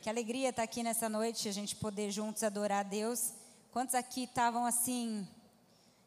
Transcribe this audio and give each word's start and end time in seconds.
Que 0.00 0.08
alegria 0.08 0.48
estar 0.48 0.62
aqui 0.62 0.82
nessa 0.82 1.10
noite, 1.10 1.46
a 1.46 1.52
gente 1.52 1.76
poder 1.76 2.10
juntos 2.10 2.42
adorar 2.42 2.80
a 2.80 2.88
Deus. 2.88 3.34
Quantos 3.70 3.94
aqui 3.94 4.24
estavam 4.24 4.64
assim, 4.64 5.28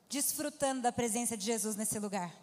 desfrutando 0.09 0.81
da 0.81 0.91
presença 0.91 1.37
de 1.37 1.45
Jesus 1.45 1.75
nesse 1.75 1.99
lugar? 1.99 2.33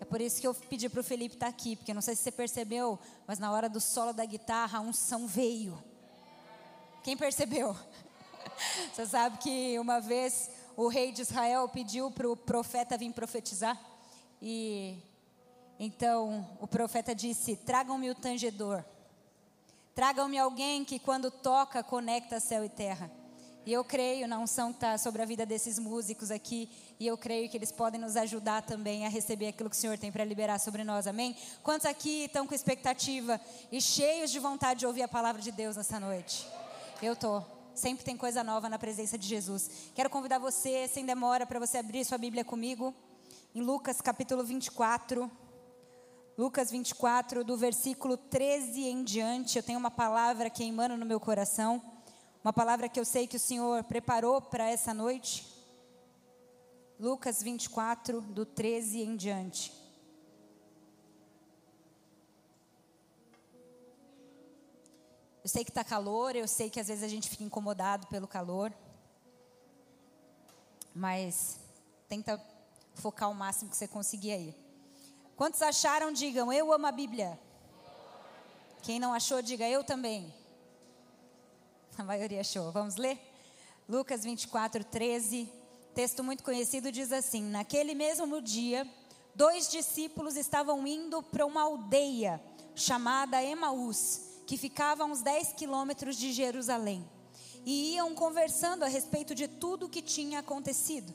É 0.00 0.06
por 0.06 0.18
isso 0.18 0.40
que 0.40 0.46
eu 0.46 0.54
pedi 0.54 0.88
para 0.88 1.00
o 1.00 1.04
Felipe 1.04 1.34
estar 1.34 1.48
aqui, 1.48 1.76
porque 1.76 1.92
não 1.92 2.00
sei 2.00 2.16
se 2.16 2.22
você 2.22 2.32
percebeu, 2.32 2.98
mas 3.26 3.38
na 3.38 3.52
hora 3.52 3.68
do 3.68 3.82
solo 3.82 4.14
da 4.14 4.24
guitarra, 4.24 4.78
a 4.78 4.80
unção 4.80 5.26
veio. 5.26 5.78
Quem 7.04 7.14
percebeu? 7.14 7.76
Você 8.94 9.06
sabe 9.06 9.36
que 9.38 9.78
uma 9.78 10.00
vez 10.00 10.50
o 10.74 10.88
rei 10.88 11.12
de 11.12 11.20
Israel 11.20 11.68
pediu 11.68 12.10
para 12.10 12.28
o 12.28 12.34
profeta 12.34 12.96
vir 12.96 13.12
profetizar? 13.12 13.78
E 14.40 14.96
então 15.78 16.48
o 16.60 16.66
profeta 16.66 17.14
disse: 17.14 17.56
Tragam-me 17.56 18.10
o 18.10 18.14
tangedor. 18.14 18.82
Tragam-me 19.98 20.38
alguém 20.38 20.84
que, 20.84 20.96
quando 20.96 21.28
toca, 21.28 21.82
conecta 21.82 22.38
céu 22.38 22.64
e 22.64 22.68
terra. 22.68 23.10
E 23.66 23.72
eu 23.72 23.82
creio 23.82 24.28
na 24.28 24.38
unção 24.38 24.70
que 24.70 24.76
está 24.76 24.96
sobre 24.96 25.22
a 25.22 25.24
vida 25.24 25.44
desses 25.44 25.76
músicos 25.76 26.30
aqui. 26.30 26.70
E 27.00 27.06
eu 27.08 27.18
creio 27.18 27.50
que 27.50 27.56
eles 27.56 27.72
podem 27.72 28.00
nos 28.00 28.16
ajudar 28.16 28.62
também 28.62 29.04
a 29.04 29.08
receber 29.08 29.48
aquilo 29.48 29.68
que 29.68 29.74
o 29.74 29.78
Senhor 29.78 29.98
tem 29.98 30.12
para 30.12 30.24
liberar 30.24 30.60
sobre 30.60 30.84
nós. 30.84 31.08
Amém? 31.08 31.36
Quantos 31.64 31.84
aqui 31.84 32.26
estão 32.26 32.46
com 32.46 32.54
expectativa 32.54 33.40
e 33.72 33.80
cheios 33.80 34.30
de 34.30 34.38
vontade 34.38 34.78
de 34.78 34.86
ouvir 34.86 35.02
a 35.02 35.08
palavra 35.08 35.42
de 35.42 35.50
Deus 35.50 35.76
nessa 35.76 35.98
noite? 35.98 36.46
Eu 37.02 37.14
estou. 37.14 37.44
Sempre 37.74 38.04
tem 38.04 38.16
coisa 38.16 38.44
nova 38.44 38.68
na 38.68 38.78
presença 38.78 39.18
de 39.18 39.26
Jesus. 39.26 39.68
Quero 39.96 40.08
convidar 40.08 40.38
você, 40.38 40.86
sem 40.86 41.04
demora, 41.04 41.44
para 41.44 41.58
você 41.58 41.76
abrir 41.76 42.04
sua 42.04 42.18
Bíblia 42.18 42.44
comigo. 42.44 42.94
Em 43.52 43.62
Lucas 43.62 44.00
capítulo 44.00 44.44
24. 44.44 45.28
Lucas 46.38 46.70
24, 46.70 47.42
do 47.42 47.56
versículo 47.56 48.16
13 48.16 48.82
em 48.82 49.02
diante, 49.02 49.58
eu 49.58 49.62
tenho 49.62 49.76
uma 49.76 49.90
palavra 49.90 50.48
queimando 50.48 50.96
no 50.96 51.04
meu 51.04 51.18
coração, 51.18 51.82
uma 52.44 52.52
palavra 52.52 52.88
que 52.88 53.00
eu 53.00 53.04
sei 53.04 53.26
que 53.26 53.36
o 53.36 53.40
Senhor 53.40 53.82
preparou 53.82 54.40
para 54.40 54.70
essa 54.70 54.94
noite. 54.94 55.44
Lucas 56.96 57.42
24, 57.42 58.20
do 58.20 58.46
13 58.46 59.02
em 59.02 59.16
diante. 59.16 59.72
Eu 65.42 65.48
sei 65.48 65.64
que 65.64 65.72
está 65.72 65.82
calor, 65.82 66.36
eu 66.36 66.46
sei 66.46 66.70
que 66.70 66.78
às 66.78 66.86
vezes 66.86 67.02
a 67.02 67.08
gente 67.08 67.28
fica 67.28 67.42
incomodado 67.42 68.06
pelo 68.06 68.28
calor, 68.28 68.72
mas 70.94 71.58
tenta 72.08 72.40
focar 72.94 73.28
o 73.28 73.34
máximo 73.34 73.68
que 73.68 73.76
você 73.76 73.88
conseguir 73.88 74.30
aí. 74.30 74.67
Quantos 75.38 75.62
acharam, 75.62 76.10
digam, 76.12 76.52
eu 76.52 76.72
amo 76.72 76.84
a 76.84 76.90
Bíblia. 76.90 77.38
Quem 78.82 78.98
não 78.98 79.14
achou, 79.14 79.40
diga, 79.40 79.68
eu 79.68 79.84
também. 79.84 80.34
A 81.96 82.02
maioria 82.02 82.40
achou. 82.40 82.72
Vamos 82.72 82.96
ler? 82.96 83.16
Lucas 83.88 84.24
24, 84.24 84.82
13. 84.82 85.48
Texto 85.94 86.24
muito 86.24 86.42
conhecido 86.42 86.90
diz 86.90 87.12
assim: 87.12 87.44
Naquele 87.44 87.94
mesmo 87.94 88.42
dia, 88.42 88.84
dois 89.32 89.70
discípulos 89.70 90.34
estavam 90.34 90.84
indo 90.84 91.22
para 91.22 91.46
uma 91.46 91.62
aldeia 91.62 92.42
chamada 92.74 93.40
Emaús, 93.40 94.40
que 94.44 94.56
ficava 94.56 95.04
a 95.04 95.06
uns 95.06 95.22
10 95.22 95.52
quilômetros 95.52 96.16
de 96.16 96.32
Jerusalém, 96.32 97.08
e 97.64 97.94
iam 97.94 98.12
conversando 98.12 98.82
a 98.82 98.88
respeito 98.88 99.36
de 99.36 99.46
tudo 99.46 99.86
o 99.86 99.88
que 99.88 100.02
tinha 100.02 100.40
acontecido. 100.40 101.14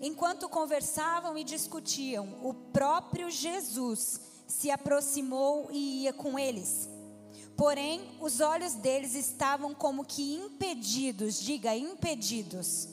Enquanto 0.00 0.48
conversavam 0.48 1.36
e 1.36 1.44
discutiam, 1.44 2.38
o 2.42 2.54
próprio 2.54 3.30
Jesus 3.30 4.20
se 4.46 4.70
aproximou 4.70 5.68
e 5.70 6.02
ia 6.02 6.12
com 6.12 6.38
eles. 6.38 6.88
Porém, 7.56 8.16
os 8.20 8.40
olhos 8.40 8.74
deles 8.74 9.14
estavam 9.14 9.74
como 9.74 10.04
que 10.04 10.34
impedidos, 10.34 11.40
diga 11.40 11.76
impedidos, 11.76 12.88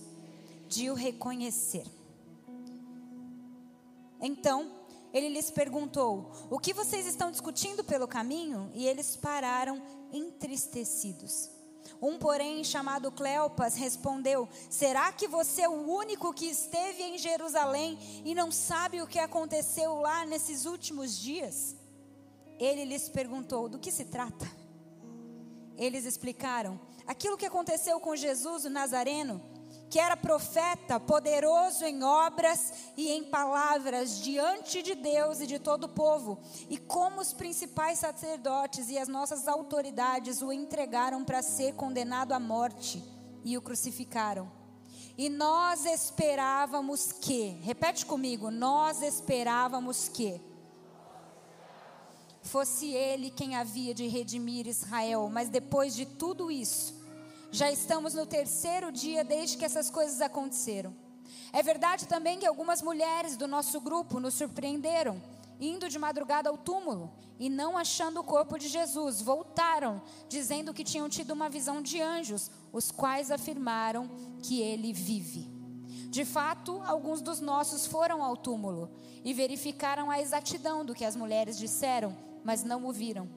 de 0.67 0.89
o 0.89 0.93
reconhecer. 0.93 1.85
Então, 4.19 4.71
ele 5.13 5.29
lhes 5.29 5.49
perguntou: 5.49 6.31
O 6.49 6.59
que 6.59 6.73
vocês 6.73 7.05
estão 7.05 7.31
discutindo 7.31 7.83
pelo 7.83 8.07
caminho? 8.07 8.69
E 8.73 8.85
eles 8.85 9.15
pararam 9.15 9.81
entristecidos. 10.11 11.49
Um, 12.01 12.17
porém, 12.17 12.63
chamado 12.63 13.11
Cleopas, 13.11 13.75
respondeu: 13.75 14.47
Será 14.69 15.11
que 15.11 15.27
você 15.27 15.63
é 15.63 15.69
o 15.69 15.89
único 15.89 16.33
que 16.33 16.45
esteve 16.45 17.01
em 17.03 17.17
Jerusalém 17.17 17.97
e 18.23 18.35
não 18.35 18.51
sabe 18.51 19.01
o 19.01 19.07
que 19.07 19.19
aconteceu 19.19 19.95
lá 19.95 20.25
nesses 20.25 20.65
últimos 20.65 21.17
dias? 21.17 21.75
Ele 22.59 22.85
lhes 22.85 23.09
perguntou: 23.09 23.67
Do 23.67 23.79
que 23.79 23.91
se 23.91 24.05
trata? 24.05 24.45
Eles 25.75 26.05
explicaram: 26.05 26.79
Aquilo 27.05 27.37
que 27.37 27.45
aconteceu 27.45 27.99
com 27.99 28.15
Jesus, 28.15 28.65
o 28.65 28.69
Nazareno 28.69 29.56
que 29.89 29.99
era 29.99 30.17
profeta, 30.17 30.99
poderoso 30.99 31.85
em 31.85 32.03
obras 32.03 32.73
e 32.97 33.09
em 33.09 33.23
palavras 33.23 34.19
diante 34.19 34.83
de 34.83 34.95
Deus 34.95 35.39
e 35.39 35.47
de 35.47 35.59
todo 35.59 35.85
o 35.85 35.89
povo, 35.89 36.39
e 36.69 36.77
como 36.77 37.21
os 37.21 37.33
principais 37.33 37.99
sacerdotes 37.99 38.89
e 38.89 38.97
as 38.97 39.07
nossas 39.07 39.47
autoridades 39.47 40.41
o 40.41 40.51
entregaram 40.51 41.23
para 41.23 41.41
ser 41.41 41.73
condenado 41.75 42.33
à 42.33 42.39
morte 42.39 43.03
e 43.43 43.57
o 43.57 43.61
crucificaram. 43.61 44.51
E 45.17 45.29
nós 45.29 45.85
esperávamos 45.85 47.11
que, 47.11 47.57
repete 47.61 48.05
comigo, 48.05 48.51
nós 48.51 49.01
esperávamos 49.01 50.07
que 50.07 50.39
fosse 52.43 52.87
ele 52.93 53.29
quem 53.29 53.55
havia 53.55 53.93
de 53.93 54.07
redimir 54.07 54.67
Israel, 54.67 55.29
mas 55.31 55.49
depois 55.49 55.95
de 55.95 56.05
tudo 56.05 56.51
isso, 56.51 56.96
já 57.51 57.71
estamos 57.71 58.13
no 58.13 58.25
terceiro 58.25 58.91
dia 58.91 59.23
desde 59.23 59.57
que 59.57 59.65
essas 59.65 59.89
coisas 59.89 60.21
aconteceram. 60.21 60.95
É 61.51 61.63
verdade 61.63 62.07
também 62.07 62.39
que 62.39 62.45
algumas 62.45 62.81
mulheres 62.81 63.37
do 63.37 63.47
nosso 63.47 63.79
grupo 63.79 64.19
nos 64.19 64.33
surpreenderam, 64.33 65.21
indo 65.59 65.89
de 65.89 65.97
madrugada 65.97 66.49
ao 66.49 66.57
túmulo 66.57 67.11
e 67.39 67.49
não 67.49 67.77
achando 67.77 68.19
o 68.19 68.23
corpo 68.23 68.57
de 68.57 68.67
Jesus, 68.67 69.21
voltaram, 69.21 70.01
dizendo 70.27 70.73
que 70.73 70.83
tinham 70.83 71.07
tido 71.09 71.31
uma 71.31 71.49
visão 71.49 71.81
de 71.81 72.01
anjos, 72.01 72.51
os 72.71 72.91
quais 72.91 73.31
afirmaram 73.31 74.09
que 74.41 74.61
ele 74.61 74.91
vive. 74.91 75.47
De 76.09 76.25
fato, 76.25 76.81
alguns 76.85 77.21
dos 77.21 77.39
nossos 77.39 77.85
foram 77.85 78.23
ao 78.23 78.37
túmulo 78.37 78.89
e 79.23 79.33
verificaram 79.33 80.09
a 80.09 80.19
exatidão 80.19 80.85
do 80.85 80.95
que 80.95 81.05
as 81.05 81.15
mulheres 81.15 81.57
disseram, 81.57 82.15
mas 82.43 82.63
não 82.63 82.85
o 82.85 82.93
viram. 82.93 83.29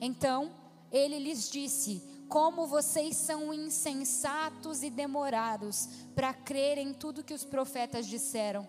Então, 0.00 0.50
ele 0.90 1.18
lhes 1.18 1.50
disse: 1.50 2.02
como 2.28 2.66
vocês 2.66 3.16
são 3.16 3.52
insensatos 3.52 4.82
e 4.82 4.90
demorados 4.90 5.88
para 6.14 6.34
crer 6.34 6.78
em 6.78 6.92
tudo 6.92 7.24
que 7.24 7.34
os 7.34 7.44
profetas 7.44 8.06
disseram. 8.06 8.68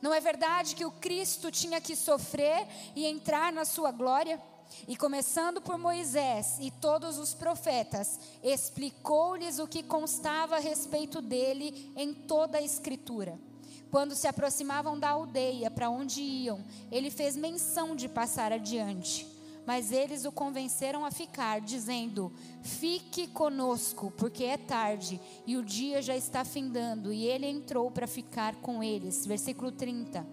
Não 0.00 0.14
é 0.14 0.20
verdade 0.20 0.74
que 0.74 0.84
o 0.84 0.90
Cristo 0.90 1.50
tinha 1.50 1.80
que 1.80 1.96
sofrer 1.96 2.66
e 2.94 3.06
entrar 3.06 3.52
na 3.52 3.64
sua 3.64 3.90
glória? 3.90 4.40
E 4.86 4.96
começando 4.96 5.60
por 5.60 5.78
Moisés 5.78 6.58
e 6.60 6.70
todos 6.70 7.18
os 7.18 7.34
profetas, 7.34 8.18
explicou-lhes 8.42 9.58
o 9.58 9.66
que 9.66 9.82
constava 9.82 10.56
a 10.56 10.60
respeito 10.60 11.22
dele 11.22 11.92
em 11.96 12.12
toda 12.12 12.58
a 12.58 12.62
Escritura. 12.62 13.38
Quando 13.90 14.14
se 14.14 14.28
aproximavam 14.28 14.98
da 14.98 15.10
aldeia 15.10 15.70
para 15.70 15.88
onde 15.88 16.20
iam, 16.20 16.62
ele 16.90 17.10
fez 17.10 17.36
menção 17.36 17.96
de 17.96 18.08
passar 18.08 18.52
adiante. 18.52 19.37
Mas 19.68 19.92
eles 19.92 20.24
o 20.24 20.32
convenceram 20.32 21.04
a 21.04 21.10
ficar, 21.10 21.60
dizendo: 21.60 22.32
Fique 22.62 23.26
conosco, 23.26 24.10
porque 24.12 24.44
é 24.44 24.56
tarde 24.56 25.20
e 25.46 25.58
o 25.58 25.62
dia 25.62 26.00
já 26.00 26.16
está 26.16 26.42
findando. 26.42 27.12
E 27.12 27.26
ele 27.26 27.44
entrou 27.44 27.90
para 27.90 28.06
ficar 28.06 28.54
com 28.62 28.82
eles. 28.82 29.26
Versículo 29.26 29.70
30. 29.70 30.26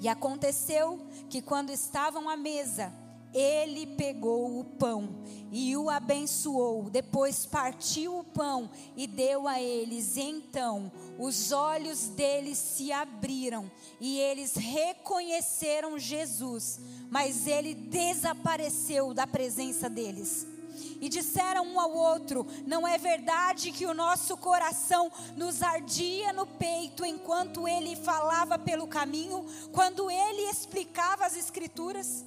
E 0.00 0.06
aconteceu 0.06 1.04
que 1.28 1.42
quando 1.42 1.70
estavam 1.70 2.30
à 2.30 2.36
mesa, 2.36 2.92
ele 3.32 3.86
pegou 3.86 4.60
o 4.60 4.64
pão 4.64 5.22
e 5.50 5.76
o 5.76 5.88
abençoou, 5.88 6.90
depois 6.90 7.46
partiu 7.46 8.18
o 8.18 8.24
pão 8.24 8.70
e 8.96 9.06
deu 9.06 9.48
a 9.48 9.60
eles. 9.60 10.16
Então 10.16 10.92
os 11.18 11.52
olhos 11.52 12.08
deles 12.08 12.58
se 12.58 12.92
abriram 12.92 13.70
e 14.00 14.18
eles 14.18 14.54
reconheceram 14.54 15.98
Jesus, 15.98 16.78
mas 17.10 17.46
ele 17.46 17.74
desapareceu 17.74 19.14
da 19.14 19.26
presença 19.26 19.88
deles. 19.88 20.46
E 21.00 21.08
disseram 21.08 21.66
um 21.66 21.80
ao 21.80 21.92
outro: 21.92 22.46
Não 22.64 22.86
é 22.86 22.96
verdade 22.96 23.72
que 23.72 23.86
o 23.86 23.94
nosso 23.94 24.36
coração 24.36 25.10
nos 25.36 25.62
ardia 25.62 26.32
no 26.32 26.46
peito 26.46 27.04
enquanto 27.04 27.66
ele 27.66 27.96
falava 27.96 28.58
pelo 28.58 28.86
caminho, 28.86 29.44
quando 29.72 30.10
ele 30.10 30.48
explicava 30.48 31.26
as 31.26 31.36
Escrituras? 31.36 32.24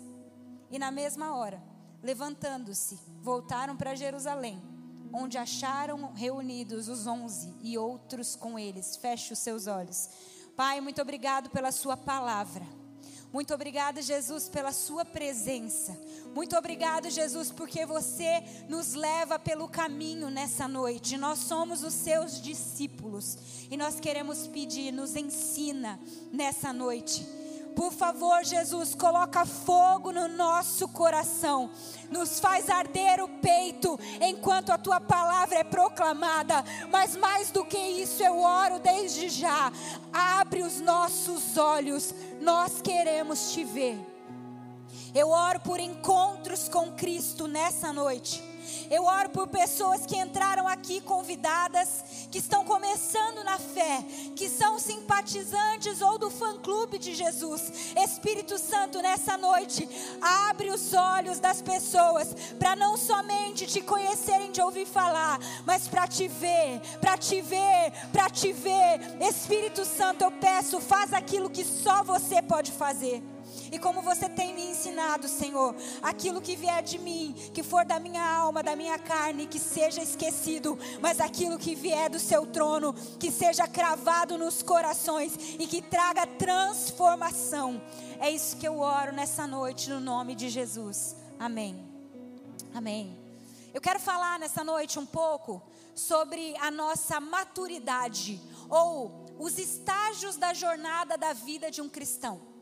E 0.75 0.77
na 0.77 0.91
mesma 0.91 1.33
hora, 1.37 1.63
levantando-se, 2.03 2.99
voltaram 3.21 3.77
para 3.77 3.95
Jerusalém, 3.95 4.61
onde 5.13 5.37
acharam 5.37 6.11
reunidos 6.11 6.89
os 6.89 7.07
onze 7.07 7.55
e 7.61 7.77
outros 7.77 8.35
com 8.35 8.59
eles. 8.59 8.97
Feche 8.97 9.31
os 9.31 9.39
seus 9.39 9.67
olhos. 9.67 10.09
Pai, 10.53 10.81
muito 10.81 11.01
obrigado 11.01 11.49
pela 11.49 11.71
Sua 11.71 11.95
palavra. 11.95 12.67
Muito 13.31 13.53
obrigada, 13.53 14.01
Jesus, 14.01 14.49
pela 14.49 14.73
Sua 14.73 15.05
presença. 15.05 15.97
Muito 16.33 16.57
obrigado, 16.57 17.09
Jesus, 17.09 17.53
porque 17.53 17.85
você 17.85 18.43
nos 18.67 18.95
leva 18.95 19.39
pelo 19.39 19.69
caminho 19.69 20.29
nessa 20.29 20.67
noite. 20.67 21.15
Nós 21.15 21.39
somos 21.39 21.85
os 21.85 21.93
seus 21.93 22.41
discípulos 22.41 23.37
e 23.71 23.77
nós 23.77 23.97
queremos 23.97 24.45
pedir, 24.45 24.91
nos 24.91 25.15
ensina 25.15 25.97
nessa 26.33 26.73
noite. 26.73 27.44
Por 27.75 27.91
favor, 27.91 28.43
Jesus, 28.43 28.95
coloca 28.95 29.45
fogo 29.45 30.11
no 30.11 30.29
nosso 30.29 30.87
coração, 30.87 31.69
nos 32.09 32.39
faz 32.39 32.69
arder 32.69 33.21
o 33.21 33.27
peito 33.27 33.99
enquanto 34.21 34.71
a 34.71 34.77
tua 34.77 35.01
palavra 35.01 35.59
é 35.59 35.63
proclamada. 35.63 36.63
Mas 36.89 37.17
mais 37.17 37.51
do 37.51 37.65
que 37.65 37.77
isso, 37.77 38.23
eu 38.23 38.39
oro 38.39 38.79
desde 38.79 39.27
já. 39.27 39.71
Abre 40.13 40.61
os 40.63 40.79
nossos 40.79 41.57
olhos, 41.57 42.15
nós 42.41 42.81
queremos 42.81 43.51
te 43.51 43.63
ver. 43.65 43.99
Eu 45.13 45.29
oro 45.29 45.59
por 45.59 45.79
encontros 45.79 46.69
com 46.69 46.91
Cristo 46.93 47.47
nessa 47.47 47.91
noite. 47.91 48.54
Eu 48.89 49.03
oro 49.03 49.29
por 49.29 49.47
pessoas 49.47 50.05
que 50.05 50.17
entraram 50.17 50.67
aqui 50.67 51.01
convidadas, 51.01 52.03
que 52.31 52.39
estão 52.39 52.63
começando 52.63 53.43
na 53.43 53.57
fé, 53.57 54.03
que 54.35 54.49
são 54.49 54.79
simpatizantes 54.79 56.01
ou 56.01 56.17
do 56.17 56.29
fã-clube 56.29 56.97
de 56.97 57.13
Jesus. 57.15 57.71
Espírito 57.95 58.57
Santo, 58.57 59.01
nessa 59.01 59.37
noite, 59.37 59.87
abre 60.21 60.69
os 60.69 60.93
olhos 60.93 61.39
das 61.39 61.61
pessoas 61.61 62.33
para 62.57 62.75
não 62.75 62.97
somente 62.97 63.65
te 63.65 63.81
conhecerem 63.81 64.51
de 64.51 64.61
ouvir 64.61 64.85
falar, 64.85 65.39
mas 65.65 65.87
para 65.87 66.07
te 66.07 66.27
ver, 66.27 66.81
para 66.99 67.17
te 67.17 67.41
ver, 67.41 67.91
para 68.11 68.29
te 68.29 68.51
ver. 68.51 68.99
Espírito 69.21 69.85
Santo, 69.85 70.23
eu 70.23 70.31
peço, 70.31 70.79
faz 70.79 71.13
aquilo 71.13 71.49
que 71.49 71.63
só 71.63 72.03
você 72.03 72.41
pode 72.41 72.71
fazer. 72.71 73.34
E 73.71 73.79
como 73.79 74.01
você 74.01 74.29
tem 74.29 74.53
me 74.53 74.63
ensinado, 74.63 75.27
Senhor, 75.27 75.75
aquilo 76.01 76.41
que 76.41 76.55
vier 76.55 76.83
de 76.83 76.97
mim, 76.97 77.33
que 77.53 77.63
for 77.63 77.85
da 77.85 77.99
minha 77.99 78.23
alma, 78.23 78.61
da 78.61 78.75
minha 78.75 78.97
carne, 78.97 79.47
que 79.47 79.59
seja 79.59 80.01
esquecido, 80.01 80.77
mas 81.01 81.19
aquilo 81.19 81.57
que 81.57 81.75
vier 81.75 82.09
do 82.09 82.19
seu 82.19 82.45
trono, 82.45 82.93
que 83.19 83.31
seja 83.31 83.67
cravado 83.67 84.37
nos 84.37 84.61
corações 84.61 85.55
e 85.59 85.67
que 85.67 85.81
traga 85.81 86.27
transformação. 86.27 87.81
É 88.19 88.29
isso 88.29 88.57
que 88.57 88.67
eu 88.67 88.79
oro 88.79 89.11
nessa 89.11 89.45
noite, 89.47 89.89
no 89.89 89.99
nome 89.99 90.35
de 90.35 90.49
Jesus. 90.49 91.15
Amém. 91.39 91.85
Amém. 92.73 93.17
Eu 93.73 93.81
quero 93.81 93.99
falar 93.99 94.39
nessa 94.39 94.63
noite 94.63 94.97
um 94.97 95.05
pouco 95.05 95.61
sobre 95.93 96.55
a 96.57 96.71
nossa 96.71 97.19
maturidade 97.19 98.39
ou 98.69 99.25
os 99.37 99.57
estágios 99.57 100.37
da 100.37 100.53
jornada 100.53 101.17
da 101.17 101.33
vida 101.33 101.69
de 101.69 101.81
um 101.81 101.89
cristão. 101.89 102.54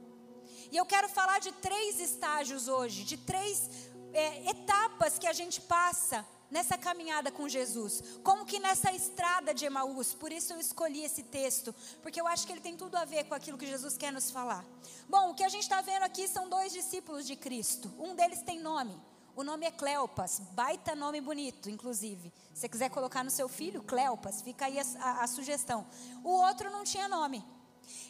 E 0.74 0.78
eu 0.78 0.88
quero 0.88 1.08
falar 1.08 1.40
de 1.40 1.52
três 1.52 2.00
estágios 2.00 2.68
hoje, 2.68 3.04
de 3.04 3.16
três 3.16 3.70
é, 4.12 4.50
etapas 4.50 5.20
que 5.20 5.28
a 5.28 5.32
gente 5.32 5.62
passa 5.62 6.26
nessa 6.50 6.76
caminhada 6.76 7.32
com 7.32 7.48
Jesus, 7.48 8.02
como 8.24 8.44
que 8.44 8.58
nessa 8.58 8.92
estrada 8.92 9.54
de 9.54 9.66
Emaús. 9.66 10.16
Por 10.16 10.32
isso 10.32 10.52
eu 10.52 10.60
escolhi 10.60 11.04
esse 11.04 11.22
texto, 11.22 11.76
porque 12.02 12.20
eu 12.20 12.26
acho 12.26 12.48
que 12.48 12.54
ele 12.54 12.60
tem 12.60 12.76
tudo 12.76 12.96
a 12.96 13.06
ver 13.06 13.26
com 13.26 13.36
aquilo 13.36 13.56
que 13.56 13.68
Jesus 13.68 13.96
quer 13.96 14.12
nos 14.12 14.32
falar. 14.32 14.66
Bom, 15.08 15.30
o 15.30 15.36
que 15.36 15.44
a 15.44 15.50
gente 15.50 15.62
está 15.62 15.80
vendo 15.82 16.02
aqui 16.02 16.28
são 16.28 16.50
dois 16.50 16.74
discípulos 16.74 17.28
de 17.28 17.36
Cristo. 17.36 17.94
Um 18.00 18.16
deles 18.16 18.42
tem 18.42 18.60
nome. 18.60 19.00
O 19.36 19.44
nome 19.44 19.68
é 19.68 19.72
Cleopas, 19.72 20.40
baita 20.54 20.96
nome 20.96 21.22
bonito, 21.22 21.70
inclusive. 21.70 22.34
Se 22.52 22.62
você 22.62 22.70
quiser 22.70 22.90
colocar 22.90 23.24
no 23.24 23.30
seu 23.30 23.48
filho, 23.48 23.84
Cleopas, 23.84 24.42
fica 24.42 24.66
aí 24.66 24.80
a, 24.80 24.86
a, 25.00 25.24
a 25.24 25.28
sugestão. 25.28 25.86
O 26.24 26.32
outro 26.32 26.72
não 26.72 26.84
tinha 26.84 27.08
nome. 27.08 27.46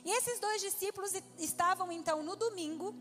E 0.05 0.11
esses 0.11 0.39
dois 0.39 0.61
discípulos 0.61 1.11
estavam 1.37 1.91
então 1.91 2.21
no 2.23 2.35
domingo, 2.35 2.93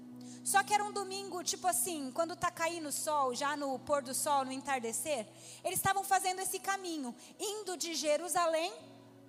só 0.45 0.63
que 0.63 0.75
era 0.75 0.85
um 0.85 0.93
domingo, 0.93 1.43
tipo 1.45 1.67
assim, 1.67 2.11
quando 2.13 2.35
está 2.35 2.51
caindo 2.51 2.89
o 2.89 2.93
sol, 2.93 3.35
já 3.35 3.57
no 3.57 3.79
pôr 3.79 4.03
do 4.03 4.15
sol, 4.15 4.45
no 4.45 4.53
entardecer, 4.53 5.27
eles 5.63 5.79
estavam 5.79 6.03
fazendo 6.03 6.41
esse 6.41 6.59
caminho, 6.59 7.15
indo 7.39 7.77
de 7.77 7.95
Jerusalém 7.95 8.73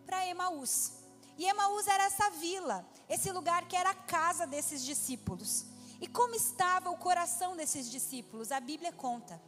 para 0.06 0.28
Emaús. 0.28 0.94
E 1.38 1.46
Emaús 1.46 1.88
era 1.88 2.06
essa 2.06 2.30
vila, 2.32 2.88
esse 3.10 3.32
lugar 3.32 3.68
que 3.68 3.76
era 3.76 3.92
a 3.92 3.96
casa 3.96 4.46
desses 4.46 4.84
discípulos. 4.84 5.66
E 6.02 6.08
como 6.08 6.36
estava 6.36 6.90
o 6.90 6.98
coração 6.98 7.56
desses 7.56 7.90
discípulos? 7.90 8.52
A 8.52 8.60
Bíblia 8.60 8.92
conta. 8.92 9.42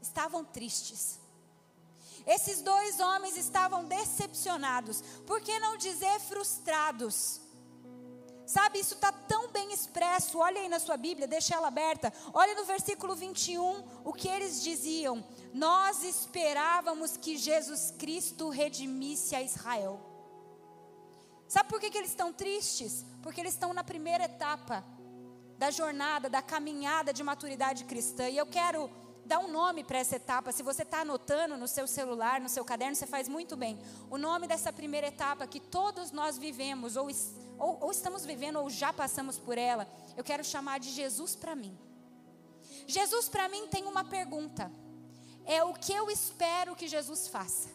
Estavam 0.00 0.44
tristes. 0.44 1.20
Esses 2.26 2.62
dois 2.62 3.00
homens 3.00 3.36
estavam 3.36 3.84
decepcionados, 3.84 5.02
por 5.26 5.40
que 5.40 5.58
não 5.58 5.76
dizer 5.76 6.18
frustrados? 6.20 7.40
Sabe, 8.46 8.78
isso 8.78 8.94
está 8.94 9.10
tão 9.10 9.50
bem 9.50 9.72
expresso. 9.72 10.38
Olha 10.38 10.60
aí 10.60 10.68
na 10.68 10.78
sua 10.78 10.96
Bíblia, 10.96 11.26
deixa 11.26 11.54
ela 11.54 11.68
aberta. 11.68 12.12
Olha 12.32 12.54
no 12.54 12.64
versículo 12.64 13.14
21 13.14 13.84
o 14.04 14.12
que 14.12 14.28
eles 14.28 14.62
diziam: 14.62 15.24
Nós 15.52 16.02
esperávamos 16.02 17.16
que 17.16 17.38
Jesus 17.38 17.92
Cristo 17.98 18.50
redimisse 18.50 19.34
a 19.34 19.42
Israel. 19.42 19.98
Sabe 21.48 21.68
por 21.68 21.80
que, 21.80 21.90
que 21.90 21.96
eles 21.96 22.10
estão 22.10 22.32
tristes? 22.32 23.04
Porque 23.22 23.40
eles 23.40 23.54
estão 23.54 23.72
na 23.72 23.84
primeira 23.84 24.24
etapa 24.24 24.84
da 25.56 25.70
jornada, 25.70 26.28
da 26.28 26.42
caminhada 26.42 27.12
de 27.12 27.22
maturidade 27.22 27.84
cristã. 27.84 28.28
E 28.28 28.36
eu 28.36 28.46
quero 28.46 28.90
dá 29.24 29.38
um 29.38 29.50
nome 29.50 29.82
para 29.82 29.98
essa 29.98 30.16
etapa. 30.16 30.52
Se 30.52 30.62
você 30.62 30.82
está 30.82 31.00
anotando 31.00 31.56
no 31.56 31.66
seu 31.66 31.86
celular, 31.86 32.40
no 32.40 32.48
seu 32.48 32.64
caderno, 32.64 32.94
você 32.94 33.06
faz 33.06 33.28
muito 33.28 33.56
bem. 33.56 33.78
O 34.10 34.18
nome 34.18 34.46
dessa 34.46 34.72
primeira 34.72 35.08
etapa 35.08 35.46
que 35.46 35.60
todos 35.60 36.10
nós 36.10 36.36
vivemos, 36.36 36.96
ou, 36.96 37.08
ou, 37.58 37.78
ou 37.84 37.90
estamos 37.90 38.24
vivendo, 38.24 38.60
ou 38.60 38.68
já 38.68 38.92
passamos 38.92 39.38
por 39.38 39.56
ela, 39.56 39.88
eu 40.16 40.24
quero 40.24 40.44
chamar 40.44 40.78
de 40.78 40.90
Jesus 40.90 41.34
para 41.34 41.54
mim. 41.54 41.76
Jesus 42.86 43.28
para 43.28 43.48
mim 43.48 43.66
tem 43.68 43.84
uma 43.84 44.04
pergunta: 44.04 44.70
é 45.44 45.62
o 45.64 45.72
que 45.74 45.92
eu 45.92 46.10
espero 46.10 46.76
que 46.76 46.88
Jesus 46.88 47.28
faça? 47.28 47.68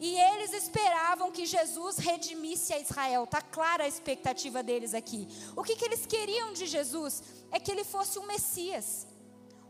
E 0.00 0.18
eles 0.18 0.54
esperavam 0.54 1.30
que 1.30 1.44
Jesus 1.44 1.98
redimisse 1.98 2.72
a 2.72 2.78
Israel. 2.78 3.26
Tá 3.26 3.42
clara 3.42 3.84
a 3.84 3.88
expectativa 3.88 4.62
deles 4.62 4.94
aqui. 4.94 5.28
O 5.54 5.62
que, 5.62 5.76
que 5.76 5.84
eles 5.84 6.06
queriam 6.06 6.54
de 6.54 6.64
Jesus 6.64 7.22
é 7.52 7.60
que 7.60 7.70
ele 7.70 7.84
fosse 7.84 8.18
o 8.18 8.26
Messias 8.26 9.06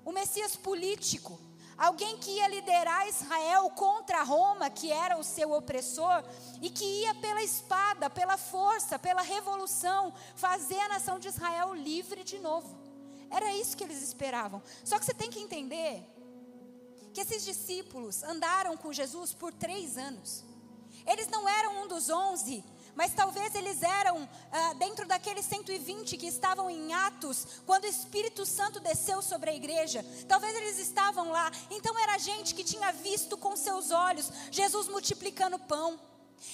o 0.04 0.12
Messias 0.12 0.54
político, 0.54 1.40
alguém 1.76 2.18
que 2.18 2.30
ia 2.30 2.48
liderar 2.48 3.08
Israel 3.08 3.70
contra 3.70 4.22
Roma, 4.22 4.70
que 4.70 4.92
era 4.92 5.16
o 5.16 5.24
seu 5.24 5.52
opressor, 5.52 6.22
e 6.60 6.70
que 6.70 6.84
ia 6.84 7.14
pela 7.16 7.42
espada, 7.42 8.10
pela 8.10 8.36
força, 8.36 8.98
pela 8.98 9.22
revolução, 9.22 10.12
fazer 10.36 10.78
a 10.80 10.88
nação 10.88 11.18
de 11.18 11.28
Israel 11.28 11.74
livre 11.74 12.22
de 12.22 12.38
novo. 12.38 12.78
Era 13.30 13.52
isso 13.54 13.76
que 13.76 13.84
eles 13.84 14.02
esperavam. 14.02 14.62
Só 14.84 14.98
que 14.98 15.04
você 15.04 15.14
tem 15.14 15.30
que 15.30 15.40
entender 15.40 16.02
que 17.12 17.20
esses 17.20 17.44
discípulos 17.44 18.22
andaram 18.22 18.76
com 18.76 18.93
Jesus 18.93 19.32
por 19.32 19.52
três 19.52 19.96
anos. 19.96 20.44
Eles 21.06 21.29
não 21.29 21.48
eram 21.48 21.82
um 21.82 21.88
dos 21.88 22.10
onze 22.10 22.64
mas 22.94 23.13
talvez 23.13 23.55
eles 23.55 23.82
eram 23.82 24.29
ah, 24.53 24.72
dentro 24.74 25.06
daqueles 25.06 25.44
120 25.46 26.17
que 26.17 26.27
estavam 26.27 26.70
em 26.70 26.93
Atos, 26.93 27.46
quando 27.67 27.84
o 27.84 27.89
Espírito 27.89 28.46
Santo 28.46 28.81
desceu 28.81 29.20
sobre 29.22 29.51
a 29.51 29.55
igreja. 29.55 30.05
Talvez 30.29 30.55
eles 30.56 30.79
estavam 30.79 31.31
lá. 31.31 31.51
Então 31.70 31.98
era 31.98 32.19
gente 32.19 32.55
que 32.55 32.65
tinha 32.65 32.93
visto 32.93 33.36
com 33.36 33.56
seus 33.56 33.91
olhos 33.91 34.31
Jesus 34.51 34.89
multiplicando 34.89 35.58
pão. 35.58 35.98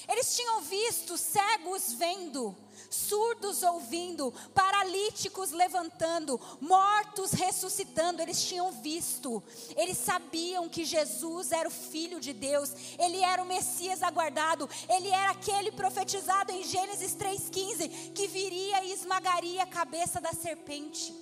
Eles 0.09 0.37
tinham 0.37 0.61
visto 0.63 1.17
cegos 1.17 1.93
vendo, 1.95 2.57
surdos 2.91 3.63
ouvindo, 3.63 4.33
paralíticos 4.53 5.53
levantando, 5.53 6.41
mortos 6.61 7.31
ressuscitando. 7.31 8.21
Eles 8.21 8.43
tinham 8.43 8.73
visto, 8.73 9.43
eles 9.77 9.97
sabiam 9.97 10.69
que 10.69 10.85
Jesus 10.85 11.53
era 11.53 11.69
o 11.69 11.73
Filho 11.73 12.21
de 12.21 12.33
Deus, 12.33 12.75
ele 12.99 13.23
era 13.23 13.43
o 13.43 13.47
Messias 13.47 14.03
aguardado, 14.03 14.69
ele 14.89 15.09
era 15.09 15.31
aquele 15.31 15.71
profetizado 15.71 16.51
em 16.51 16.65
Gênesis 16.65 17.15
3,15 17.15 18.13
que 18.13 18.27
viria 18.27 18.85
e 18.85 18.93
esmagaria 18.93 19.63
a 19.63 19.67
cabeça 19.67 20.21
da 20.21 20.33
serpente. 20.33 21.15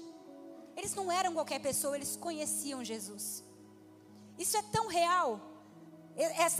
Eles 0.75 0.95
não 0.95 1.13
eram 1.13 1.35
qualquer 1.35 1.61
pessoa, 1.61 1.97
eles 1.97 2.17
conheciam 2.17 2.83
Jesus. 2.83 3.45
Isso 4.39 4.57
é 4.57 4.63
tão 4.63 4.87
real 4.87 5.49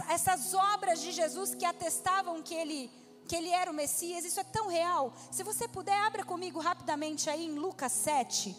essas 0.09 0.53
obras 0.53 1.01
de 1.01 1.11
Jesus 1.11 1.53
que 1.53 1.65
atestavam 1.65 2.41
que 2.41 2.55
ele, 2.55 2.89
que 3.29 3.35
ele 3.35 3.49
era 3.49 3.69
o 3.69 3.73
Messias, 3.75 4.25
isso 4.25 4.39
é 4.39 4.43
tão 4.43 4.67
real. 4.67 5.13
Se 5.29 5.43
você 5.43 5.67
puder, 5.67 5.95
abra 5.95 6.23
comigo 6.23 6.59
rapidamente 6.59 7.29
aí 7.29 7.45
em 7.45 7.59
Lucas 7.59 7.91
7. 7.91 8.55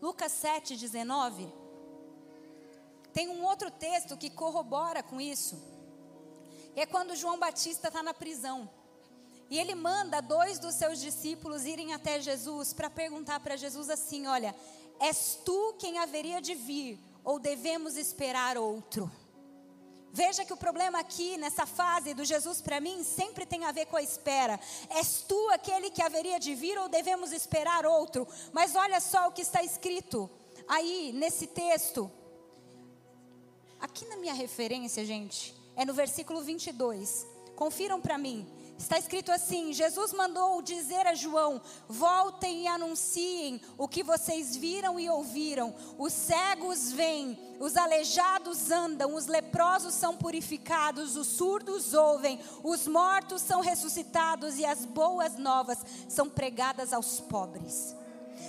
Lucas 0.00 0.30
7, 0.30 0.76
19. 0.76 1.52
Tem 3.12 3.28
um 3.28 3.44
outro 3.44 3.68
texto 3.68 4.16
que 4.16 4.30
corrobora 4.30 5.02
com 5.02 5.20
isso. 5.20 5.60
É 6.76 6.86
quando 6.86 7.16
João 7.16 7.36
Batista 7.36 7.88
está 7.88 8.00
na 8.00 8.14
prisão. 8.14 8.70
E 9.50 9.58
ele 9.58 9.74
manda 9.74 10.22
dois 10.22 10.60
dos 10.60 10.76
seus 10.76 11.00
discípulos 11.00 11.64
irem 11.64 11.92
até 11.92 12.20
Jesus 12.20 12.72
para 12.72 12.88
perguntar 12.88 13.40
para 13.40 13.56
Jesus 13.56 13.90
assim: 13.90 14.28
Olha, 14.28 14.54
és 15.00 15.40
tu 15.44 15.74
quem 15.80 15.98
haveria 15.98 16.40
de 16.40 16.54
vir 16.54 17.00
ou 17.24 17.40
devemos 17.40 17.96
esperar 17.96 18.56
outro? 18.56 19.10
Veja 20.16 20.44
que 20.44 20.52
o 20.52 20.56
problema 20.56 21.00
aqui, 21.00 21.36
nessa 21.36 21.66
fase 21.66 22.14
do 22.14 22.24
Jesus 22.24 22.62
para 22.62 22.80
mim, 22.80 23.02
sempre 23.02 23.44
tem 23.44 23.64
a 23.64 23.72
ver 23.72 23.86
com 23.86 23.96
a 23.96 24.02
espera. 24.02 24.60
És 24.90 25.24
tu 25.26 25.48
aquele 25.50 25.90
que 25.90 26.00
haveria 26.00 26.38
de 26.38 26.54
vir 26.54 26.78
ou 26.78 26.88
devemos 26.88 27.32
esperar 27.32 27.84
outro? 27.84 28.24
Mas 28.52 28.76
olha 28.76 29.00
só 29.00 29.26
o 29.26 29.32
que 29.32 29.42
está 29.42 29.60
escrito 29.64 30.30
aí 30.68 31.10
nesse 31.12 31.48
texto. 31.48 32.08
Aqui 33.80 34.04
na 34.06 34.16
minha 34.16 34.34
referência, 34.34 35.04
gente, 35.04 35.52
é 35.74 35.84
no 35.84 35.92
versículo 35.92 36.42
22. 36.42 37.26
Confiram 37.56 38.00
para 38.00 38.16
mim. 38.16 38.46
Está 38.78 38.98
escrito 38.98 39.30
assim: 39.30 39.72
Jesus 39.72 40.12
mandou 40.12 40.60
dizer 40.60 41.06
a 41.06 41.14
João: 41.14 41.60
voltem 41.88 42.62
e 42.62 42.66
anunciem 42.66 43.60
o 43.78 43.86
que 43.86 44.02
vocês 44.02 44.56
viram 44.56 44.98
e 44.98 45.08
ouviram. 45.08 45.74
Os 45.98 46.12
cegos 46.12 46.92
vêm, 46.92 47.38
os 47.60 47.76
aleijados 47.76 48.70
andam, 48.70 49.14
os 49.14 49.26
leprosos 49.26 49.94
são 49.94 50.16
purificados, 50.16 51.16
os 51.16 51.28
surdos 51.28 51.94
ouvem, 51.94 52.40
os 52.62 52.86
mortos 52.86 53.42
são 53.42 53.60
ressuscitados 53.60 54.58
e 54.58 54.64
as 54.64 54.84
boas 54.84 55.36
novas 55.36 55.78
são 56.08 56.28
pregadas 56.28 56.92
aos 56.92 57.20
pobres. 57.20 57.94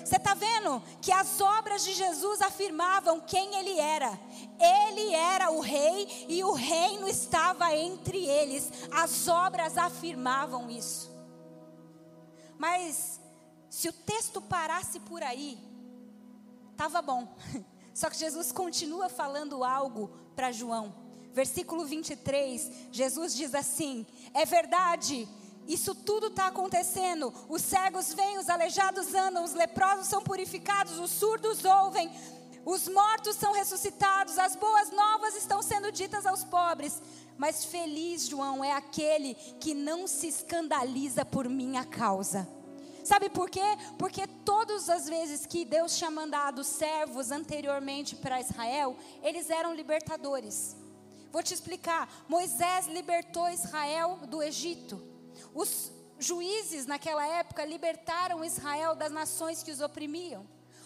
Você 0.03 0.17
está 0.17 0.33
vendo 0.33 0.81
que 1.01 1.11
as 1.11 1.39
obras 1.41 1.83
de 1.83 1.93
Jesus 1.93 2.41
afirmavam 2.41 3.19
quem 3.21 3.55
ele 3.55 3.79
era. 3.79 4.19
Ele 4.59 5.13
era 5.13 5.51
o 5.51 5.59
rei 5.59 6.25
e 6.27 6.43
o 6.43 6.53
reino 6.53 7.07
estava 7.07 7.75
entre 7.75 8.25
eles. 8.25 8.71
As 8.91 9.27
obras 9.27 9.77
afirmavam 9.77 10.69
isso. 10.69 11.11
Mas 12.57 13.19
se 13.69 13.89
o 13.89 13.93
texto 13.93 14.41
parasse 14.41 14.99
por 15.01 15.21
aí, 15.21 15.57
estava 16.71 17.01
bom. 17.01 17.27
Só 17.93 18.09
que 18.09 18.17
Jesus 18.17 18.51
continua 18.51 19.09
falando 19.09 19.63
algo 19.63 20.09
para 20.35 20.51
João. 20.51 20.93
Versículo 21.33 21.85
23, 21.85 22.71
Jesus 22.91 23.35
diz 23.35 23.53
assim: 23.53 24.05
É 24.33 24.45
verdade 24.45 25.27
isso 25.67 25.95
tudo 25.95 26.27
está 26.27 26.47
acontecendo. 26.47 27.33
Os 27.49 27.61
cegos 27.61 28.13
vêm, 28.13 28.37
os 28.37 28.49
aleijados 28.49 29.13
andam, 29.13 29.43
os 29.43 29.53
leprosos 29.53 30.07
são 30.07 30.21
purificados, 30.21 30.99
os 30.99 31.11
surdos 31.11 31.65
ouvem, 31.65 32.11
os 32.65 32.87
mortos 32.87 33.35
são 33.35 33.53
ressuscitados, 33.53 34.37
as 34.37 34.55
boas 34.55 34.91
novas 34.91 35.35
estão 35.35 35.61
sendo 35.61 35.91
ditas 35.91 36.25
aos 36.25 36.43
pobres. 36.43 37.01
Mas 37.37 37.65
feliz, 37.65 38.27
João, 38.27 38.63
é 38.63 38.71
aquele 38.71 39.35
que 39.59 39.73
não 39.73 40.07
se 40.07 40.27
escandaliza 40.27 41.25
por 41.25 41.49
minha 41.49 41.83
causa. 41.83 42.47
Sabe 43.03 43.29
por 43.29 43.49
quê? 43.51 43.77
Porque 43.99 44.25
todas 44.25 44.89
as 44.89 45.07
vezes 45.07 45.45
que 45.45 45.63
Deus 45.63 45.95
tinha 45.95 46.09
mandado 46.09 46.63
servos 46.63 47.31
anteriormente 47.31 48.15
para 48.15 48.41
Israel, 48.41 48.97
eles 49.21 49.49
eram 49.51 49.75
libertadores. 49.75 50.75
Vou 51.31 51.43
te 51.43 51.53
explicar. 51.53 52.25
Moisés 52.27 52.87
libertou 52.87 53.47
Israel 53.49 54.19
do 54.27 54.41
Egito. 54.41 55.14
Os 55.55 55.91
juízes 56.19 56.85
naquela 56.85 57.25
época 57.25 57.65
libertaram 57.65 58.43
Israel 58.43 58.93
das 58.93 59.11
nações 59.11 59.63
que 59.63 59.71
os 59.71 59.79
oprimiam. 59.79 60.45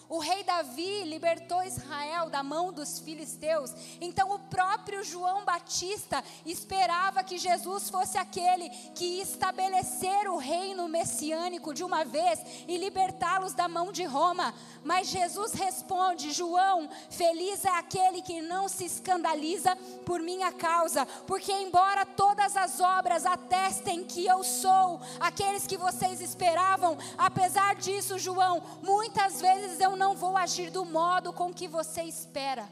O 0.10 0.18
rei 0.18 0.44
Davi 0.44 1.04
libertou 1.04 1.62
Israel 1.64 2.32
da 2.32 2.42
mão 2.42 2.74
dos 2.74 2.98
filisteus. 2.98 3.72
Então 4.02 4.32
o 4.32 4.40
próprio 4.40 5.04
João 5.04 5.46
Batista 5.46 6.24
esperava 6.44 7.24
que 7.24 7.38
Jesus 7.38 7.92
fosse 7.92 8.18
aquele 8.18 8.72
que 8.96 9.22
estabelecer 9.22 10.28
o 10.28 10.38
reino 10.38 10.88
messiânico 10.88 11.76
de 11.76 11.84
uma 11.84 12.04
vez 12.04 12.40
e 12.68 12.76
libertá-los 12.78 13.54
da 13.54 13.68
mão 13.68 13.92
de 13.92 14.04
Roma. 14.04 14.52
Mas 14.84 15.10
Jesus 15.10 15.54
responde: 15.54 16.32
João, 16.32 16.90
feliz 17.12 17.64
é 17.64 17.78
aquele 17.78 18.24
que 18.24 18.42
não 18.42 18.68
se 18.68 18.86
escandaliza 18.86 19.76
por 20.08 20.22
minha 20.22 20.52
causa, 20.52 21.06
porque 21.28 21.52
embora 21.52 22.04
todas 22.04 22.58
as 22.58 22.80
obras 22.80 23.28
atestem 23.28 24.04
que 24.04 24.26
eu 24.26 24.44
sou 24.44 25.00
aqueles 25.20 25.68
que 25.68 25.78
vocês 25.78 26.20
esperavam, 26.20 26.98
apesar 27.16 27.76
disso, 27.76 28.18
João, 28.18 28.64
muitas 28.82 29.40
vezes 29.40 29.80
eu 29.80 29.99
não 30.00 30.16
vou 30.16 30.38
agir 30.38 30.72
do 30.72 30.86
modo 30.86 31.34
com 31.34 31.54
que 31.54 31.68
você 31.68 32.04
espera. 32.04 32.68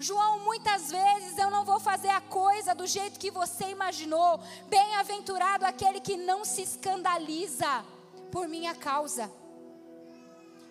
João, 0.00 0.40
muitas 0.40 0.90
vezes 0.90 1.38
eu 1.38 1.50
não 1.50 1.64
vou 1.64 1.78
fazer 1.80 2.08
a 2.08 2.20
coisa 2.20 2.74
do 2.74 2.86
jeito 2.86 3.20
que 3.20 3.30
você 3.30 3.70
imaginou. 3.70 4.40
Bem-aventurado 4.68 5.64
aquele 5.64 6.00
que 6.00 6.16
não 6.16 6.44
se 6.44 6.62
escandaliza 6.62 7.84
por 8.32 8.48
minha 8.48 8.74
causa. 8.74 9.30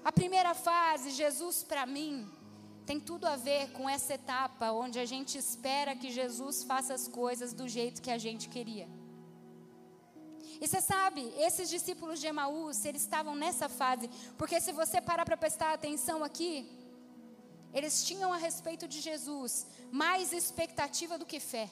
A 0.04 0.12
primeira 0.12 0.54
fase, 0.54 1.12
Jesus 1.12 1.64
para 1.64 1.86
mim, 1.86 2.30
tem 2.86 3.00
tudo 3.00 3.26
a 3.26 3.36
ver 3.36 3.72
com 3.72 3.90
essa 3.90 4.14
etapa 4.14 4.72
onde 4.72 5.00
a 5.00 5.06
gente 5.06 5.38
espera 5.38 5.96
que 5.96 6.12
Jesus 6.12 6.64
faça 6.64 6.94
as 6.94 7.08
coisas 7.08 7.54
do 7.54 7.68
jeito 7.68 8.02
que 8.02 8.12
a 8.12 8.18
gente 8.18 8.48
queria. 8.50 8.88
E 10.60 10.68
você 10.68 10.82
sabe, 10.82 11.22
esses 11.38 11.70
discípulos 11.70 12.20
de 12.20 12.28
Emaús, 12.28 12.84
eles 12.84 13.02
estavam 13.02 13.36
nessa 13.36 13.70
fase, 13.70 14.10
porque 14.38 14.60
se 14.60 14.72
você 14.72 15.00
parar 15.00 15.26
para 15.26 15.38
prestar 15.38 15.74
atenção 15.74 16.24
aqui, 16.24 16.70
eles 17.74 18.04
tinham 18.04 18.34
a 18.34 18.38
respeito 18.38 18.88
de 18.88 19.00
Jesus 19.00 19.68
mais 19.92 20.34
expectativa 20.34 21.18
do 21.18 21.26
que 21.26 21.40
fé. 21.40 21.70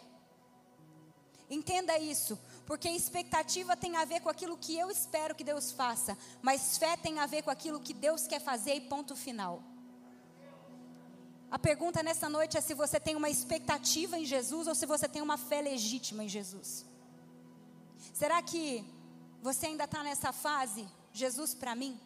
Entenda 1.49 1.97
isso, 1.99 2.39
porque 2.65 2.89
expectativa 2.89 3.77
tem 3.77 3.95
a 3.95 4.05
ver 4.05 4.19
com 4.19 4.29
aquilo 4.29 4.57
que 4.57 4.75
eu 4.77 4.89
espero 4.89 5.35
que 5.35 5.43
Deus 5.43 5.71
faça, 5.71 6.17
mas 6.41 6.77
fé 6.77 6.97
tem 6.97 7.19
a 7.19 7.25
ver 7.25 7.43
com 7.43 7.51
aquilo 7.51 7.79
que 7.79 7.93
Deus 7.93 8.25
quer 8.27 8.41
fazer 8.41 8.75
e 8.75 8.81
ponto 8.81 9.15
final. 9.15 9.63
A 11.49 11.59
pergunta 11.59 12.01
nessa 12.01 12.27
noite 12.27 12.57
é 12.57 12.61
se 12.61 12.73
você 12.73 12.99
tem 12.99 13.15
uma 13.15 13.29
expectativa 13.29 14.17
em 14.17 14.25
Jesus 14.25 14.67
ou 14.67 14.75
se 14.75 14.85
você 14.85 15.07
tem 15.07 15.21
uma 15.21 15.37
fé 15.37 15.61
legítima 15.61 16.23
em 16.23 16.29
Jesus. 16.29 16.85
Será 18.13 18.41
que 18.41 18.85
você 19.41 19.67
ainda 19.67 19.85
está 19.85 20.03
nessa 20.03 20.31
fase, 20.31 20.87
Jesus 21.11 21.53
para 21.53 21.75
mim? 21.75 21.99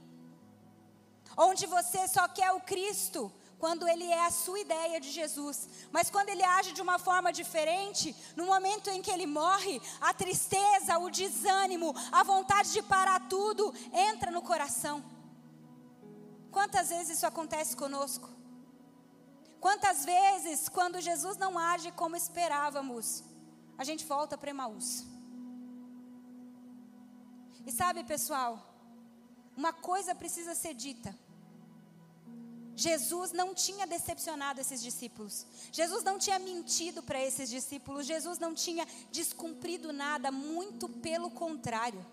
Onde 1.37 1.65
você 1.65 2.07
só 2.07 2.27
quer 2.27 2.51
o 2.51 2.61
Cristo 2.61 3.31
quando 3.59 3.87
ele 3.87 4.05
é 4.05 4.25
a 4.25 4.31
sua 4.31 4.59
ideia 4.59 5.01
de 5.01 5.11
Jesus, 5.11 5.67
mas 5.91 6.09
quando 6.09 6.29
ele 6.29 6.43
age 6.43 6.71
de 6.71 6.81
uma 6.81 6.97
forma 6.97 7.31
diferente, 7.31 8.15
no 8.35 8.45
momento 8.45 8.89
em 8.89 9.01
que 9.01 9.11
ele 9.11 9.27
morre, 9.27 9.81
a 9.99 10.13
tristeza, 10.13 10.97
o 10.97 11.09
desânimo, 11.09 11.93
a 12.11 12.23
vontade 12.23 12.71
de 12.71 12.81
parar 12.81 13.27
tudo 13.27 13.73
entra 13.91 14.31
no 14.31 14.41
coração. 14.41 15.03
Quantas 16.51 16.89
vezes 16.89 17.17
isso 17.17 17.27
acontece 17.27 17.75
conosco? 17.75 18.29
Quantas 19.59 20.05
vezes, 20.05 20.69
quando 20.69 21.01
Jesus 21.01 21.35
não 21.37 21.59
age 21.59 21.91
como 21.91 22.15
esperávamos, 22.15 23.23
a 23.77 23.83
gente 23.83 24.05
volta 24.05 24.37
para 24.37 24.51
Emaús? 24.51 25.03
E 27.65 27.71
sabe, 27.71 28.03
pessoal, 28.03 28.51
uma 29.55 29.73
coisa 29.73 30.15
precisa 30.15 30.55
ser 30.55 30.73
dita. 30.73 31.15
Jesus 32.75 33.33
não 33.33 33.53
tinha 33.53 33.85
decepcionado 33.85 34.61
esses 34.61 34.81
discípulos. 34.81 35.45
Jesus 35.71 36.01
não 36.01 36.17
tinha 36.17 36.39
mentido 36.39 37.03
para 37.03 37.21
esses 37.21 37.49
discípulos. 37.49 38.05
Jesus 38.05 38.39
não 38.39 38.53
tinha 38.53 38.87
descumprido 39.11 39.91
nada, 39.91 40.31
muito 40.31 40.87
pelo 40.87 41.29
contrário. 41.29 42.05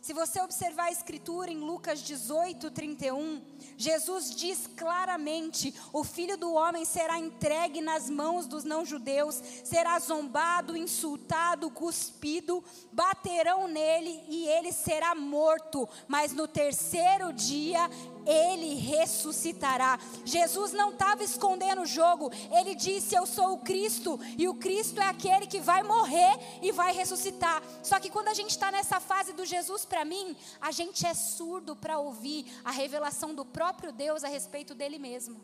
Se 0.00 0.12
você 0.12 0.40
observar 0.40 0.84
a 0.84 0.92
escritura 0.92 1.50
em 1.50 1.58
Lucas 1.58 2.00
18, 2.00 2.70
31, 2.70 3.42
Jesus 3.76 4.34
diz 4.34 4.68
claramente: 4.76 5.74
o 5.92 6.04
filho 6.04 6.36
do 6.36 6.52
homem 6.54 6.84
será 6.84 7.18
entregue 7.18 7.80
nas 7.80 8.08
mãos 8.08 8.46
dos 8.46 8.64
não-judeus, 8.64 9.42
será 9.64 9.98
zombado, 9.98 10.76
insultado, 10.76 11.70
cuspido, 11.70 12.62
baterão 12.92 13.66
nele 13.66 14.22
e 14.28 14.46
ele 14.48 14.72
será 14.72 15.14
morto, 15.14 15.88
mas 16.06 16.32
no 16.32 16.46
terceiro 16.46 17.32
dia 17.32 17.90
ele 18.28 18.74
ressuscitará. 18.74 19.98
Jesus 20.24 20.72
não 20.72 20.90
estava 20.90 21.24
escondendo 21.24 21.82
o 21.82 21.86
jogo, 21.86 22.30
ele 22.52 22.74
disse: 22.74 23.14
Eu 23.14 23.26
sou 23.26 23.54
o 23.54 23.58
Cristo, 23.58 24.20
e 24.36 24.46
o 24.46 24.54
Cristo 24.54 25.00
é 25.00 25.06
aquele 25.06 25.46
que 25.46 25.60
vai 25.60 25.82
morrer 25.82 26.38
e 26.60 26.70
vai 26.70 26.92
ressuscitar. 26.92 27.62
Só 27.82 27.98
que 27.98 28.10
quando 28.10 28.28
a 28.28 28.34
gente 28.34 28.50
está 28.50 28.70
nessa 28.70 29.00
fase 29.00 29.32
do 29.32 29.46
Jesus 29.46 29.86
para 29.86 30.04
mim, 30.04 30.36
a 30.60 30.70
gente 30.70 31.06
é 31.06 31.14
surdo 31.14 31.74
para 31.74 31.98
ouvir 31.98 32.44
a 32.62 32.70
revelação 32.70 33.34
do 33.34 33.44
próprio 33.44 33.90
Deus 33.92 34.22
a 34.22 34.28
respeito 34.28 34.74
dele 34.74 34.98
mesmo. 34.98 35.40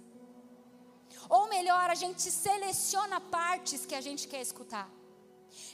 Ou 1.29 1.49
melhor, 1.49 1.88
a 1.88 1.95
gente 1.95 2.21
seleciona 2.31 3.19
partes 3.21 3.87
que 3.87 3.95
a 3.95 4.00
gente 4.00 4.29
quer 4.29 4.43
escutar. 4.43 5.04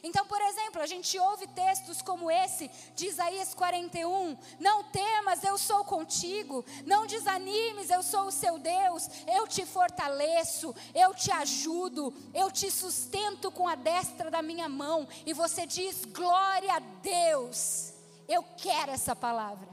Então, 0.03 0.27
por 0.27 0.41
exemplo, 0.41 0.81
a 0.81 0.87
gente 0.87 1.19
ouve 1.19 1.47
textos 1.49 2.01
como 2.01 2.31
esse 2.31 2.71
de 2.95 3.07
Isaías 3.07 3.55
41: 3.55 4.37
Não 4.59 4.85
temas, 4.85 5.45
eu 5.45 5.59
sou 5.59 5.85
contigo. 5.85 6.65
Não 6.87 7.07
desanimes, 7.07 7.91
eu 7.91 8.03
sou 8.03 8.27
o 8.27 8.33
seu 8.33 8.59
Deus. 8.59 9.09
Eu 9.27 9.47
te 9.47 9.67
fortaleço, 9.67 10.75
eu 10.95 11.15
te 11.15 11.31
ajudo, 11.31 12.15
eu 12.35 12.51
te 12.51 12.71
sustento 12.71 13.51
com 13.51 13.69
a 13.69 13.75
destra 13.75 14.31
da 14.31 14.43
minha 14.43 14.69
mão. 14.69 15.07
E 15.27 15.33
você 15.33 15.67
diz: 15.67 16.05
Glória 16.05 16.75
a 16.75 16.79
Deus. 16.79 17.93
Eu 18.29 18.45
quero 18.57 18.93
essa 18.93 19.15
palavra. 19.15 19.69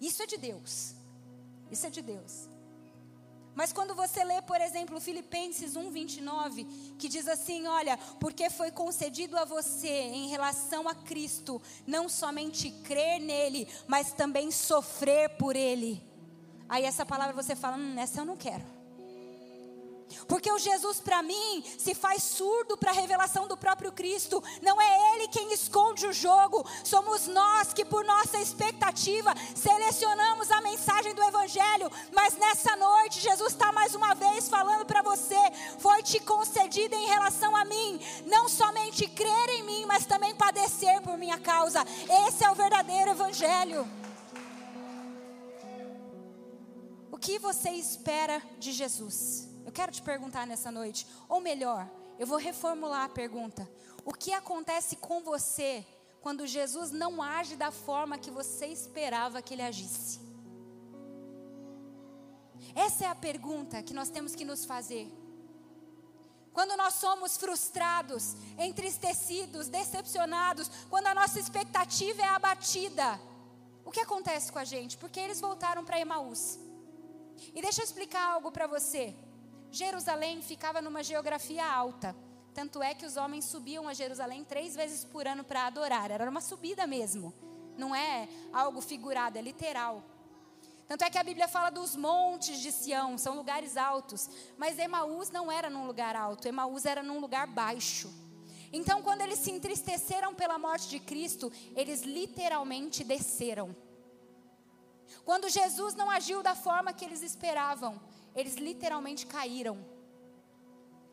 Isso 0.00 0.22
é 0.22 0.26
de 0.26 0.36
Deus. 0.36 0.94
Isso 1.70 1.86
é 1.86 1.90
de 1.90 2.02
Deus. 2.02 2.48
Mas 3.58 3.72
quando 3.72 3.92
você 3.92 4.22
lê, 4.22 4.40
por 4.40 4.60
exemplo, 4.60 5.00
Filipenses 5.00 5.74
1:29, 5.74 6.64
que 6.96 7.08
diz 7.08 7.26
assim, 7.26 7.66
olha, 7.66 7.98
porque 8.20 8.48
foi 8.48 8.70
concedido 8.70 9.36
a 9.36 9.44
você 9.44 9.88
em 9.88 10.28
relação 10.28 10.88
a 10.88 10.94
Cristo, 10.94 11.60
não 11.84 12.08
somente 12.08 12.70
crer 12.70 13.18
nele, 13.18 13.66
mas 13.88 14.12
também 14.12 14.52
sofrer 14.52 15.30
por 15.30 15.56
ele. 15.56 16.00
Aí 16.68 16.84
essa 16.84 17.04
palavra 17.04 17.34
você 17.34 17.56
fala, 17.56 17.76
hum, 17.76 17.96
eu 18.16 18.24
não 18.24 18.36
quero. 18.36 18.77
Porque 20.26 20.50
o 20.50 20.58
Jesus 20.58 21.00
para 21.00 21.22
mim 21.22 21.64
se 21.78 21.94
faz 21.94 22.22
surdo 22.22 22.76
para 22.76 22.90
a 22.90 22.94
revelação 22.94 23.46
do 23.48 23.56
próprio 23.56 23.92
Cristo. 23.92 24.42
Não 24.62 24.80
é 24.80 25.14
ele 25.14 25.28
quem 25.28 25.52
esconde 25.52 26.06
o 26.06 26.12
jogo, 26.12 26.64
somos 26.84 27.26
nós 27.26 27.72
que 27.72 27.84
por 27.84 28.04
nossa 28.04 28.38
expectativa 28.38 29.34
selecionamos 29.54 30.50
a 30.50 30.60
mensagem 30.60 31.14
do 31.14 31.22
evangelho. 31.22 31.90
Mas 32.12 32.36
nessa 32.36 32.76
noite 32.76 33.20
Jesus 33.20 33.52
está 33.52 33.72
mais 33.72 33.94
uma 33.94 34.14
vez 34.14 34.48
falando 34.48 34.84
para 34.84 35.02
você, 35.02 35.38
foi 35.78 36.02
te 36.02 36.20
concedido 36.20 36.94
em 36.94 37.06
relação 37.06 37.54
a 37.56 37.64
mim, 37.64 38.00
não 38.26 38.48
somente 38.48 39.06
crer 39.08 39.48
em 39.50 39.62
mim, 39.62 39.86
mas 39.86 40.06
também 40.06 40.34
padecer 40.34 41.00
por 41.02 41.16
minha 41.16 41.38
causa. 41.38 41.84
Esse 42.26 42.44
é 42.44 42.50
o 42.50 42.54
verdadeiro 42.54 43.10
evangelho. 43.10 43.88
O 47.10 47.18
que 47.18 47.38
você 47.38 47.70
espera 47.70 48.40
de 48.58 48.72
Jesus? 48.72 49.47
Eu 49.68 49.72
quero 49.72 49.92
te 49.92 50.00
perguntar 50.00 50.46
nessa 50.46 50.70
noite, 50.72 51.06
ou 51.28 51.42
melhor, 51.42 51.86
eu 52.18 52.26
vou 52.26 52.38
reformular 52.38 53.04
a 53.04 53.08
pergunta: 53.10 53.70
o 54.02 54.14
que 54.14 54.32
acontece 54.32 54.96
com 54.96 55.22
você 55.22 55.86
quando 56.22 56.46
Jesus 56.46 56.90
não 56.90 57.22
age 57.22 57.54
da 57.54 57.70
forma 57.70 58.16
que 58.16 58.30
você 58.30 58.68
esperava 58.68 59.42
que 59.42 59.52
ele 59.52 59.60
agisse? 59.60 60.20
Essa 62.74 63.04
é 63.04 63.08
a 63.08 63.14
pergunta 63.14 63.82
que 63.82 63.92
nós 63.92 64.08
temos 64.08 64.34
que 64.34 64.42
nos 64.42 64.64
fazer. 64.64 65.06
Quando 66.50 66.74
nós 66.74 66.94
somos 66.94 67.36
frustrados, 67.36 68.36
entristecidos, 68.56 69.68
decepcionados, 69.68 70.70
quando 70.88 71.08
a 71.08 71.14
nossa 71.14 71.38
expectativa 71.38 72.22
é 72.22 72.28
abatida, 72.28 73.20
o 73.84 73.90
que 73.90 74.00
acontece 74.00 74.50
com 74.50 74.58
a 74.58 74.64
gente? 74.64 74.96
Porque 74.96 75.20
eles 75.20 75.42
voltaram 75.42 75.84
para 75.84 76.00
Emaús. 76.00 76.58
E 77.54 77.60
deixa 77.60 77.82
eu 77.82 77.84
explicar 77.84 78.32
algo 78.32 78.50
para 78.50 78.66
você. 78.66 79.14
Jerusalém 79.70 80.40
ficava 80.42 80.80
numa 80.80 81.02
geografia 81.02 81.66
alta. 81.66 82.14
Tanto 82.54 82.82
é 82.82 82.94
que 82.94 83.06
os 83.06 83.16
homens 83.16 83.44
subiam 83.44 83.86
a 83.86 83.94
Jerusalém 83.94 84.44
três 84.44 84.74
vezes 84.74 85.04
por 85.04 85.26
ano 85.26 85.44
para 85.44 85.66
adorar. 85.66 86.10
Era 86.10 86.28
uma 86.28 86.40
subida 86.40 86.86
mesmo. 86.86 87.32
Não 87.76 87.94
é 87.94 88.28
algo 88.52 88.80
figurado, 88.80 89.38
é 89.38 89.42
literal. 89.42 90.02
Tanto 90.88 91.04
é 91.04 91.10
que 91.10 91.18
a 91.18 91.22
Bíblia 91.22 91.46
fala 91.46 91.70
dos 91.70 91.94
montes 91.94 92.60
de 92.60 92.72
Sião, 92.72 93.18
são 93.18 93.36
lugares 93.36 93.76
altos. 93.76 94.28
Mas 94.56 94.78
Emaús 94.78 95.30
não 95.30 95.52
era 95.52 95.68
num 95.68 95.86
lugar 95.86 96.16
alto, 96.16 96.48
Emaús 96.48 96.86
era 96.86 97.02
num 97.02 97.20
lugar 97.20 97.46
baixo. 97.46 98.10
Então, 98.72 99.02
quando 99.02 99.20
eles 99.20 99.38
se 99.38 99.50
entristeceram 99.50 100.34
pela 100.34 100.58
morte 100.58 100.88
de 100.88 100.98
Cristo, 100.98 101.52
eles 101.76 102.02
literalmente 102.02 103.04
desceram. 103.04 103.76
Quando 105.24 105.48
Jesus 105.48 105.94
não 105.94 106.10
agiu 106.10 106.42
da 106.42 106.54
forma 106.54 106.92
que 106.92 107.04
eles 107.04 107.22
esperavam, 107.22 108.00
eles 108.38 108.54
literalmente 108.54 109.26
caíram. 109.26 109.76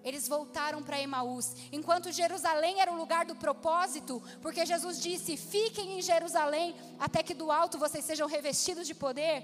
Eles 0.03 0.27
voltaram 0.27 0.84
para 0.84 1.01
Emaús. 1.01 1.55
Enquanto 1.72 2.12
Jerusalém 2.12 2.79
era 2.79 2.91
o 2.91 2.96
lugar 2.96 3.25
do 3.25 3.36
propósito, 3.36 4.22
porque 4.41 4.63
Jesus 4.63 5.01
disse: 5.01 5.36
Fiquem 5.36 5.98
em 5.98 6.01
Jerusalém 6.03 6.75
até 7.00 7.24
que 7.24 7.34
do 7.34 7.51
alto 7.51 7.79
vocês 7.79 8.05
sejam 8.05 8.27
revestidos 8.27 8.86
de 8.86 8.94
poder. 8.94 9.44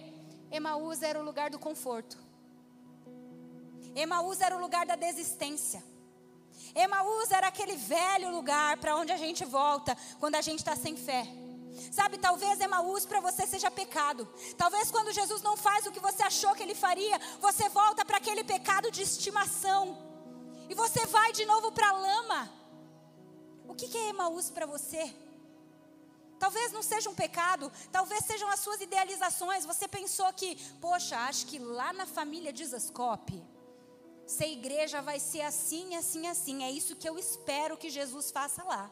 Emaús 0.52 1.02
era 1.02 1.20
o 1.20 1.24
lugar 1.24 1.50
do 1.50 1.58
conforto. 1.58 2.18
Emaús 3.96 4.40
era 4.40 4.56
o 4.56 4.62
lugar 4.62 4.86
da 4.86 4.96
desistência. 4.96 5.84
Emaús 6.76 7.32
era 7.32 7.48
aquele 7.48 7.76
velho 7.76 8.30
lugar 8.30 8.78
para 8.78 8.96
onde 8.96 9.12
a 9.12 9.18
gente 9.18 9.44
volta 9.44 9.98
quando 10.20 10.36
a 10.36 10.42
gente 10.42 10.60
está 10.60 10.76
sem 10.76 10.96
fé. 10.96 11.41
Sabe, 11.92 12.18
talvez 12.18 12.60
Emaús 12.60 13.06
para 13.06 13.20
você 13.20 13.48
seja 13.48 13.72
pecado. 13.72 14.28
Talvez 14.58 14.92
quando 14.92 15.12
Jesus 15.12 15.42
não 15.42 15.56
faz 15.56 15.86
o 15.86 15.92
que 15.92 16.00
você 16.00 16.24
achou 16.24 16.54
que 16.56 16.64
ele 16.64 16.76
faria, 16.76 17.20
você 17.40 17.70
volta 17.70 18.04
para 18.04 18.18
aquele 18.18 18.44
pecado 18.44 18.92
de 18.92 19.02
estimação. 19.02 19.98
E 20.70 20.74
você 20.74 21.06
vai 21.06 21.32
de 21.34 21.46
novo 21.46 21.72
para 21.72 21.90
a 21.90 21.94
lama. 21.94 22.50
O 23.68 23.74
que, 23.74 23.88
que 23.88 23.98
é 23.98 24.10
Emaús 24.10 24.50
para 24.50 24.66
você? 24.66 25.14
Talvez 26.40 26.72
não 26.72 26.82
seja 26.82 27.10
um 27.10 27.14
pecado, 27.14 27.72
talvez 27.92 28.26
sejam 28.26 28.50
as 28.50 28.60
suas 28.60 28.82
idealizações. 28.82 29.66
Você 29.66 29.88
pensou 29.88 30.32
que, 30.34 30.56
poxa, 30.82 31.16
acho 31.20 31.46
que 31.46 31.60
lá 31.60 31.94
na 31.94 32.06
família 32.06 32.52
de 32.52 32.66
Zascope, 32.66 33.44
ser 34.26 34.48
igreja 34.48 35.02
vai 35.02 35.20
ser 35.20 35.42
assim, 35.42 35.96
assim, 35.96 36.26
assim. 36.28 36.64
É 36.64 36.72
isso 36.72 36.96
que 36.96 37.08
eu 37.08 37.20
espero 37.20 37.78
que 37.78 37.90
Jesus 37.90 38.32
faça 38.32 38.64
lá. 38.64 38.90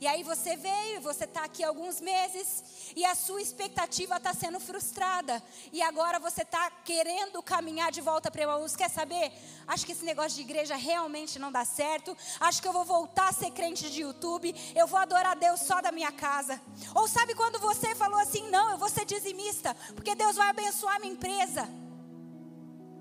E 0.00 0.06
aí 0.06 0.22
você 0.22 0.56
veio, 0.56 1.00
você 1.00 1.24
está 1.24 1.44
aqui 1.44 1.62
alguns 1.62 2.00
meses 2.00 2.92
e 2.96 3.04
a 3.04 3.14
sua 3.14 3.40
expectativa 3.40 4.16
está 4.16 4.32
sendo 4.32 4.58
frustrada. 4.58 5.42
E 5.72 5.82
agora 5.82 6.18
você 6.18 6.42
está 6.42 6.70
querendo 6.84 7.42
caminhar 7.42 7.92
de 7.92 8.00
volta 8.00 8.30
para 8.30 8.42
Emaús. 8.42 8.74
Quer 8.74 8.90
saber? 8.90 9.32
Acho 9.66 9.84
que 9.84 9.92
esse 9.92 10.04
negócio 10.04 10.36
de 10.36 10.42
igreja 10.42 10.76
realmente 10.76 11.38
não 11.38 11.52
dá 11.52 11.64
certo. 11.64 12.16
Acho 12.40 12.62
que 12.62 12.68
eu 12.68 12.72
vou 12.72 12.84
voltar 12.84 13.28
a 13.28 13.32
ser 13.32 13.50
crente 13.50 13.90
de 13.90 14.02
YouTube. 14.02 14.54
Eu 14.74 14.86
vou 14.86 14.98
adorar 14.98 15.36
Deus 15.36 15.60
só 15.60 15.80
da 15.80 15.92
minha 15.92 16.12
casa. 16.12 16.60
Ou 16.94 17.06
sabe 17.06 17.34
quando 17.34 17.58
você 17.58 17.94
falou 17.94 18.18
assim: 18.18 18.48
não, 18.50 18.70
eu 18.70 18.78
vou 18.78 18.88
ser 18.88 19.04
dizimista, 19.04 19.74
porque 19.94 20.14
Deus 20.14 20.36
vai 20.36 20.48
abençoar 20.48 21.00
minha 21.00 21.12
empresa. 21.12 21.68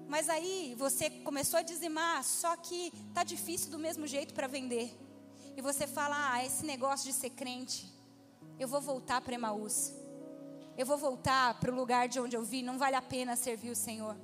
Mas 0.07 0.27
aí 0.27 0.75
você 0.77 1.09
começou 1.09 1.59
a 1.59 1.61
dizimar, 1.61 2.23
só 2.23 2.55
que 2.55 2.91
tá 3.13 3.23
difícil 3.23 3.69
do 3.69 3.77
mesmo 3.77 4.07
jeito 4.07 4.33
para 4.33 4.47
vender 4.47 5.08
e 5.55 5.61
você 5.61 5.87
fala: 5.87 6.33
Ah, 6.33 6.45
esse 6.45 6.65
negócio 6.65 7.05
de 7.05 7.13
ser 7.13 7.31
crente, 7.31 7.91
eu 8.59 8.67
vou 8.67 8.81
voltar 8.81 9.21
para 9.21 9.35
Emaús. 9.35 9.93
Eu 10.77 10.85
vou 10.85 10.97
voltar 10.97 11.59
para 11.59 11.71
o 11.71 11.75
lugar 11.75 12.07
de 12.07 12.19
onde 12.19 12.35
eu 12.37 12.43
vi, 12.43 12.61
não 12.61 12.77
vale 12.77 12.95
a 12.95 13.01
pena 13.01 13.35
servir 13.35 13.69
o 13.69 13.75
Senhor. 13.75 14.15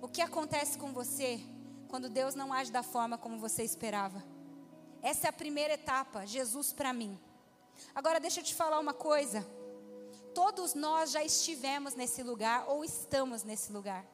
O 0.00 0.08
que 0.08 0.20
acontece 0.20 0.76
com 0.76 0.92
você 0.92 1.40
quando 1.88 2.08
Deus 2.08 2.34
não 2.34 2.52
age 2.52 2.72
da 2.72 2.82
forma 2.82 3.16
como 3.16 3.38
você 3.38 3.62
esperava? 3.62 4.24
Essa 5.00 5.28
é 5.28 5.30
a 5.30 5.32
primeira 5.32 5.74
etapa, 5.74 6.26
Jesus 6.26 6.72
para 6.72 6.92
mim. 6.92 7.18
Agora 7.94 8.18
deixa 8.18 8.40
eu 8.40 8.44
te 8.44 8.54
falar 8.54 8.80
uma 8.80 8.92
coisa. 8.92 9.46
Todos 10.34 10.74
nós 10.74 11.12
já 11.12 11.22
estivemos 11.22 11.94
nesse 11.94 12.22
lugar 12.22 12.68
ou 12.68 12.84
estamos 12.84 13.44
nesse 13.44 13.72
lugar. 13.72 14.04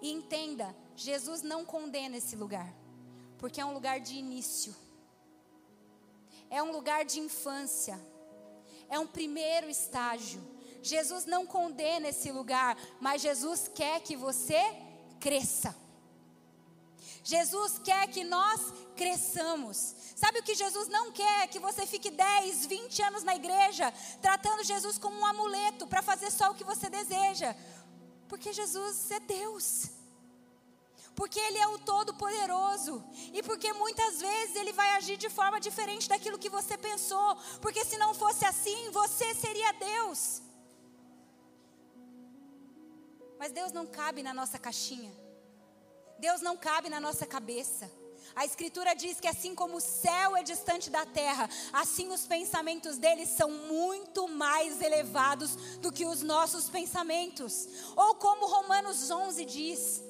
E 0.00 0.10
entenda, 0.10 0.74
Jesus 0.94 1.42
não 1.42 1.64
condena 1.64 2.16
esse 2.16 2.36
lugar, 2.36 2.72
porque 3.38 3.60
é 3.60 3.64
um 3.64 3.74
lugar 3.74 4.00
de 4.00 4.14
início 4.14 4.74
é 6.50 6.62
um 6.62 6.72
lugar 6.72 7.04
de 7.04 7.20
infância, 7.20 8.00
é 8.88 8.98
um 8.98 9.06
primeiro 9.06 9.68
estágio. 9.68 10.42
Jesus 10.82 11.24
não 11.24 11.44
condena 11.46 12.08
esse 12.08 12.30
lugar, 12.30 12.76
mas 13.00 13.22
Jesus 13.22 13.68
quer 13.74 14.00
que 14.00 14.16
você 14.16 14.60
cresça. 15.18 15.74
Jesus 17.24 17.80
quer 17.80 18.06
que 18.06 18.22
nós 18.22 18.72
cresçamos. 18.94 19.96
Sabe 20.14 20.38
o 20.38 20.42
que 20.42 20.54
Jesus 20.54 20.86
não 20.88 21.10
quer? 21.10 21.48
Que 21.48 21.58
você 21.58 21.84
fique 21.84 22.08
10, 22.08 22.66
20 22.66 23.02
anos 23.02 23.24
na 23.24 23.34
igreja, 23.34 23.92
tratando 24.22 24.62
Jesus 24.62 24.96
como 24.96 25.18
um 25.18 25.26
amuleto 25.26 25.88
para 25.88 26.02
fazer 26.02 26.30
só 26.30 26.52
o 26.52 26.54
que 26.54 26.62
você 26.62 26.88
deseja. 26.88 27.56
Porque 28.28 28.52
Jesus 28.52 29.10
é 29.10 29.18
Deus 29.18 29.95
porque 31.16 31.40
Ele 31.40 31.58
é 31.58 31.66
o 31.66 31.78
Todo-Poderoso 31.78 33.02
e 33.32 33.42
porque 33.42 33.72
muitas 33.72 34.20
vezes 34.20 34.54
Ele 34.54 34.72
vai 34.72 34.90
agir 34.96 35.16
de 35.16 35.30
forma 35.30 35.58
diferente 35.58 36.08
daquilo 36.08 36.38
que 36.38 36.50
você 36.50 36.76
pensou, 36.76 37.36
porque 37.62 37.84
se 37.84 37.96
não 37.96 38.12
fosse 38.14 38.44
assim, 38.44 38.90
você 38.90 39.34
seria 39.34 39.72
Deus. 39.72 40.42
Mas 43.38 43.50
Deus 43.50 43.72
não 43.72 43.86
cabe 43.86 44.22
na 44.22 44.34
nossa 44.34 44.58
caixinha, 44.58 45.12
Deus 46.18 46.42
não 46.42 46.56
cabe 46.56 46.90
na 46.90 47.00
nossa 47.00 47.26
cabeça. 47.26 47.90
A 48.34 48.44
Escritura 48.44 48.94
diz 48.94 49.18
que 49.18 49.28
assim 49.28 49.54
como 49.54 49.78
o 49.78 49.80
céu 49.80 50.36
é 50.36 50.42
distante 50.42 50.90
da 50.90 51.06
terra, 51.06 51.48
assim 51.72 52.12
os 52.12 52.26
pensamentos 52.26 52.98
deles 52.98 53.30
são 53.30 53.48
muito 53.50 54.28
mais 54.28 54.82
elevados 54.82 55.56
do 55.78 55.90
que 55.90 56.04
os 56.04 56.22
nossos 56.22 56.68
pensamentos. 56.68 57.66
Ou 57.94 58.16
como 58.16 58.46
Romanos 58.46 59.10
11 59.10 59.44
diz: 59.44 60.02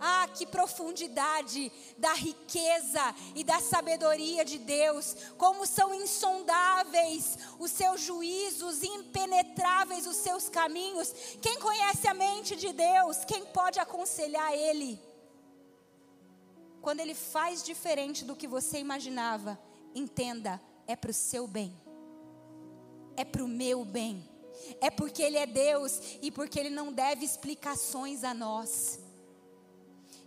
ah, 0.00 0.28
que 0.32 0.46
profundidade 0.46 1.72
da 1.96 2.12
riqueza 2.14 3.14
e 3.34 3.42
da 3.42 3.60
sabedoria 3.60 4.44
de 4.44 4.58
Deus, 4.58 5.16
como 5.36 5.66
são 5.66 5.94
insondáveis 5.94 7.38
os 7.58 7.70
seus 7.70 8.00
juízos, 8.00 8.82
impenetráveis 8.82 10.06
os 10.06 10.16
seus 10.16 10.48
caminhos. 10.48 11.12
Quem 11.40 11.58
conhece 11.58 12.06
a 12.06 12.14
mente 12.14 12.56
de 12.56 12.72
Deus? 12.72 13.24
Quem 13.24 13.44
pode 13.46 13.78
aconselhar 13.78 14.52
Ele? 14.52 15.00
Quando 16.80 17.00
Ele 17.00 17.14
faz 17.14 17.62
diferente 17.62 18.24
do 18.24 18.36
que 18.36 18.46
você 18.46 18.78
imaginava, 18.78 19.58
entenda, 19.94 20.60
é 20.86 20.96
para 20.96 21.10
o 21.10 21.14
seu 21.14 21.46
bem, 21.46 21.76
é 23.16 23.24
para 23.24 23.44
o 23.44 23.48
meu 23.48 23.84
bem, 23.84 24.26
é 24.80 24.90
porque 24.90 25.22
Ele 25.22 25.36
é 25.36 25.46
Deus 25.46 26.00
e 26.22 26.30
porque 26.30 26.58
Ele 26.58 26.70
não 26.70 26.92
deve 26.92 27.24
explicações 27.24 28.24
a 28.24 28.32
nós. 28.32 28.98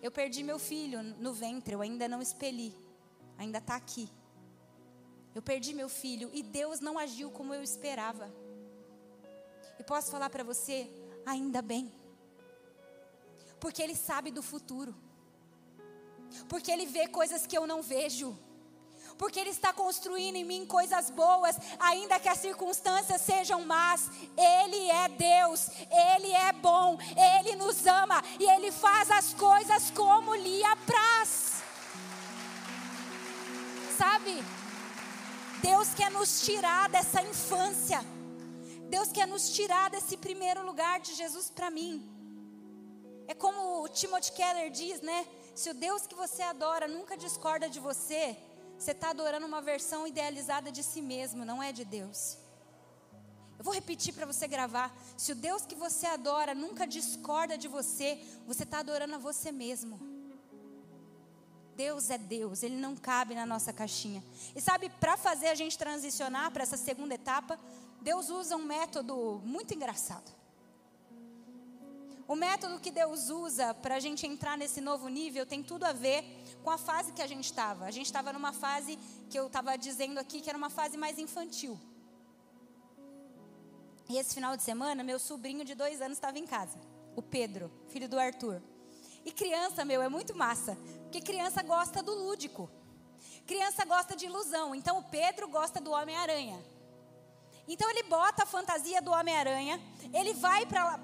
Eu 0.01 0.11
perdi 0.11 0.43
meu 0.43 0.57
filho 0.57 1.03
no 1.03 1.31
ventre, 1.31 1.73
eu 1.75 1.81
ainda 1.81 2.07
não 2.07 2.21
expeli, 2.21 2.75
ainda 3.37 3.59
está 3.59 3.75
aqui. 3.75 4.09
Eu 5.33 5.41
perdi 5.41 5.73
meu 5.73 5.87
filho 5.87 6.29
e 6.33 6.41
Deus 6.41 6.79
não 6.79 6.97
agiu 6.97 7.29
como 7.29 7.53
eu 7.53 7.61
esperava. 7.61 8.33
E 9.79 9.83
posso 9.83 10.11
falar 10.11 10.29
para 10.29 10.43
você, 10.43 10.89
ainda 11.25 11.61
bem, 11.61 11.91
porque 13.59 13.81
Ele 13.81 13.95
sabe 13.95 14.31
do 14.31 14.41
futuro, 14.41 14.93
porque 16.49 16.71
Ele 16.71 16.85
vê 16.85 17.07
coisas 17.07 17.45
que 17.45 17.57
eu 17.57 17.65
não 17.67 17.81
vejo 17.81 18.37
porque 19.21 19.39
Ele 19.39 19.51
está 19.51 19.71
construindo 19.71 20.35
em 20.35 20.43
mim 20.43 20.65
coisas 20.65 21.11
boas, 21.11 21.55
ainda 21.79 22.19
que 22.19 22.27
as 22.27 22.39
circunstâncias 22.39 23.21
sejam 23.21 23.63
más. 23.63 24.09
Ele 24.35 24.89
é 24.89 25.07
Deus, 25.09 25.69
Ele 26.11 26.31
é 26.33 26.51
bom, 26.53 26.97
Ele 27.37 27.55
nos 27.55 27.85
ama 27.85 28.19
e 28.39 28.45
Ele 28.49 28.71
faz 28.71 29.11
as 29.11 29.31
coisas 29.35 29.91
como 29.91 30.33
lhe 30.33 30.63
apraz. 30.63 31.61
Sabe? 33.95 34.43
Deus 35.61 35.93
quer 35.93 36.09
nos 36.09 36.41
tirar 36.41 36.89
dessa 36.89 37.21
infância. 37.21 38.03
Deus 38.89 39.11
quer 39.11 39.27
nos 39.27 39.51
tirar 39.51 39.91
desse 39.91 40.17
primeiro 40.17 40.65
lugar 40.65 40.99
de 40.99 41.13
Jesus 41.13 41.47
para 41.51 41.69
mim. 41.69 41.93
É 43.27 43.35
como 43.35 43.83
o 43.83 43.87
Timothy 43.87 44.31
Keller 44.31 44.71
diz, 44.71 44.99
né? 45.01 45.27
Se 45.53 45.69
o 45.69 45.75
Deus 45.75 46.07
que 46.07 46.15
você 46.15 46.41
adora 46.41 46.87
nunca 46.87 47.15
discorda 47.15 47.69
de 47.69 47.79
você, 47.79 48.35
você 48.81 48.91
está 48.91 49.11
adorando 49.11 49.45
uma 49.45 49.61
versão 49.61 50.07
idealizada 50.07 50.71
de 50.71 50.81
si 50.81 51.03
mesmo, 51.03 51.45
não 51.45 51.61
é 51.61 51.71
de 51.71 51.85
Deus. 51.85 52.37
Eu 53.59 53.63
vou 53.63 53.75
repetir 53.75 54.11
para 54.11 54.25
você 54.25 54.47
gravar. 54.47 54.91
Se 55.15 55.33
o 55.33 55.35
Deus 55.35 55.67
que 55.67 55.75
você 55.75 56.07
adora 56.07 56.55
nunca 56.55 56.87
discorda 56.87 57.55
de 57.55 57.67
você, 57.67 58.19
você 58.47 58.63
está 58.63 58.79
adorando 58.79 59.13
a 59.13 59.19
você 59.19 59.51
mesmo. 59.51 59.99
Deus 61.75 62.09
é 62.09 62.17
Deus, 62.17 62.63
Ele 62.63 62.75
não 62.75 62.95
cabe 62.95 63.35
na 63.35 63.45
nossa 63.45 63.71
caixinha. 63.71 64.23
E 64.55 64.59
sabe, 64.59 64.89
para 64.89 65.15
fazer 65.15 65.49
a 65.49 65.55
gente 65.55 65.77
transicionar 65.77 66.49
para 66.49 66.63
essa 66.63 66.75
segunda 66.75 67.13
etapa, 67.13 67.59
Deus 68.01 68.29
usa 68.29 68.55
um 68.57 68.65
método 68.65 69.39
muito 69.45 69.75
engraçado. 69.75 70.31
O 72.27 72.35
método 72.35 72.79
que 72.79 72.89
Deus 72.89 73.29
usa 73.29 73.75
para 73.75 73.95
a 73.95 73.99
gente 73.99 74.25
entrar 74.25 74.57
nesse 74.57 74.81
novo 74.81 75.07
nível 75.07 75.45
tem 75.45 75.61
tudo 75.61 75.83
a 75.83 75.91
ver 75.93 76.40
com 76.63 76.69
a 76.69 76.77
fase 76.77 77.11
que 77.11 77.21
a 77.21 77.27
gente 77.27 77.45
estava. 77.45 77.85
A 77.85 77.91
gente 77.91 78.05
estava 78.05 78.31
numa 78.31 78.53
fase 78.53 78.97
que 79.29 79.37
eu 79.37 79.47
estava 79.47 79.77
dizendo 79.77 80.19
aqui 80.19 80.41
que 80.41 80.49
era 80.49 80.57
uma 80.57 80.69
fase 80.69 80.97
mais 80.97 81.17
infantil. 81.17 81.79
E 84.09 84.17
esse 84.17 84.33
final 84.33 84.57
de 84.57 84.63
semana, 84.63 85.03
meu 85.03 85.19
sobrinho 85.19 85.63
de 85.63 85.73
dois 85.73 86.01
anos 86.01 86.17
estava 86.17 86.37
em 86.37 86.45
casa, 86.45 86.77
o 87.15 87.21
Pedro, 87.21 87.71
filho 87.87 88.09
do 88.09 88.19
Arthur. 88.19 88.61
E 89.23 89.31
criança, 89.31 89.85
meu, 89.85 90.01
é 90.01 90.09
muito 90.09 90.35
massa, 90.35 90.77
porque 91.03 91.21
criança 91.21 91.61
gosta 91.63 92.01
do 92.03 92.13
lúdico. 92.13 92.69
Criança 93.45 93.85
gosta 93.85 94.15
de 94.15 94.25
ilusão. 94.25 94.73
Então 94.75 94.97
o 94.97 95.03
Pedro 95.03 95.47
gosta 95.47 95.79
do 95.79 95.91
Homem-Aranha. 95.91 96.59
Então 97.73 97.89
ele 97.89 98.03
bota 98.03 98.43
a 98.43 98.45
fantasia 98.45 99.01
do 99.01 99.11
Homem-Aranha, 99.11 99.81
ele 100.13 100.33
vai 100.33 100.65
para 100.65 100.99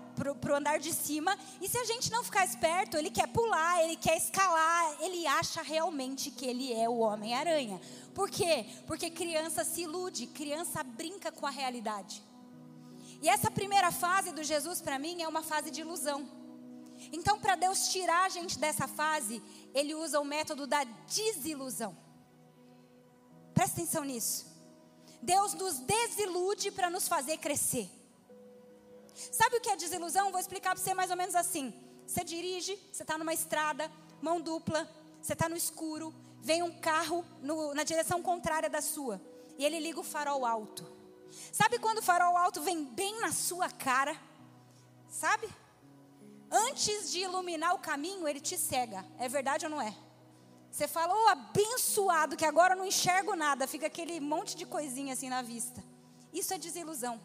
o 0.52 0.54
andar 0.54 0.80
de 0.80 0.92
cima, 0.92 1.38
e 1.62 1.70
se 1.70 1.78
a 1.78 1.86
gente 1.86 2.12
não 2.12 2.26
ficar 2.26 2.44
esperto, 2.44 2.98
ele 2.98 3.10
quer 3.10 3.26
pular, 3.30 3.82
ele 3.86 3.96
quer 3.96 4.18
escalar, 4.18 4.98
ele 5.00 5.26
acha 5.26 5.62
realmente 5.62 6.30
que 6.30 6.46
ele 6.46 6.74
é 6.74 6.90
o 6.90 6.98
Homem-Aranha. 6.98 7.80
Por 8.14 8.30
quê? 8.30 8.66
Porque 8.86 9.10
criança 9.10 9.64
se 9.64 9.84
ilude, 9.84 10.28
criança 10.28 10.84
brinca 10.84 11.32
com 11.32 11.48
a 11.48 11.50
realidade. 11.50 12.22
E 13.22 13.30
essa 13.30 13.50
primeira 13.50 13.90
fase 13.90 14.34
do 14.34 14.44
Jesus 14.44 14.82
para 14.82 15.00
mim 15.00 15.22
é 15.22 15.28
uma 15.28 15.44
fase 15.44 15.72
de 15.72 15.80
ilusão. 15.80 16.30
Então, 17.14 17.40
para 17.40 17.56
Deus 17.56 17.88
tirar 17.88 18.26
a 18.26 18.30
gente 18.30 18.60
dessa 18.60 18.90
fase, 18.90 19.42
Ele 19.74 19.96
usa 19.96 20.20
o 20.20 20.26
método 20.26 20.68
da 20.68 20.84
desilusão. 20.84 21.98
Presta 23.54 23.80
atenção 23.80 24.04
nisso. 24.04 24.57
Deus 25.22 25.54
nos 25.54 25.80
desilude 25.80 26.72
para 26.72 26.90
nos 26.90 27.08
fazer 27.08 27.38
crescer. 27.38 27.90
Sabe 29.32 29.58
o 29.58 29.62
que 29.62 29.70
é 29.70 29.76
desilusão? 29.76 30.32
Vou 30.32 30.40
explicar 30.40 30.76
para 30.76 30.84
você 30.84 30.94
mais 30.94 31.10
ou 31.10 31.18
menos 31.18 31.36
assim. 31.36 31.74
Você 32.06 32.24
dirige, 32.24 32.80
você 32.92 33.04
está 33.04 33.18
numa 33.18 33.34
estrada, 33.34 33.92
mão 34.22 34.40
dupla, 34.40 34.90
você 35.22 35.34
está 35.34 35.50
no 35.50 35.58
escuro, 35.58 36.14
vem 36.42 36.62
um 36.64 36.80
carro 36.80 37.26
no, 37.42 37.74
na 37.74 37.84
direção 37.84 38.22
contrária 38.22 38.70
da 38.70 38.82
sua 38.82 39.20
e 39.58 39.66
ele 39.66 39.80
liga 39.80 40.00
o 40.00 40.04
farol 40.04 40.46
alto. 40.46 40.86
Sabe 41.52 41.80
quando 41.80 41.98
o 41.98 42.04
farol 42.04 42.38
alto 42.38 42.62
vem 42.62 42.86
bem 42.86 43.20
na 43.20 43.32
sua 43.32 43.70
cara? 43.70 44.16
Sabe? 45.10 45.50
Antes 46.50 47.12
de 47.12 47.20
iluminar 47.20 47.74
o 47.76 47.80
caminho, 47.80 48.28
ele 48.28 48.40
te 48.40 48.58
cega. 48.58 49.06
É 49.20 49.28
verdade 49.28 49.66
ou 49.66 49.72
não 49.72 49.82
é? 49.82 49.94
Você 50.72 50.88
fala, 50.88 51.14
oh, 51.14 51.28
abençoado, 51.30 52.38
que 52.38 52.46
agora 52.46 52.74
eu 52.74 52.78
não 52.78 52.86
enxergo 52.86 53.36
nada, 53.36 53.68
fica 53.68 53.88
aquele 53.88 54.20
monte 54.20 54.56
de 54.56 54.66
coisinha 54.66 55.14
assim 55.14 55.30
na 55.30 55.42
vista. 55.42 55.84
Isso 56.32 56.54
é 56.54 56.58
desilusão. 56.58 57.20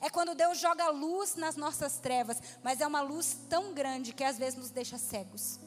É 0.00 0.10
quando 0.10 0.34
Deus 0.34 0.58
joga 0.58 0.90
luz 0.90 1.34
nas 1.36 1.56
nossas 1.56 1.98
trevas, 1.98 2.40
mas 2.62 2.80
é 2.80 2.86
uma 2.86 3.00
luz 3.00 3.36
tão 3.48 3.72
grande 3.72 4.12
que 4.12 4.24
às 4.24 4.38
vezes 4.38 4.58
nos 4.58 4.70
deixa 4.70 4.98
cegos. 4.98 5.58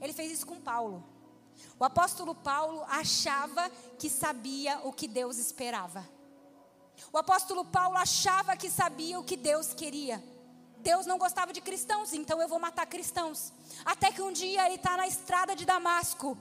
Ele 0.00 0.12
fez 0.12 0.32
isso 0.32 0.46
com 0.46 0.60
Paulo. 0.60 1.04
O 1.78 1.84
apóstolo 1.84 2.34
Paulo 2.34 2.84
achava 2.88 3.70
que 3.98 4.10
sabia 4.10 4.80
o 4.84 4.92
que 4.92 5.08
Deus 5.08 5.38
esperava. 5.38 6.06
O 7.12 7.18
apóstolo 7.18 7.64
Paulo 7.64 7.96
achava 7.96 8.56
que 8.56 8.70
sabia 8.70 9.18
o 9.18 9.24
que 9.24 9.36
Deus 9.36 9.74
queria. 9.74 10.22
Deus 10.86 11.04
não 11.04 11.18
gostava 11.18 11.52
de 11.52 11.60
cristãos, 11.60 12.12
então 12.12 12.40
eu 12.40 12.46
vou 12.46 12.60
matar 12.60 12.86
cristãos. 12.86 13.52
Até 13.84 14.12
que 14.12 14.22
um 14.22 14.30
dia 14.30 14.66
ele 14.66 14.76
está 14.76 14.96
na 14.96 15.08
estrada 15.08 15.56
de 15.56 15.64
Damasco. 15.66 16.38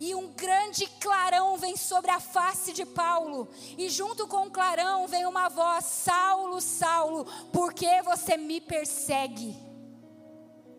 E 0.00 0.14
um 0.14 0.28
grande 0.28 0.86
clarão 0.98 1.58
vem 1.58 1.76
sobre 1.76 2.10
a 2.10 2.18
face 2.18 2.72
de 2.72 2.86
Paulo. 2.86 3.46
E 3.76 3.90
junto 3.90 4.26
com 4.26 4.46
o 4.46 4.50
clarão 4.50 5.06
vem 5.06 5.26
uma 5.26 5.50
voz: 5.50 5.84
Saulo, 5.84 6.58
Saulo, 6.58 7.26
por 7.52 7.74
que 7.74 8.00
você 8.00 8.38
me 8.38 8.62
persegue? 8.62 9.54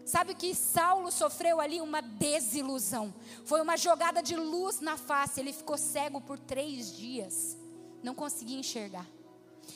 Sabe 0.03 0.33
que 0.33 0.55
Saulo 0.55 1.11
sofreu 1.11 1.61
ali? 1.61 1.79
Uma 1.79 2.01
desilusão. 2.01 3.13
Foi 3.45 3.61
uma 3.61 3.77
jogada 3.77 4.23
de 4.23 4.35
luz 4.35 4.79
na 4.79 4.97
face. 4.97 5.39
Ele 5.39 5.53
ficou 5.53 5.77
cego 5.77 6.19
por 6.19 6.39
três 6.39 6.97
dias. 6.97 7.55
Não 8.01 8.15
conseguia 8.15 8.57
enxergar. 8.57 9.05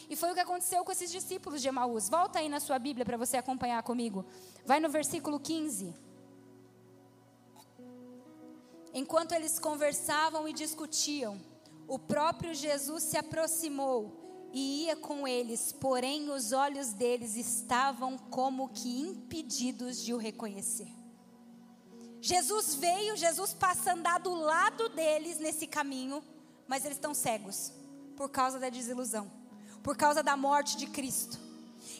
E 0.10 0.16
foi 0.16 0.32
o 0.32 0.34
que 0.34 0.40
aconteceu 0.40 0.84
com 0.84 0.92
esses 0.92 1.12
discípulos 1.12 1.62
de 1.62 1.68
Emaús. 1.68 2.10
Volta 2.10 2.40
aí 2.40 2.50
na 2.50 2.60
sua 2.60 2.80
Bíblia 2.80 3.06
para 3.06 3.18
você 3.18 3.38
acompanhar 3.38 3.82
comigo. 3.84 4.26
Vai 4.66 4.80
no 4.80 4.90
versículo 4.90 5.40
15. 5.40 5.94
Enquanto 8.94 9.32
eles 9.34 9.58
conversavam 9.58 10.48
e 10.48 10.54
discutiam, 10.54 11.40
o 11.88 11.98
próprio 11.98 12.54
Jesus 12.54 13.04
se 13.04 13.18
aproximou 13.18 14.50
e 14.54 14.84
ia 14.84 14.98
com 14.98 15.26
eles, 15.26 15.72
porém 15.72 16.30
os 16.30 16.52
olhos 16.52 16.92
deles 16.92 17.38
estavam 17.38 18.18
como 18.18 18.70
que 18.70 19.00
impedidos 19.00 20.04
de 20.04 20.14
o 20.14 20.18
reconhecer. 20.18 20.92
Jesus 22.20 22.76
veio, 22.76 23.16
Jesus 23.16 23.54
passa 23.54 23.92
a 23.92 23.94
andar 23.94 24.20
do 24.20 24.34
lado 24.34 24.90
deles 24.90 25.40
nesse 25.40 25.66
caminho, 25.66 26.22
mas 26.68 26.84
eles 26.84 26.98
estão 26.98 27.14
cegos 27.14 27.72
por 28.16 28.30
causa 28.30 28.60
da 28.60 28.70
desilusão 28.70 29.41
por 29.84 29.98
causa 29.98 30.22
da 30.22 30.36
morte 30.38 30.78
de 30.78 30.88
Cristo. 30.88 31.40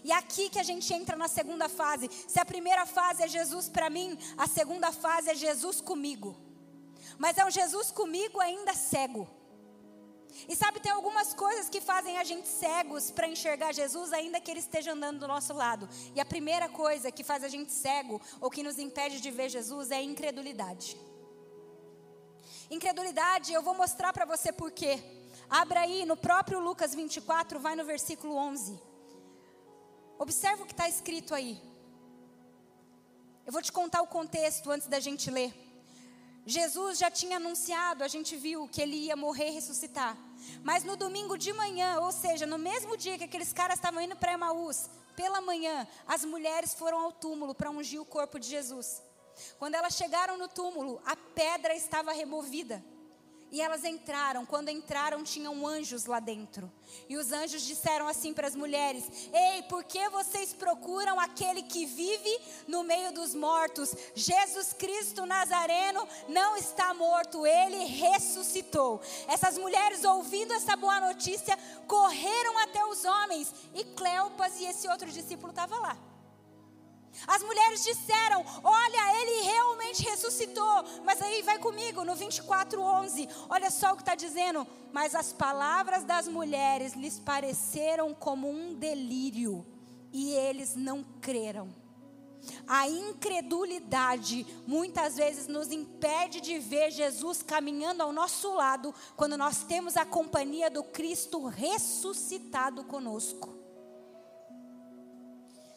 E 0.04 0.12
aqui 0.12 0.50
que 0.50 0.60
a 0.60 0.64
gente 0.64 0.92
entra 0.94 1.16
na 1.16 1.28
segunda 1.28 1.70
fase. 1.70 2.10
Se 2.28 2.40
a 2.40 2.46
primeira 2.46 2.86
fase 2.86 3.24
é 3.24 3.28
Jesus 3.28 3.70
para 3.70 3.90
mim, 3.90 4.18
a 4.38 4.48
segunda 4.48 4.92
fase 4.92 5.30
é 5.30 5.36
Jesus 5.36 5.80
comigo. 5.82 6.36
Mas 7.18 7.38
é 7.38 7.46
um 7.46 7.52
Jesus 7.52 7.92
comigo 7.92 8.40
ainda 8.40 8.74
cego. 8.74 9.28
E 10.48 10.56
sabe, 10.56 10.80
tem 10.80 10.92
algumas 10.92 11.34
coisas 11.34 11.70
que 11.70 11.82
fazem 11.82 12.18
a 12.18 12.24
gente 12.24 12.48
cegos 12.48 13.12
para 13.12 13.28
enxergar 13.28 13.74
Jesus, 13.74 14.14
ainda 14.14 14.40
que 14.40 14.50
ele 14.50 14.60
esteja 14.60 14.94
andando 14.94 15.20
do 15.20 15.28
nosso 15.28 15.54
lado. 15.54 15.90
E 16.16 16.22
a 16.22 16.26
primeira 16.26 16.70
coisa 16.70 17.12
que 17.12 17.24
faz 17.24 17.44
a 17.44 17.50
gente 17.50 17.72
cego, 17.72 18.20
ou 18.40 18.50
que 18.50 18.64
nos 18.64 18.80
impede 18.80 19.20
de 19.20 19.30
ver 19.30 19.50
Jesus, 19.50 19.92
é 19.92 19.98
a 19.98 20.02
incredulidade. 20.02 20.98
Incredulidade, 22.70 23.52
eu 23.52 23.62
vou 23.62 23.74
mostrar 23.74 24.14
para 24.14 24.26
você 24.26 24.52
por 24.52 24.72
quê. 24.72 25.21
Abra 25.52 25.82
aí 25.82 26.06
no 26.06 26.16
próprio 26.16 26.62
Lucas 26.62 26.96
24, 26.96 27.60
vai 27.60 27.76
no 27.76 27.84
versículo 27.84 28.36
11. 28.36 28.80
Observa 30.18 30.64
o 30.64 30.66
que 30.66 30.72
está 30.72 30.88
escrito 30.88 31.36
aí. 31.36 31.62
Eu 33.46 33.52
vou 33.52 33.62
te 33.62 33.70
contar 33.70 34.02
o 34.02 34.08
contexto 34.08 34.72
antes 34.72 34.88
da 34.88 35.02
gente 35.02 35.30
ler. 35.30 35.54
Jesus 36.46 36.98
já 36.98 37.12
tinha 37.12 37.36
anunciado, 37.36 38.02
a 38.02 38.08
gente 38.08 38.38
viu 38.38 38.66
que 38.66 38.82
ele 38.82 38.96
ia 38.96 39.16
morrer 39.18 39.50
e 39.50 39.52
ressuscitar. 39.52 40.18
Mas 40.64 40.86
no 40.86 40.96
domingo 40.96 41.38
de 41.38 41.52
manhã, 41.52 42.00
ou 42.00 42.14
seja, 42.14 42.46
no 42.46 42.58
mesmo 42.58 42.96
dia 42.96 43.18
que 43.18 43.26
aqueles 43.26 43.52
caras 43.52 43.76
estavam 43.76 44.00
indo 44.00 44.16
para 44.16 44.32
Emaús, 44.32 44.90
pela 45.18 45.42
manhã, 45.42 45.86
as 46.08 46.24
mulheres 46.24 46.74
foram 46.74 46.98
ao 46.98 47.12
túmulo 47.12 47.54
para 47.54 47.70
ungir 47.70 48.02
o 48.02 48.06
corpo 48.06 48.40
de 48.40 48.48
Jesus. 48.48 49.04
Quando 49.60 49.76
elas 49.76 49.96
chegaram 49.96 50.38
no 50.38 50.48
túmulo, 50.48 51.02
a 51.06 51.18
pedra 51.18 51.76
estava 51.76 52.14
removida. 52.14 52.82
E 53.52 53.60
elas 53.60 53.84
entraram. 53.84 54.46
Quando 54.46 54.70
entraram, 54.70 55.24
tinham 55.24 55.68
anjos 55.68 56.06
lá 56.06 56.20
dentro. 56.22 56.72
E 57.10 57.18
os 57.18 57.32
anjos 57.34 57.64
disseram 57.64 58.08
assim 58.08 58.34
para 58.34 58.48
as 58.48 58.56
mulheres: 58.56 59.04
Ei, 59.34 59.64
por 59.64 59.84
que 59.84 60.08
vocês 60.10 60.54
procuram 60.54 61.20
aquele 61.20 61.62
que 61.64 61.86
vive 61.86 62.40
no 62.68 62.84
meio 62.84 63.12
dos 63.12 63.36
mortos? 63.36 63.94
Jesus 64.16 64.72
Cristo 64.74 65.26
Nazareno 65.26 66.08
não 66.30 66.56
está 66.56 66.94
morto, 66.94 67.46
ele 67.46 67.84
ressuscitou. 67.86 69.02
Essas 69.28 69.58
mulheres, 69.58 70.06
ouvindo 70.06 70.54
essa 70.54 70.78
boa 70.78 71.02
notícia, 71.02 71.58
correram 71.88 72.58
até 72.60 72.86
os 72.86 73.04
homens. 73.04 73.54
E 73.76 73.84
Cleopas 73.84 74.60
e 74.60 74.66
esse 74.66 74.88
outro 74.88 75.12
discípulo 75.12 75.50
estavam 75.50 75.82
lá. 75.82 76.11
As 77.28 77.44
mulheres 77.44 77.84
disseram: 77.84 78.44
Olha, 78.64 79.22
ele 79.22 79.44
realmente 79.44 80.04
ressuscitou. 80.04 80.84
Mas 81.04 81.22
aí 81.22 81.42
vai 81.42 81.60
comigo 81.60 82.04
no 82.04 82.16
24:11. 82.16 83.30
Olha 83.50 83.70
só 83.70 83.94
o 83.94 83.96
que 83.96 84.02
está 84.02 84.16
dizendo. 84.16 84.66
Mas 84.92 85.16
as 85.16 85.32
palavras 85.32 86.04
das 86.04 86.28
mulheres 86.28 86.94
lhes 86.94 87.20
pareceram 87.20 88.14
como 88.14 88.50
um 88.50 88.74
delírio 88.74 89.66
e 90.12 90.32
eles 90.32 90.76
não 90.76 91.04
creram. 91.22 91.74
A 92.68 92.88
incredulidade 92.90 94.46
muitas 94.66 95.16
vezes 95.16 95.48
nos 95.48 95.72
impede 95.72 96.42
de 96.42 96.58
ver 96.58 96.90
Jesus 96.92 97.44
caminhando 97.44 98.02
ao 98.02 98.12
nosso 98.12 98.54
lado 98.56 98.94
quando 99.16 99.38
nós 99.38 99.64
temos 99.64 99.96
a 99.96 100.06
companhia 100.06 100.70
do 100.70 100.84
Cristo 100.84 101.46
ressuscitado 101.46 102.84
conosco. 102.84 103.56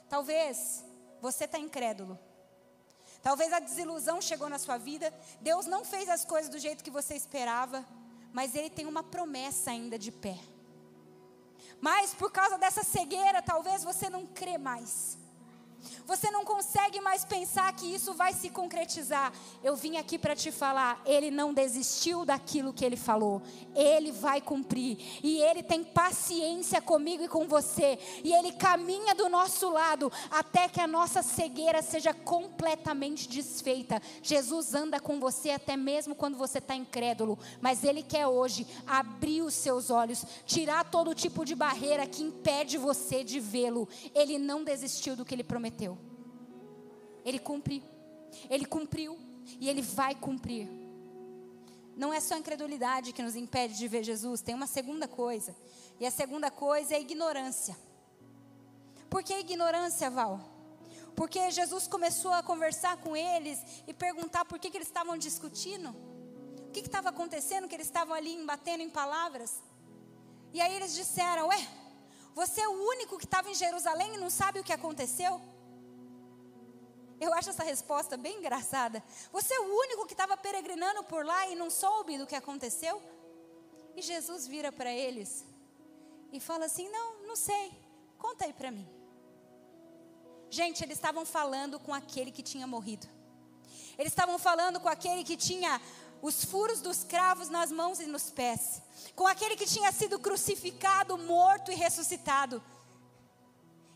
Talvez 0.08 0.84
você 1.24 1.44
está 1.44 1.58
incrédulo. 1.58 2.18
Talvez 3.22 3.50
a 3.50 3.58
desilusão 3.58 4.20
chegou 4.20 4.50
na 4.50 4.58
sua 4.58 4.76
vida. 4.76 5.12
Deus 5.40 5.64
não 5.64 5.82
fez 5.82 6.06
as 6.10 6.22
coisas 6.22 6.50
do 6.50 6.58
jeito 6.58 6.84
que 6.84 6.90
você 6.90 7.14
esperava. 7.14 7.82
Mas 8.30 8.54
Ele 8.54 8.68
tem 8.68 8.84
uma 8.84 9.02
promessa 9.02 9.70
ainda 9.70 9.98
de 9.98 10.12
pé. 10.12 10.38
Mas 11.80 12.12
por 12.12 12.30
causa 12.30 12.58
dessa 12.58 12.82
cegueira, 12.82 13.40
talvez 13.40 13.82
você 13.82 14.10
não 14.10 14.26
crê 14.26 14.58
mais. 14.58 15.16
Você 16.06 16.30
não 16.30 16.44
consegue 16.44 17.00
mais 17.00 17.24
pensar 17.24 17.72
que 17.72 17.86
isso 17.86 18.14
vai 18.14 18.32
se 18.32 18.50
concretizar. 18.50 19.32
Eu 19.62 19.76
vim 19.76 19.96
aqui 19.96 20.18
para 20.18 20.34
te 20.34 20.50
falar, 20.50 21.00
ele 21.04 21.30
não 21.30 21.52
desistiu 21.52 22.24
daquilo 22.24 22.72
que 22.72 22.84
ele 22.84 22.96
falou. 22.96 23.42
Ele 23.74 24.12
vai 24.12 24.40
cumprir. 24.40 24.98
E 25.22 25.38
ele 25.40 25.62
tem 25.62 25.82
paciência 25.82 26.80
comigo 26.80 27.24
e 27.24 27.28
com 27.28 27.46
você. 27.46 27.98
E 28.22 28.32
ele 28.32 28.52
caminha 28.52 29.14
do 29.14 29.28
nosso 29.28 29.70
lado 29.70 30.10
até 30.30 30.68
que 30.68 30.80
a 30.80 30.86
nossa 30.86 31.22
cegueira 31.22 31.82
seja 31.82 32.12
completamente 32.12 33.28
desfeita. 33.28 34.00
Jesus 34.22 34.74
anda 34.74 35.00
com 35.00 35.18
você 35.18 35.50
até 35.50 35.76
mesmo 35.76 36.14
quando 36.14 36.36
você 36.36 36.58
está 36.58 36.74
incrédulo. 36.74 37.38
Mas 37.60 37.84
ele 37.84 38.02
quer 38.02 38.26
hoje 38.26 38.66
abrir 38.86 39.42
os 39.42 39.54
seus 39.54 39.90
olhos, 39.90 40.24
tirar 40.46 40.84
todo 40.84 41.14
tipo 41.14 41.44
de 41.44 41.54
barreira 41.54 42.06
que 42.06 42.22
impede 42.22 42.78
você 42.78 43.24
de 43.24 43.40
vê-lo. 43.40 43.88
Ele 44.14 44.38
não 44.38 44.64
desistiu 44.64 45.16
do 45.16 45.24
que 45.24 45.34
ele 45.34 45.44
prometeu. 45.44 45.73
Ele 47.24 47.38
cumpre. 47.38 47.82
Ele 48.50 48.64
cumpriu 48.64 49.18
e 49.60 49.68
ele 49.68 49.82
vai 49.82 50.14
cumprir. 50.14 50.68
Não 51.96 52.12
é 52.12 52.20
só 52.20 52.34
a 52.34 52.38
incredulidade 52.38 53.12
que 53.12 53.22
nos 53.22 53.36
impede 53.36 53.76
de 53.76 53.86
ver 53.86 54.02
Jesus, 54.02 54.40
tem 54.40 54.54
uma 54.54 54.66
segunda 54.66 55.06
coisa. 55.06 55.54
E 56.00 56.06
a 56.06 56.10
segunda 56.10 56.50
coisa 56.50 56.94
é 56.94 56.96
a 56.96 57.00
ignorância. 57.00 57.76
Por 59.08 59.22
que 59.22 59.38
ignorância, 59.38 60.10
Val? 60.10 60.40
Porque 61.14 61.50
Jesus 61.52 61.86
começou 61.86 62.32
a 62.32 62.42
conversar 62.42 62.96
com 62.96 63.16
eles 63.16 63.60
e 63.86 63.94
perguntar 63.94 64.44
por 64.44 64.58
que, 64.58 64.70
que 64.70 64.76
eles 64.76 64.88
estavam 64.88 65.16
discutindo. 65.16 65.90
O 66.66 66.70
que 66.72 66.80
estava 66.80 67.10
acontecendo, 67.10 67.68
que 67.68 67.76
eles 67.76 67.86
estavam 67.86 68.14
ali 68.14 68.34
embatendo 68.34 68.82
em 68.82 68.90
palavras. 68.90 69.62
E 70.52 70.60
aí 70.60 70.74
eles 70.74 70.92
disseram: 70.92 71.46
Ué, 71.46 71.68
você 72.34 72.60
é 72.62 72.68
o 72.68 72.72
único 72.72 73.16
que 73.16 73.24
estava 73.24 73.48
em 73.48 73.54
Jerusalém 73.54 74.14
e 74.14 74.18
não 74.18 74.28
sabe 74.28 74.58
o 74.58 74.64
que 74.64 74.72
aconteceu? 74.72 75.40
Eu 77.20 77.32
acho 77.32 77.50
essa 77.50 77.62
resposta 77.62 78.16
bem 78.16 78.38
engraçada. 78.38 79.02
Você 79.32 79.54
é 79.54 79.60
o 79.60 79.78
único 79.78 80.06
que 80.06 80.14
estava 80.14 80.36
peregrinando 80.36 81.04
por 81.04 81.24
lá 81.24 81.48
e 81.48 81.54
não 81.54 81.70
soube 81.70 82.18
do 82.18 82.26
que 82.26 82.34
aconteceu? 82.34 83.02
E 83.96 84.02
Jesus 84.02 84.46
vira 84.46 84.72
para 84.72 84.92
eles 84.92 85.44
e 86.32 86.40
fala 86.40 86.64
assim: 86.64 86.88
Não, 86.88 87.22
não 87.22 87.36
sei, 87.36 87.72
conta 88.18 88.44
aí 88.44 88.52
para 88.52 88.70
mim. 88.70 88.88
Gente, 90.50 90.84
eles 90.84 90.98
estavam 90.98 91.24
falando 91.24 91.78
com 91.78 91.92
aquele 91.92 92.30
que 92.30 92.42
tinha 92.42 92.66
morrido. 92.66 93.06
Eles 93.96 94.12
estavam 94.12 94.38
falando 94.38 94.80
com 94.80 94.88
aquele 94.88 95.22
que 95.22 95.36
tinha 95.36 95.80
os 96.20 96.44
furos 96.44 96.80
dos 96.80 97.04
cravos 97.04 97.48
nas 97.48 97.70
mãos 97.70 98.00
e 98.00 98.06
nos 98.06 98.30
pés, 98.30 98.82
com 99.14 99.26
aquele 99.26 99.56
que 99.56 99.66
tinha 99.66 99.92
sido 99.92 100.18
crucificado, 100.18 101.16
morto 101.18 101.70
e 101.70 101.74
ressuscitado. 101.74 102.62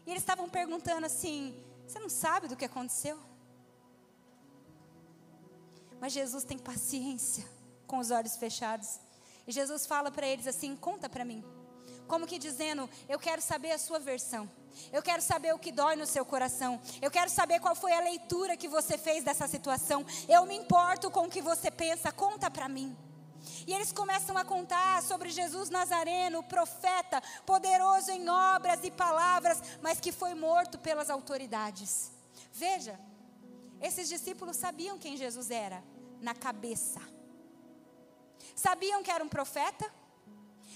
E 0.06 0.10
eles 0.10 0.22
estavam 0.22 0.48
perguntando 0.48 1.06
assim: 1.06 1.54
você 1.88 1.98
não 1.98 2.10
sabe 2.10 2.48
do 2.48 2.56
que 2.56 2.66
aconteceu? 2.66 3.18
Mas 5.98 6.12
Jesus 6.12 6.44
tem 6.44 6.58
paciência 6.58 7.46
com 7.86 7.96
os 7.98 8.10
olhos 8.10 8.36
fechados. 8.36 9.00
E 9.46 9.52
Jesus 9.52 9.86
fala 9.86 10.10
para 10.10 10.26
eles 10.26 10.46
assim: 10.46 10.76
conta 10.76 11.08
para 11.08 11.24
mim. 11.24 11.42
Como 12.06 12.26
que 12.26 12.38
dizendo, 12.38 12.88
eu 13.08 13.18
quero 13.18 13.40
saber 13.40 13.72
a 13.72 13.78
sua 13.78 13.98
versão. 13.98 14.48
Eu 14.92 15.02
quero 15.02 15.22
saber 15.22 15.54
o 15.54 15.58
que 15.58 15.72
dói 15.72 15.96
no 15.96 16.06
seu 16.06 16.26
coração. 16.26 16.78
Eu 17.00 17.10
quero 17.10 17.30
saber 17.30 17.58
qual 17.58 17.74
foi 17.74 17.92
a 17.92 18.00
leitura 18.00 18.56
que 18.56 18.68
você 18.68 18.98
fez 18.98 19.24
dessa 19.24 19.48
situação. 19.48 20.04
Eu 20.28 20.44
me 20.44 20.54
importo 20.54 21.10
com 21.10 21.24
o 21.24 21.30
que 21.30 21.40
você 21.40 21.70
pensa. 21.70 22.12
Conta 22.12 22.50
para 22.50 22.68
mim. 22.68 22.94
E 23.66 23.72
eles 23.72 23.92
começam 23.92 24.36
a 24.36 24.44
contar 24.44 25.02
sobre 25.02 25.30
Jesus 25.30 25.70
Nazareno, 25.70 26.42
profeta, 26.42 27.22
poderoso 27.44 28.10
em 28.10 28.28
obras 28.28 28.80
e 28.82 28.90
palavras, 28.90 29.60
mas 29.82 30.00
que 30.00 30.12
foi 30.12 30.34
morto 30.34 30.78
pelas 30.78 31.10
autoridades. 31.10 32.10
Veja, 32.52 32.98
esses 33.80 34.08
discípulos 34.08 34.56
sabiam 34.56 34.98
quem 34.98 35.16
Jesus 35.16 35.50
era, 35.50 35.82
na 36.20 36.34
cabeça. 36.34 37.00
Sabiam 38.54 39.02
que 39.02 39.10
era 39.10 39.22
um 39.22 39.28
profeta? 39.28 39.88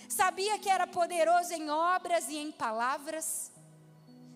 Sabia 0.09 0.59
que 0.59 0.69
era 0.69 0.87
poderoso 0.87 1.53
em 1.55 1.71
obras 1.71 2.29
e 2.29 2.37
em 2.37 2.53
palavras? 2.53 3.51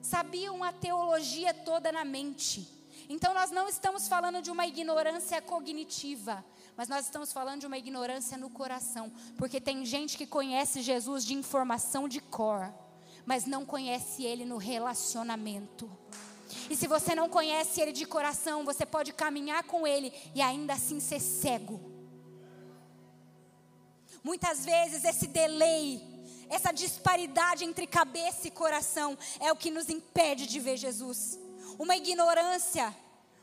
Sabiam 0.03 0.64
a 0.64 0.72
teologia 0.72 1.53
toda 1.53 1.92
na 1.92 2.05
mente. 2.05 2.77
Então 3.09 3.33
nós 3.35 3.51
não 3.51 3.68
estamos 3.68 4.09
falando 4.09 4.42
de 4.42 4.51
uma 4.51 4.66
ignorância 4.66 5.40
cognitiva, 5.40 6.44
mas 6.76 6.88
nós 6.88 7.06
estamos 7.06 7.32
falando 7.32 7.60
de 7.60 7.66
uma 7.66 7.78
ignorância 7.78 8.36
no 8.36 8.50
coração, 8.50 9.10
porque 9.38 9.58
tem 9.60 9.84
gente 9.86 10.16
que 10.18 10.26
conhece 10.26 10.82
Jesus 10.82 11.24
de 11.24 11.32
informação 11.32 12.06
de 12.06 12.20
cor, 12.20 12.72
mas 13.24 13.46
não 13.46 13.64
conhece 13.64 14.24
ele 14.24 14.44
no 14.44 14.58
relacionamento. 14.58 15.90
E 16.68 16.76
se 16.76 16.86
você 16.86 17.14
não 17.14 17.30
conhece 17.30 17.80
ele 17.80 17.92
de 17.92 18.04
coração, 18.04 18.62
você 18.62 18.84
pode 18.84 19.12
caminhar 19.14 19.64
com 19.64 19.86
ele 19.86 20.12
e 20.34 20.42
ainda 20.42 20.74
assim 20.74 21.00
ser 21.00 21.18
cego. 21.18 21.80
Muitas 24.22 24.64
vezes 24.64 25.02
esse 25.04 25.26
delay, 25.26 26.02
essa 26.50 26.72
disparidade 26.72 27.64
entre 27.64 27.86
cabeça 27.86 28.48
e 28.48 28.50
coração 28.50 29.16
é 29.40 29.50
o 29.50 29.56
que 29.56 29.70
nos 29.70 29.88
impede 29.88 30.46
de 30.46 30.60
ver 30.60 30.76
Jesus. 30.76 31.38
Uma 31.78 31.96
ignorância, 31.96 32.94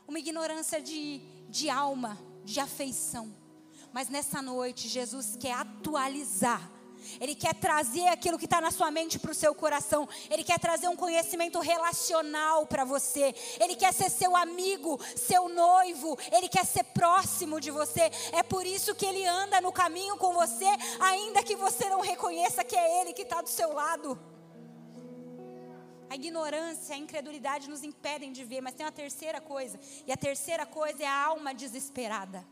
uma 0.06 0.18
ignorância 0.20 0.80
de, 0.80 1.18
de 1.48 1.68
alma 1.68 2.33
de 2.44 2.60
afeição. 2.60 3.34
Mas 3.92 4.08
nessa 4.08 4.42
noite, 4.42 4.88
Jesus 4.88 5.36
quer 5.38 5.52
atualizar. 5.52 6.70
Ele 7.20 7.34
quer 7.34 7.54
trazer 7.54 8.08
aquilo 8.08 8.38
que 8.38 8.46
está 8.46 8.60
na 8.60 8.70
sua 8.70 8.90
mente 8.90 9.18
para 9.18 9.30
o 9.30 9.34
seu 9.34 9.54
coração. 9.54 10.08
Ele 10.30 10.42
quer 10.42 10.58
trazer 10.58 10.88
um 10.88 10.96
conhecimento 10.96 11.60
relacional 11.60 12.66
para 12.66 12.84
você. 12.84 13.34
Ele 13.60 13.76
quer 13.76 13.92
ser 13.92 14.10
seu 14.10 14.36
amigo, 14.36 14.98
seu 15.16 15.48
noivo. 15.48 16.18
Ele 16.32 16.48
quer 16.48 16.64
ser 16.64 16.84
próximo 16.84 17.60
de 17.60 17.70
você. 17.70 18.10
É 18.32 18.42
por 18.42 18.66
isso 18.66 18.94
que 18.94 19.06
ele 19.06 19.24
anda 19.26 19.60
no 19.60 19.72
caminho 19.72 20.16
com 20.16 20.32
você, 20.32 20.66
ainda 21.00 21.42
que 21.42 21.56
você 21.56 21.88
não 21.88 22.00
reconheça 22.00 22.64
que 22.64 22.76
é 22.76 23.00
ele 23.00 23.12
que 23.12 23.22
está 23.22 23.42
do 23.42 23.48
seu 23.48 23.72
lado. 23.72 24.18
A 26.14 26.16
ignorância, 26.16 26.94
a 26.94 26.98
incredulidade 26.98 27.68
nos 27.68 27.82
impedem 27.82 28.30
de 28.30 28.44
ver, 28.44 28.60
mas 28.60 28.74
tem 28.74 28.86
uma 28.86 28.92
terceira 28.92 29.40
coisa. 29.40 29.80
E 30.06 30.12
a 30.12 30.16
terceira 30.16 30.64
coisa 30.64 31.02
é 31.02 31.06
a 31.06 31.24
alma 31.24 31.52
desesperada. 31.52 32.46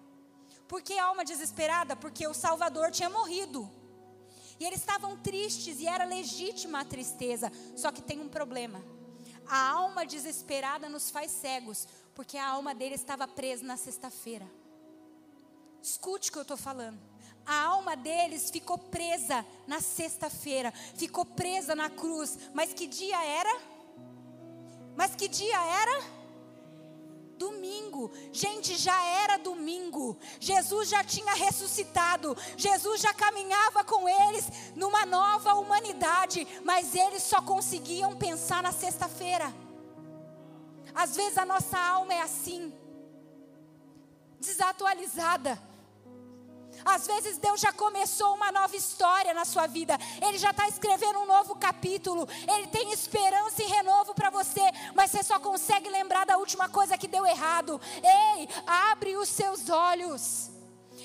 Por 0.66 0.83
que 0.83 0.98
alma 0.98 1.25
desesperada? 1.25 1.94
Porque 1.94 2.27
o 2.27 2.35
Salvador 2.35 2.90
tinha 2.90 3.09
morrido. 3.09 3.70
E 4.59 4.64
eles 4.64 4.81
estavam 4.81 5.16
tristes 5.16 5.79
e 5.79 5.87
era 5.87 6.05
legítima 6.05 6.81
a 6.81 6.85
tristeza. 6.85 7.53
Só 7.77 7.92
que 7.92 8.03
tem 8.03 8.18
um 8.18 8.29
problema. 8.29 8.85
A 9.46 9.70
alma 9.70 10.05
desesperada 10.05 10.88
nos 10.88 11.09
faz 11.09 11.31
cegos, 11.31 11.87
porque 12.16 12.37
a 12.37 12.48
alma 12.48 12.75
dele 12.75 12.96
estava 12.96 13.29
presa 13.29 13.62
na 13.64 13.77
sexta-feira. 13.77 14.51
Escute 15.81 16.31
o 16.31 16.33
que 16.33 16.38
eu 16.38 16.42
estou 16.42 16.57
falando 16.57 17.12
a 17.47 17.65
alma 17.65 17.97
deles 17.97 18.51
ficou 18.51 18.79
presa 18.79 19.45
na 19.67 19.81
sexta-feira, 19.81 20.73
ficou 20.95 21.25
presa 21.25 21.75
na 21.75 21.91
cruz. 21.91 22.39
Mas 22.55 22.73
que 22.73 22.87
dia 22.87 23.23
era? 23.25 23.61
Mas 24.97 25.15
que 25.15 25.29
dia 25.29 25.61
era? 25.61 26.23
domingo. 27.43 28.13
Gente, 28.33 28.77
já 28.77 29.03
era 29.05 29.37
domingo. 29.37 30.17
Jesus 30.39 30.89
já 30.89 31.03
tinha 31.03 31.35
ressuscitado. 31.35 32.37
Jesus 32.57 33.01
já 33.01 33.13
caminhava 33.13 33.83
com 33.83 34.09
eles 34.09 34.49
numa 34.77 35.05
nova 35.05 35.55
humanidade. 35.55 36.47
Mas 36.65 36.95
eles 36.95 37.23
só 37.25 37.43
conseguiam 37.43 38.17
pensar 38.17 38.63
na 38.63 38.71
sexta-feira. 38.71 39.53
Às 40.95 41.17
vezes 41.17 41.37
a 41.39 41.45
nossa 41.45 41.79
alma 41.79 42.15
é 42.15 42.21
assim 42.21 42.73
desatualizada. 44.39 45.61
Às 46.85 47.07
vezes 47.07 47.38
Deus 47.38 47.61
já 47.61 47.73
começou 47.73 48.35
uma 48.35 48.53
nova 48.53 48.77
história 48.77 49.35
na 49.35 49.45
sua 49.45 49.66
vida. 49.66 49.99
Ele 50.21 50.38
já 50.38 50.51
está 50.51 50.68
escrevendo 50.68 51.21
um 51.21 51.27
novo 51.27 51.55
capítulo. 51.55 52.29
Ele 52.47 52.66
tem 52.68 52.92
esperança 52.92 53.62
e 53.62 53.66
renovo 53.66 54.14
para 54.14 54.31
você. 54.31 54.62
Mas 54.95 55.11
você 55.11 55.23
só 55.23 55.38
consegue 55.38 55.88
lembrar 55.88 56.27
da 56.27 56.37
última 56.37 56.68
coisa 56.68 56.99
que 56.99 57.09
deu 57.09 57.27
errado. 57.27 57.81
Ei, 58.03 58.49
abre 58.66 59.16
os 59.16 59.29
seus 59.29 59.68
olhos. 59.68 60.52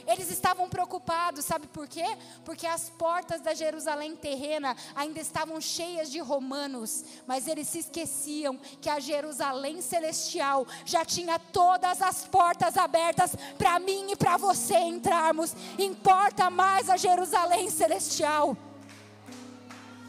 Eles 0.07 0.31
estavam 0.31 0.69
preocupados, 0.69 1.43
sabe 1.43 1.67
por 1.67 1.85
quê? 1.85 2.05
Porque 2.45 2.65
as 2.65 2.89
portas 2.89 3.41
da 3.41 3.53
Jerusalém 3.53 4.15
terrena 4.15 4.73
ainda 4.95 5.19
estavam 5.19 5.59
cheias 5.59 6.09
de 6.09 6.19
romanos, 6.19 7.03
mas 7.27 7.45
eles 7.45 7.67
se 7.67 7.79
esqueciam 7.79 8.57
que 8.79 8.89
a 8.89 9.01
Jerusalém 9.01 9.81
celestial 9.81 10.65
já 10.85 11.03
tinha 11.03 11.37
todas 11.37 12.01
as 12.01 12.25
portas 12.25 12.77
abertas 12.77 13.35
para 13.57 13.77
mim 13.79 14.11
e 14.11 14.15
para 14.15 14.37
você 14.37 14.77
entrarmos. 14.77 15.53
Importa 15.77 16.49
mais 16.49 16.89
a 16.89 16.95
Jerusalém 16.95 17.69
celestial. 17.69 18.55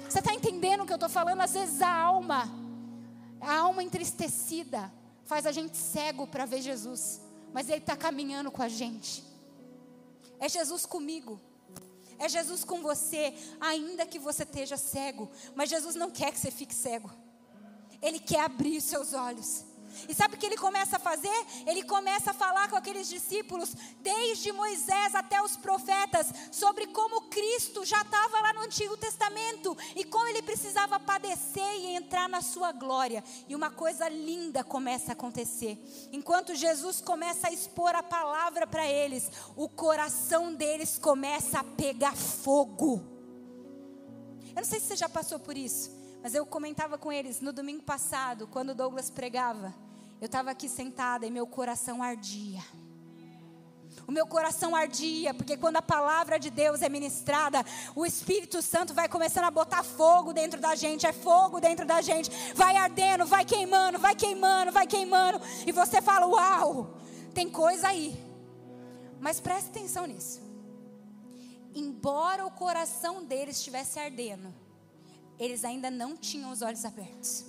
Você 0.09 0.21
está 0.21 0.33
entendendo 0.33 0.85
o 0.85 0.87
que 0.87 0.93
eu 0.93 0.97
estou 0.97 1.11
falando? 1.11 1.41
Às 1.41 1.55
vezes 1.55 1.83
a 1.83 1.93
alma, 1.93 2.49
a 3.41 3.57
alma 3.57 3.83
entristecida, 3.83 4.93
faz 5.25 5.45
a 5.45 5.51
gente 5.51 5.77
cego 5.77 6.25
para 6.25 6.47
ver 6.47 6.63
Jesus, 6.63 7.21
mas 7.53 7.69
Ele 7.69 7.79
está 7.79 7.97
caminhando 7.97 8.51
com 8.51 8.63
a 8.63 8.69
gente. 8.69 9.27
É 10.41 10.49
Jesus 10.49 10.87
comigo. 10.87 11.41
É 12.19 12.29
Jesus 12.29 12.65
com 12.65 12.83
você, 12.83 13.33
ainda 13.61 14.05
que 14.05 14.19
você 14.19 14.43
esteja 14.43 14.77
cego. 14.77 15.31
Mas 15.55 15.71
Jesus 15.71 15.95
não 15.95 16.11
quer 16.11 16.33
que 16.33 16.39
você 16.39 16.51
fique 16.51 16.75
cego. 16.75 17.11
Ele 18.03 18.19
quer 18.19 18.41
abrir 18.41 18.81
seus 18.81 19.13
olhos. 19.13 19.65
E 20.09 20.15
sabe 20.15 20.35
o 20.35 20.39
que 20.39 20.47
ele 20.47 20.57
começa 20.57 20.97
a 20.97 21.01
fazer? 21.01 21.47
Ele 21.67 21.83
começa 21.83 22.31
a 22.31 22.35
falar 22.35 22.69
com 22.69 22.77
aqueles 22.77 23.09
discípulos, 23.09 23.75
desde 24.01 24.53
Moisés 24.53 25.15
até 25.15 25.41
os 25.43 25.57
profetas, 25.57 26.27
sobre 26.53 26.87
como 26.89 27.23
Cristo 27.23 27.85
já 27.85 28.01
estava 28.03 28.41
lá 28.41 28.53
no 28.53 28.61
Antigo 28.61 28.97
Testamento 28.97 29.77
e 29.97 30.05
como 30.05 30.29
ele 30.29 30.43
precisava 30.43 31.01
padecer 31.01 31.75
e 31.77 31.95
entrar 31.95 32.29
na 32.29 32.43
sua 32.43 32.73
glória. 32.73 33.25
E 33.49 33.55
uma 33.55 33.71
coisa 33.71 34.09
linda 34.09 34.63
começa 34.63 35.13
a 35.13 35.15
acontecer. 35.15 35.79
Enquanto 36.13 36.55
Jesus 36.55 37.01
começa 37.01 37.49
a 37.49 37.53
expor 37.53 37.95
a 37.95 38.03
palavra 38.03 38.67
para 38.67 38.87
eles, 38.87 39.31
o 39.57 39.69
coração 39.69 40.55
deles 40.55 40.99
começa 40.99 41.61
a 41.61 41.65
pegar 41.65 42.17
fogo. 42.17 43.03
Eu 44.49 44.57
não 44.57 44.65
sei 44.65 44.81
se 44.81 44.89
você 44.89 44.97
já 44.97 45.09
passou 45.09 45.39
por 45.39 45.57
isso. 45.57 45.97
Mas 46.23 46.35
eu 46.35 46.45
comentava 46.45 46.99
com 46.99 47.13
eles 47.13 47.41
no 47.41 47.53
domingo 47.53 47.83
passado, 47.83 48.49
quando 48.49 48.75
Douglas 48.75 49.09
pregava. 49.09 49.73
Eu 50.21 50.27
estava 50.27 50.51
aqui 50.51 50.69
sentada 50.69 51.27
e 51.27 51.31
meu 51.31 51.47
coração 51.47 52.03
ardia. 52.03 52.63
O 54.07 54.11
meu 54.11 54.27
coração 54.27 54.75
ardia, 54.75 55.35
porque 55.35 55.57
quando 55.57 55.77
a 55.77 55.83
palavra 55.83 56.39
de 56.39 56.51
Deus 56.51 56.83
é 56.83 56.89
ministrada, 56.89 57.65
o 57.95 58.07
Espírito 58.07 58.63
Santo 58.63 58.95
vai 58.95 59.09
começando 59.09 59.45
a 59.45 59.51
botar 59.51 59.83
fogo 59.83 60.33
dentro 60.33 60.61
da 60.61 60.75
gente, 60.75 61.07
é 61.07 61.13
fogo 61.13 61.61
dentro 61.61 61.85
da 61.85 62.01
gente, 62.01 62.31
vai 62.55 62.77
ardendo, 62.77 63.27
vai 63.27 63.45
queimando, 63.45 63.99
vai 63.99 64.15
queimando, 64.15 64.73
vai 64.73 64.87
queimando, 64.87 65.41
e 65.67 65.73
você 65.73 66.01
fala: 66.01 66.27
Uau, 66.27 66.99
tem 67.35 67.51
coisa 67.51 67.89
aí. 67.89 68.19
Mas 69.21 69.41
preste 69.41 69.69
atenção 69.69 70.07
nisso. 70.07 70.41
Embora 71.75 72.47
o 72.47 72.51
coração 72.51 73.25
deles 73.25 73.57
estivesse 73.59 73.99
ardendo, 73.99 74.55
eles 75.39 75.65
ainda 75.65 75.91
não 75.91 76.17
tinham 76.17 76.51
os 76.51 76.63
olhos 76.63 76.85
abertos. 76.85 77.45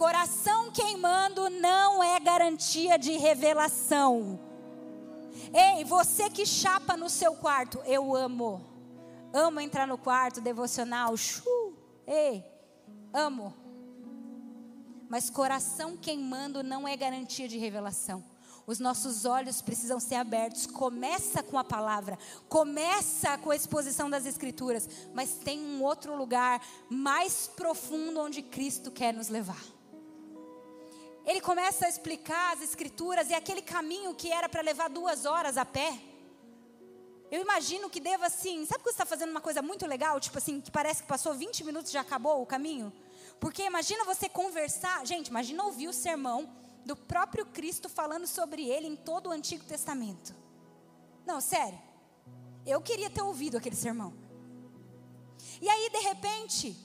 Coração 0.00 0.70
queimando 0.70 1.50
não 1.50 2.02
é 2.02 2.18
garantia 2.18 2.98
de 2.98 3.18
revelação. 3.18 4.40
Ei, 5.52 5.84
você 5.84 6.30
que 6.30 6.46
chapa 6.46 6.96
no 6.96 7.10
seu 7.10 7.34
quarto, 7.34 7.78
eu 7.84 8.16
amo. 8.16 8.64
Amo 9.30 9.60
entrar 9.60 9.86
no 9.86 9.98
quarto, 9.98 10.40
devocional, 10.40 11.14
chu. 11.18 11.76
Ei, 12.06 12.42
amo. 13.12 13.54
Mas 15.06 15.28
coração 15.28 15.98
queimando 15.98 16.62
não 16.62 16.88
é 16.88 16.96
garantia 16.96 17.46
de 17.46 17.58
revelação. 17.58 18.24
Os 18.66 18.80
nossos 18.80 19.26
olhos 19.26 19.60
precisam 19.60 20.00
ser 20.00 20.14
abertos. 20.14 20.64
Começa 20.64 21.42
com 21.42 21.58
a 21.58 21.64
palavra, 21.64 22.18
começa 22.48 23.36
com 23.36 23.50
a 23.50 23.56
exposição 23.56 24.08
das 24.08 24.24
Escrituras, 24.24 24.88
mas 25.12 25.34
tem 25.34 25.60
um 25.60 25.82
outro 25.82 26.16
lugar 26.16 26.66
mais 26.88 27.50
profundo 27.54 28.18
onde 28.18 28.40
Cristo 28.40 28.90
quer 28.90 29.12
nos 29.12 29.28
levar. 29.28 29.79
Ele 31.30 31.40
começa 31.40 31.86
a 31.86 31.88
explicar 31.88 32.54
as 32.54 32.60
Escrituras 32.60 33.30
e 33.30 33.34
aquele 33.34 33.62
caminho 33.62 34.12
que 34.12 34.32
era 34.32 34.48
para 34.48 34.62
levar 34.62 34.90
duas 34.90 35.24
horas 35.24 35.56
a 35.56 35.64
pé. 35.64 35.96
Eu 37.30 37.40
imagino 37.40 37.88
que 37.88 38.00
deva 38.00 38.26
assim, 38.26 38.66
sabe 38.66 38.82
quando 38.82 38.86
você 38.86 39.02
está 39.02 39.06
fazendo 39.06 39.30
uma 39.30 39.40
coisa 39.40 39.62
muito 39.62 39.86
legal, 39.86 40.18
tipo 40.18 40.36
assim, 40.38 40.60
que 40.60 40.72
parece 40.72 41.02
que 41.02 41.08
passou 41.08 41.32
20 41.32 41.62
minutos 41.62 41.90
e 41.90 41.94
já 41.94 42.00
acabou 42.00 42.42
o 42.42 42.46
caminho? 42.46 42.92
Porque 43.38 43.62
imagina 43.62 44.04
você 44.04 44.28
conversar, 44.28 45.06
gente, 45.06 45.28
imagina 45.28 45.62
ouvir 45.62 45.86
o 45.86 45.92
sermão 45.92 46.52
do 46.84 46.96
próprio 46.96 47.46
Cristo 47.46 47.88
falando 47.88 48.26
sobre 48.26 48.68
ele 48.68 48.88
em 48.88 48.96
todo 48.96 49.28
o 49.28 49.30
Antigo 49.30 49.64
Testamento. 49.64 50.34
Não, 51.24 51.40
sério. 51.40 51.80
Eu 52.66 52.80
queria 52.80 53.08
ter 53.08 53.22
ouvido 53.22 53.56
aquele 53.56 53.76
sermão. 53.76 54.12
E 55.62 55.68
aí, 55.68 55.90
de 55.90 55.98
repente, 55.98 56.76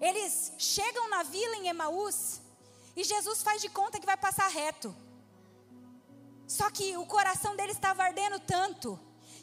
eles 0.00 0.54
chegam 0.56 1.10
na 1.10 1.22
vila 1.22 1.56
em 1.56 1.68
Emaús 1.68 2.40
e 2.96 3.04
Jesus 3.04 3.42
faz 3.42 3.60
de 3.60 3.68
conta 3.68 3.98
que 3.98 4.06
vai 4.06 4.16
passar 4.16 4.48
reto. 4.48 4.94
Só 6.46 6.70
que 6.70 6.96
o 6.96 7.06
coração 7.06 7.56
deles 7.56 7.76
estava 7.76 8.02
ardendo 8.02 8.38
tanto 8.40 8.98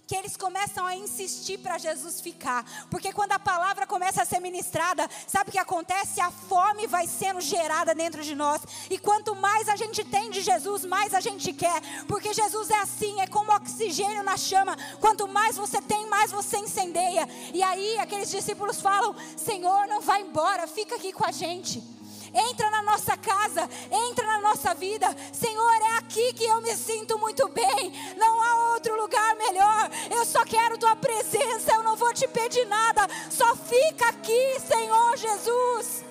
que 0.09 0.15
eles 0.15 0.35
começam 0.35 0.87
a 0.87 0.95
insistir 0.95 1.59
para 1.59 1.77
Jesus 1.77 2.19
ficar. 2.19 2.65
Porque 2.89 3.13
quando 3.13 3.31
a 3.33 3.37
palavra 3.37 3.85
começa 3.85 4.23
a 4.23 4.25
ser 4.25 4.39
ministrada, 4.39 5.07
sabe 5.27 5.49
o 5.49 5.51
que 5.51 5.59
acontece? 5.59 6.19
A 6.19 6.31
fome 6.31 6.87
vai 6.87 7.05
sendo 7.05 7.39
gerada 7.39 7.93
dentro 7.93 8.23
de 8.23 8.33
nós. 8.33 8.59
E 8.89 8.97
quanto 8.97 9.35
mais 9.35 9.69
a 9.69 9.75
gente 9.75 10.03
tem 10.03 10.31
de 10.31 10.41
Jesus, 10.41 10.83
mais 10.83 11.13
a 11.13 11.19
gente 11.19 11.53
quer. 11.53 11.79
Porque 12.07 12.33
Jesus 12.33 12.71
é 12.71 12.79
assim, 12.79 13.21
é 13.21 13.27
como 13.27 13.51
oxigênio 13.51 14.23
na 14.23 14.35
chama. 14.35 14.75
Quanto 14.99 15.27
mais 15.27 15.57
você 15.57 15.79
tem, 15.79 16.07
mais 16.07 16.31
você 16.31 16.57
incendeia. 16.57 17.29
E 17.53 17.61
aí 17.61 17.99
aqueles 17.99 18.31
discípulos 18.31 18.81
falam: 18.81 19.15
Senhor, 19.37 19.87
não 19.87 20.01
vai 20.01 20.21
embora, 20.21 20.65
fica 20.65 20.95
aqui 20.95 21.13
com 21.13 21.23
a 21.23 21.31
gente 21.31 21.98
entra 22.33 22.69
na 22.69 22.81
nossa 22.83 23.17
casa, 23.17 23.69
entra 23.91 24.25
na 24.25 24.41
nossa 24.41 24.73
vida. 24.73 25.07
Senhor, 25.31 25.81
é 25.81 25.97
aqui 25.97 26.33
que 26.33 26.45
eu 26.45 26.61
me 26.61 26.75
sinto 26.75 27.17
muito 27.17 27.47
bem. 27.49 28.15
Não 28.17 28.41
há 28.41 28.73
outro 28.73 28.99
lugar 28.99 29.35
melhor. 29.35 29.89
Eu 30.09 30.25
só 30.25 30.43
quero 30.45 30.77
tua 30.77 30.95
presença, 30.95 31.73
eu 31.73 31.83
não 31.83 31.95
vou 31.95 32.13
te 32.13 32.27
pedir 32.27 32.65
nada. 32.65 33.07
Só 33.29 33.55
fica 33.55 34.09
aqui, 34.09 34.59
Senhor 34.59 35.17
Jesus. 35.17 36.05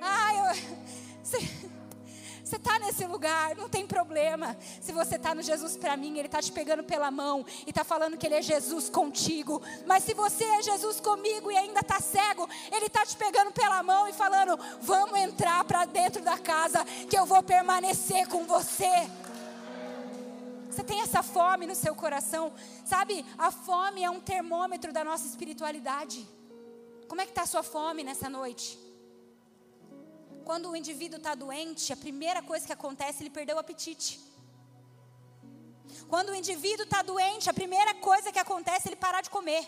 Ai, 0.00 0.36
eu. 0.38 1.61
Você 2.52 2.56
está 2.56 2.78
nesse 2.80 3.06
lugar, 3.06 3.56
não 3.56 3.66
tem 3.66 3.86
problema. 3.86 4.54
Se 4.78 4.92
você 4.92 5.16
está 5.16 5.34
no 5.34 5.40
Jesus 5.40 5.74
para 5.74 5.96
mim, 5.96 6.18
Ele 6.18 6.28
está 6.28 6.42
te 6.42 6.52
pegando 6.52 6.84
pela 6.84 7.10
mão 7.10 7.46
e 7.66 7.70
está 7.70 7.82
falando 7.82 8.18
que 8.18 8.26
Ele 8.26 8.34
é 8.34 8.42
Jesus 8.42 8.90
contigo. 8.90 9.62
Mas 9.86 10.04
se 10.04 10.12
você 10.12 10.44
é 10.44 10.62
Jesus 10.62 11.00
comigo 11.00 11.50
e 11.50 11.56
ainda 11.56 11.80
está 11.80 11.98
cego, 11.98 12.46
Ele 12.70 12.88
está 12.88 13.06
te 13.06 13.16
pegando 13.16 13.52
pela 13.52 13.82
mão 13.82 14.06
e 14.06 14.12
falando: 14.12 14.58
Vamos 14.82 15.18
entrar 15.18 15.64
para 15.64 15.86
dentro 15.86 16.22
da 16.22 16.36
casa, 16.36 16.84
que 17.08 17.18
eu 17.18 17.24
vou 17.24 17.42
permanecer 17.42 18.28
com 18.28 18.44
você. 18.44 19.10
Você 20.70 20.84
tem 20.84 21.00
essa 21.00 21.22
fome 21.22 21.66
no 21.66 21.74
seu 21.74 21.94
coração, 21.94 22.52
sabe? 22.84 23.24
A 23.38 23.50
fome 23.50 24.04
é 24.04 24.10
um 24.10 24.20
termômetro 24.20 24.92
da 24.92 25.02
nossa 25.02 25.26
espiritualidade. 25.26 26.28
Como 27.08 27.18
é 27.18 27.24
que 27.24 27.30
está 27.30 27.44
a 27.44 27.46
sua 27.46 27.62
fome 27.62 28.04
nessa 28.04 28.28
noite? 28.28 28.91
Quando 30.42 30.70
o 30.70 30.76
indivíduo 30.76 31.18
está 31.18 31.34
doente, 31.34 31.92
a 31.92 31.96
primeira 31.96 32.42
coisa 32.42 32.66
que 32.66 32.72
acontece, 32.72 33.22
ele 33.22 33.30
perdeu 33.30 33.56
o 33.56 33.58
apetite. 33.58 34.20
Quando 36.08 36.30
o 36.30 36.34
indivíduo 36.34 36.84
está 36.84 37.02
doente, 37.02 37.48
a 37.48 37.54
primeira 37.54 37.94
coisa 37.94 38.32
que 38.32 38.38
acontece, 38.38 38.88
ele 38.88 38.96
parar 38.96 39.22
de 39.22 39.30
comer. 39.30 39.64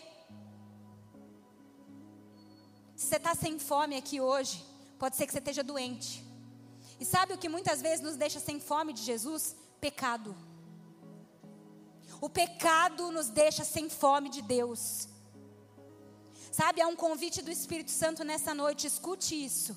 Se 2.97 3.07
você 3.07 3.17
está 3.17 3.35
sem 3.35 3.59
fome 3.59 3.97
aqui 3.97 4.21
hoje, 4.21 4.65
pode 4.99 5.17
ser 5.17 5.27
que 5.27 5.33
você 5.33 5.39
esteja 5.39 5.63
doente. 5.63 6.25
E 6.99 7.05
sabe 7.05 7.35
o 7.35 7.39
que 7.39 7.49
muitas 7.49 7.83
vezes 7.83 8.01
nos 8.01 8.17
deixa 8.17 8.41
sem 8.41 8.61
fome 8.61 8.93
de 8.93 9.03
Jesus? 9.03 9.57
Pecado. 9.81 10.37
O 12.21 12.31
pecado 12.31 13.11
nos 13.11 13.29
deixa 13.29 13.65
sem 13.65 13.89
fome 13.89 14.29
de 14.31 14.41
Deus. 14.41 15.09
Sabe, 16.53 16.81
há 16.81 16.87
um 16.87 16.97
convite 16.97 17.43
do 17.43 17.51
Espírito 17.51 17.91
Santo 17.91 18.23
nessa 18.23 18.55
noite, 18.55 18.87
escute 18.87 19.35
isso. 19.45 19.77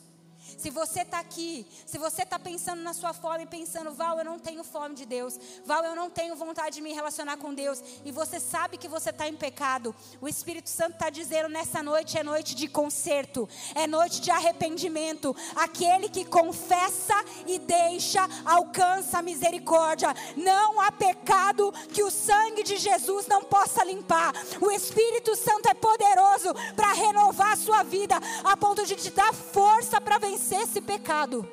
Se 0.58 0.70
você 0.70 1.02
está 1.02 1.20
aqui, 1.20 1.66
se 1.86 1.98
você 1.98 2.24
está 2.24 2.40
pensando 2.40 2.82
na 2.82 2.94
sua 2.94 3.14
fome, 3.14 3.46
pensando, 3.46 3.92
Val, 3.92 4.18
eu 4.18 4.26
não 4.26 4.40
tenho 4.40 4.64
fome 4.64 4.96
de 4.96 5.06
Deus, 5.06 5.38
Val, 5.66 5.84
eu 5.84 5.96
não 5.96 6.10
tenho 6.10 6.36
vontade 6.36 6.76
de 6.76 6.82
me 6.82 6.94
relacionar 6.94 7.38
com 7.38 7.54
Deus, 7.54 7.84
e 8.06 8.12
você 8.12 8.40
sabe 8.40 8.78
que 8.78 8.88
você 8.88 9.10
está 9.10 9.28
em 9.28 9.36
pecado, 9.36 9.94
o 10.22 10.28
Espírito 10.28 10.70
Santo 10.70 10.94
está 10.94 11.10
dizendo: 11.10 11.50
nessa 11.50 11.84
noite 11.84 12.18
é 12.18 12.24
noite 12.24 12.56
de 12.56 12.68
conserto, 12.68 13.48
é 13.76 13.86
noite 13.86 14.22
de 14.22 14.32
arrependimento. 14.32 15.36
Aquele 15.56 16.10
que 16.10 16.24
confessa 16.24 17.16
e 17.46 17.60
deixa, 17.60 18.28
alcança 18.46 19.20
a 19.20 19.22
misericórdia. 19.22 20.14
Não 20.36 20.80
há 20.80 20.92
pecado 20.92 21.72
que 21.92 22.04
o 22.04 22.12
sangue 22.12 22.64
de 22.64 22.78
Jesus 22.78 23.28
não 23.28 23.44
possa 23.44 23.84
limpar. 23.84 24.34
O 24.62 24.72
Espírito 24.72 25.36
Santo 25.36 25.70
é 25.70 25.74
poderoso 25.74 26.54
para 26.76 26.94
renovar 26.94 27.54
a 27.54 27.58
sua 27.58 27.84
vida, 27.84 28.16
a 28.44 28.56
ponto 28.56 28.86
de 28.86 28.96
te 28.96 29.12
dar 29.12 29.34
força 29.34 30.00
para 30.00 30.18
vencer 30.18 30.37
vencer 30.38 30.62
esse 30.62 30.80
pecado. 30.80 31.50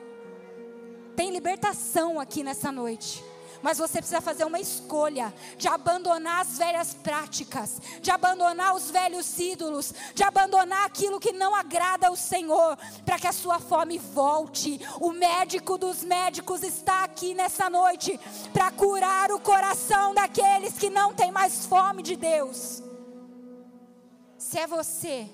Tem 1.16 1.30
libertação 1.30 2.20
aqui 2.20 2.42
nessa 2.42 2.70
noite. 2.70 3.24
Mas 3.62 3.78
você 3.78 3.96
precisa 3.96 4.20
fazer 4.20 4.44
uma 4.44 4.60
escolha 4.60 5.32
de 5.56 5.68
abandonar 5.68 6.42
as 6.42 6.58
velhas 6.58 6.92
práticas, 6.92 7.80
de 8.02 8.10
abandonar 8.10 8.74
os 8.74 8.90
velhos 8.90 9.38
ídolos, 9.38 9.94
de 10.14 10.22
abandonar 10.22 10.84
aquilo 10.84 11.18
que 11.18 11.32
não 11.32 11.54
agrada 11.54 12.08
ao 12.08 12.16
Senhor, 12.16 12.76
para 13.06 13.18
que 13.18 13.26
a 13.26 13.32
sua 13.32 13.58
fome 13.58 13.96
volte. 13.96 14.78
O 15.00 15.12
médico 15.12 15.78
dos 15.78 16.04
médicos 16.04 16.62
está 16.62 17.04
aqui 17.04 17.32
nessa 17.32 17.70
noite 17.70 18.20
para 18.52 18.70
curar 18.70 19.32
o 19.32 19.40
coração 19.40 20.12
daqueles 20.12 20.74
que 20.74 20.90
não 20.90 21.14
têm 21.14 21.32
mais 21.32 21.64
fome 21.64 22.02
de 22.02 22.16
Deus. 22.16 22.82
Se 24.36 24.58
é 24.58 24.66
você, 24.66 25.26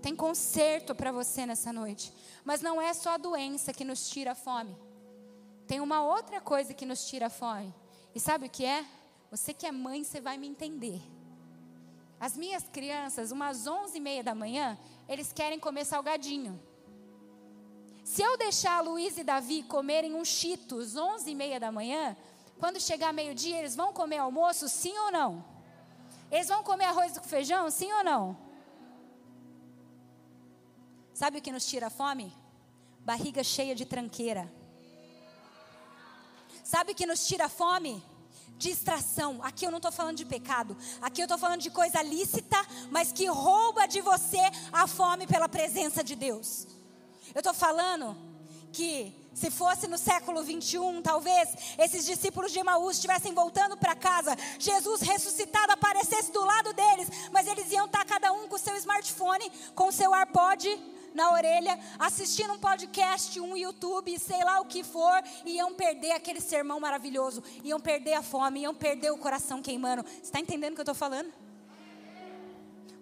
tem 0.00 0.16
conserto 0.16 0.94
para 0.94 1.12
você 1.12 1.44
nessa 1.44 1.70
noite. 1.70 2.10
Mas 2.44 2.60
não 2.60 2.80
é 2.80 2.92
só 2.92 3.14
a 3.14 3.16
doença 3.16 3.72
que 3.72 3.84
nos 3.84 4.08
tira 4.08 4.32
a 4.32 4.34
fome. 4.34 4.76
Tem 5.66 5.80
uma 5.80 6.04
outra 6.04 6.40
coisa 6.40 6.74
que 6.74 6.84
nos 6.84 7.06
tira 7.06 7.26
a 7.26 7.30
fome. 7.30 7.74
E 8.14 8.20
sabe 8.20 8.46
o 8.46 8.50
que 8.50 8.64
é? 8.64 8.84
Você 9.30 9.54
que 9.54 9.66
é 9.66 9.72
mãe, 9.72 10.04
você 10.04 10.20
vai 10.20 10.36
me 10.36 10.46
entender. 10.46 11.00
As 12.20 12.36
minhas 12.36 12.68
crianças, 12.68 13.32
umas 13.32 13.66
onze 13.66 13.96
e 13.96 14.00
meia 14.00 14.22
da 14.22 14.34
manhã, 14.34 14.78
eles 15.08 15.32
querem 15.32 15.58
comer 15.58 15.84
salgadinho. 15.84 16.60
Se 18.04 18.22
eu 18.22 18.36
deixar 18.36 18.78
a 18.78 18.80
Luiz 18.82 19.16
e 19.16 19.24
Davi 19.24 19.62
comerem 19.62 20.14
um 20.14 20.24
Cheetos 20.24 20.94
onze 20.96 21.30
e 21.30 21.34
meia 21.34 21.58
da 21.58 21.72
manhã, 21.72 22.14
quando 22.60 22.78
chegar 22.78 23.12
meio-dia, 23.12 23.58
eles 23.58 23.74
vão 23.74 23.92
comer 23.92 24.18
almoço, 24.18 24.68
sim 24.68 24.96
ou 24.98 25.10
não? 25.10 25.44
Eles 26.30 26.48
vão 26.48 26.62
comer 26.62 26.84
arroz 26.84 27.16
com 27.18 27.24
feijão, 27.24 27.70
sim 27.70 27.90
ou 27.92 28.04
não? 28.04 28.43
Sabe 31.14 31.38
o 31.38 31.42
que 31.42 31.52
nos 31.52 31.64
tira 31.64 31.86
a 31.86 31.90
fome? 31.90 32.36
Barriga 32.98 33.44
cheia 33.44 33.72
de 33.72 33.84
tranqueira. 33.84 34.52
Sabe 36.64 36.90
o 36.90 36.94
que 36.94 37.06
nos 37.06 37.24
tira 37.24 37.44
a 37.44 37.48
fome? 37.48 38.02
Distração. 38.58 39.40
Aqui 39.40 39.64
eu 39.64 39.70
não 39.70 39.76
estou 39.76 39.92
falando 39.92 40.16
de 40.16 40.26
pecado. 40.26 40.76
Aqui 41.00 41.22
eu 41.22 41.26
estou 41.26 41.38
falando 41.38 41.60
de 41.60 41.70
coisa 41.70 42.02
lícita, 42.02 42.56
mas 42.90 43.12
que 43.12 43.26
rouba 43.26 43.86
de 43.86 44.00
você 44.00 44.40
a 44.72 44.88
fome 44.88 45.24
pela 45.24 45.48
presença 45.48 46.02
de 46.02 46.16
Deus. 46.16 46.66
Eu 47.32 47.38
estou 47.38 47.54
falando 47.54 48.16
que 48.72 49.14
se 49.32 49.52
fosse 49.52 49.86
no 49.86 49.96
século 49.96 50.42
21, 50.42 51.00
talvez 51.00 51.48
esses 51.78 52.04
discípulos 52.04 52.50
de 52.50 52.58
Emaús 52.58 52.96
estivessem 52.96 53.32
voltando 53.32 53.76
para 53.76 53.94
casa, 53.94 54.36
Jesus 54.58 55.00
ressuscitado 55.00 55.72
aparecesse 55.72 56.32
do 56.32 56.44
lado 56.44 56.72
deles, 56.72 57.08
mas 57.30 57.46
eles 57.46 57.70
iam 57.70 57.86
estar 57.86 58.04
cada 58.04 58.32
um 58.32 58.48
com 58.48 58.56
o 58.56 58.58
seu 58.58 58.76
smartphone, 58.76 59.50
com 59.76 59.88
o 59.88 59.92
seu 59.92 60.12
AirPod 60.12 60.92
na 61.14 61.30
orelha, 61.30 61.78
assistindo 61.98 62.52
um 62.52 62.58
podcast, 62.58 63.40
um 63.40 63.56
YouTube, 63.56 64.18
sei 64.18 64.44
lá 64.44 64.60
o 64.60 64.66
que 64.66 64.82
for, 64.82 65.22
e 65.44 65.52
iam 65.52 65.72
perder 65.72 66.10
aquele 66.10 66.40
sermão 66.40 66.80
maravilhoso, 66.80 67.42
iam 67.62 67.80
perder 67.80 68.14
a 68.14 68.22
fome, 68.22 68.60
iam 68.62 68.74
perder 68.74 69.12
o 69.12 69.18
coração 69.18 69.62
queimando. 69.62 70.02
Você 70.02 70.22
está 70.22 70.40
entendendo 70.40 70.72
o 70.72 70.74
que 70.74 70.80
eu 70.80 70.82
estou 70.82 70.94
falando? 70.94 71.32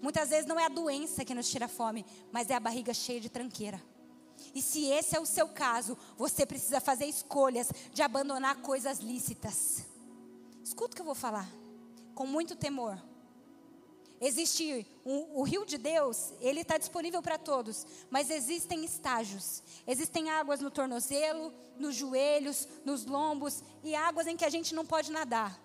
Muitas 0.02 0.30
vezes 0.30 0.46
não 0.46 0.58
é 0.60 0.66
a 0.66 0.68
doença 0.68 1.24
que 1.24 1.34
nos 1.34 1.48
tira 1.48 1.66
a 1.66 1.68
fome, 1.68 2.04
mas 2.30 2.50
é 2.50 2.54
a 2.54 2.60
barriga 2.60 2.92
cheia 2.92 3.20
de 3.20 3.28
tranqueira. 3.28 3.82
E 4.54 4.60
se 4.60 4.86
esse 4.86 5.16
é 5.16 5.20
o 5.20 5.24
seu 5.24 5.48
caso, 5.48 5.96
você 6.16 6.44
precisa 6.44 6.80
fazer 6.80 7.06
escolhas 7.06 7.70
de 7.92 8.02
abandonar 8.02 8.56
coisas 8.56 8.98
lícitas. 8.98 9.86
Escuta 10.62 10.92
o 10.92 10.96
que 10.96 11.00
eu 11.00 11.06
vou 11.06 11.14
falar, 11.14 11.48
com 12.14 12.26
muito 12.26 12.56
temor. 12.56 13.00
Existe 14.24 14.86
um, 15.04 15.40
o 15.40 15.42
rio 15.42 15.66
de 15.66 15.76
Deus, 15.76 16.32
ele 16.40 16.60
está 16.60 16.78
disponível 16.78 17.20
para 17.20 17.36
todos, 17.36 17.84
mas 18.08 18.30
existem 18.30 18.84
estágios. 18.84 19.64
Existem 19.84 20.30
águas 20.30 20.60
no 20.60 20.70
tornozelo, 20.70 21.52
nos 21.76 21.96
joelhos, 21.96 22.68
nos 22.84 23.04
lombos 23.04 23.64
e 23.82 23.96
águas 23.96 24.28
em 24.28 24.36
que 24.36 24.44
a 24.44 24.48
gente 24.48 24.76
não 24.76 24.86
pode 24.86 25.10
nadar. 25.10 25.60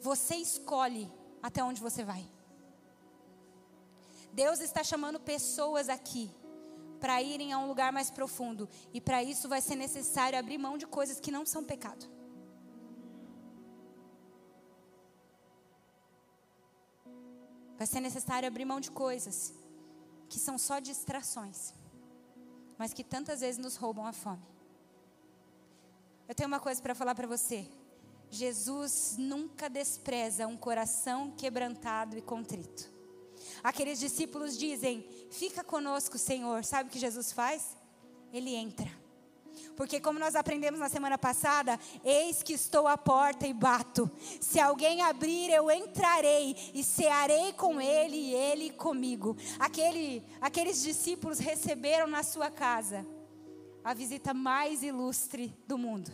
Você 0.00 0.36
escolhe 0.36 1.12
até 1.42 1.62
onde 1.62 1.82
você 1.82 2.02
vai. 2.02 2.26
Deus 4.32 4.60
está 4.60 4.82
chamando 4.82 5.20
pessoas 5.20 5.90
aqui 5.90 6.30
para 6.98 7.20
irem 7.22 7.52
a 7.52 7.58
um 7.58 7.68
lugar 7.68 7.92
mais 7.92 8.10
profundo, 8.10 8.66
e 8.90 9.02
para 9.02 9.22
isso 9.22 9.50
vai 9.50 9.60
ser 9.60 9.76
necessário 9.76 10.38
abrir 10.38 10.56
mão 10.56 10.78
de 10.78 10.86
coisas 10.86 11.20
que 11.20 11.30
não 11.30 11.44
são 11.44 11.62
pecado. 11.62 12.17
Vai 17.78 17.86
ser 17.86 18.00
necessário 18.00 18.46
abrir 18.46 18.64
mão 18.64 18.80
de 18.80 18.90
coisas 18.90 19.54
que 20.28 20.38
são 20.38 20.58
só 20.58 20.80
distrações, 20.80 21.72
mas 22.76 22.92
que 22.92 23.04
tantas 23.04 23.40
vezes 23.40 23.56
nos 23.56 23.76
roubam 23.76 24.04
a 24.04 24.12
fome. 24.12 24.42
Eu 26.28 26.34
tenho 26.34 26.48
uma 26.48 26.60
coisa 26.60 26.82
para 26.82 26.94
falar 26.94 27.14
para 27.14 27.26
você. 27.26 27.66
Jesus 28.30 29.14
nunca 29.16 29.70
despreza 29.70 30.46
um 30.46 30.56
coração 30.56 31.30
quebrantado 31.30 32.18
e 32.18 32.20
contrito. 32.20 32.90
Aqueles 33.62 33.98
discípulos 33.98 34.58
dizem: 34.58 35.08
Fica 35.30 35.64
conosco, 35.64 36.18
Senhor. 36.18 36.64
Sabe 36.64 36.88
o 36.88 36.92
que 36.92 36.98
Jesus 36.98 37.32
faz? 37.32 37.76
Ele 38.32 38.54
entra. 38.54 38.90
Porque, 39.78 40.00
como 40.00 40.18
nós 40.18 40.34
aprendemos 40.34 40.80
na 40.80 40.88
semana 40.88 41.16
passada, 41.16 41.78
eis 42.02 42.42
que 42.42 42.52
estou 42.52 42.88
à 42.88 42.98
porta 42.98 43.46
e 43.46 43.54
bato. 43.54 44.10
Se 44.40 44.58
alguém 44.58 45.02
abrir, 45.02 45.50
eu 45.50 45.70
entrarei 45.70 46.56
e 46.74 46.82
cearei 46.82 47.52
com 47.52 47.80
ele 47.80 48.16
e 48.16 48.34
ele 48.34 48.70
comigo. 48.70 49.36
Aquele, 49.56 50.26
aqueles 50.40 50.82
discípulos 50.82 51.38
receberam 51.38 52.08
na 52.08 52.24
sua 52.24 52.50
casa 52.50 53.06
a 53.84 53.94
visita 53.94 54.34
mais 54.34 54.82
ilustre 54.82 55.56
do 55.64 55.78
mundo. 55.78 56.10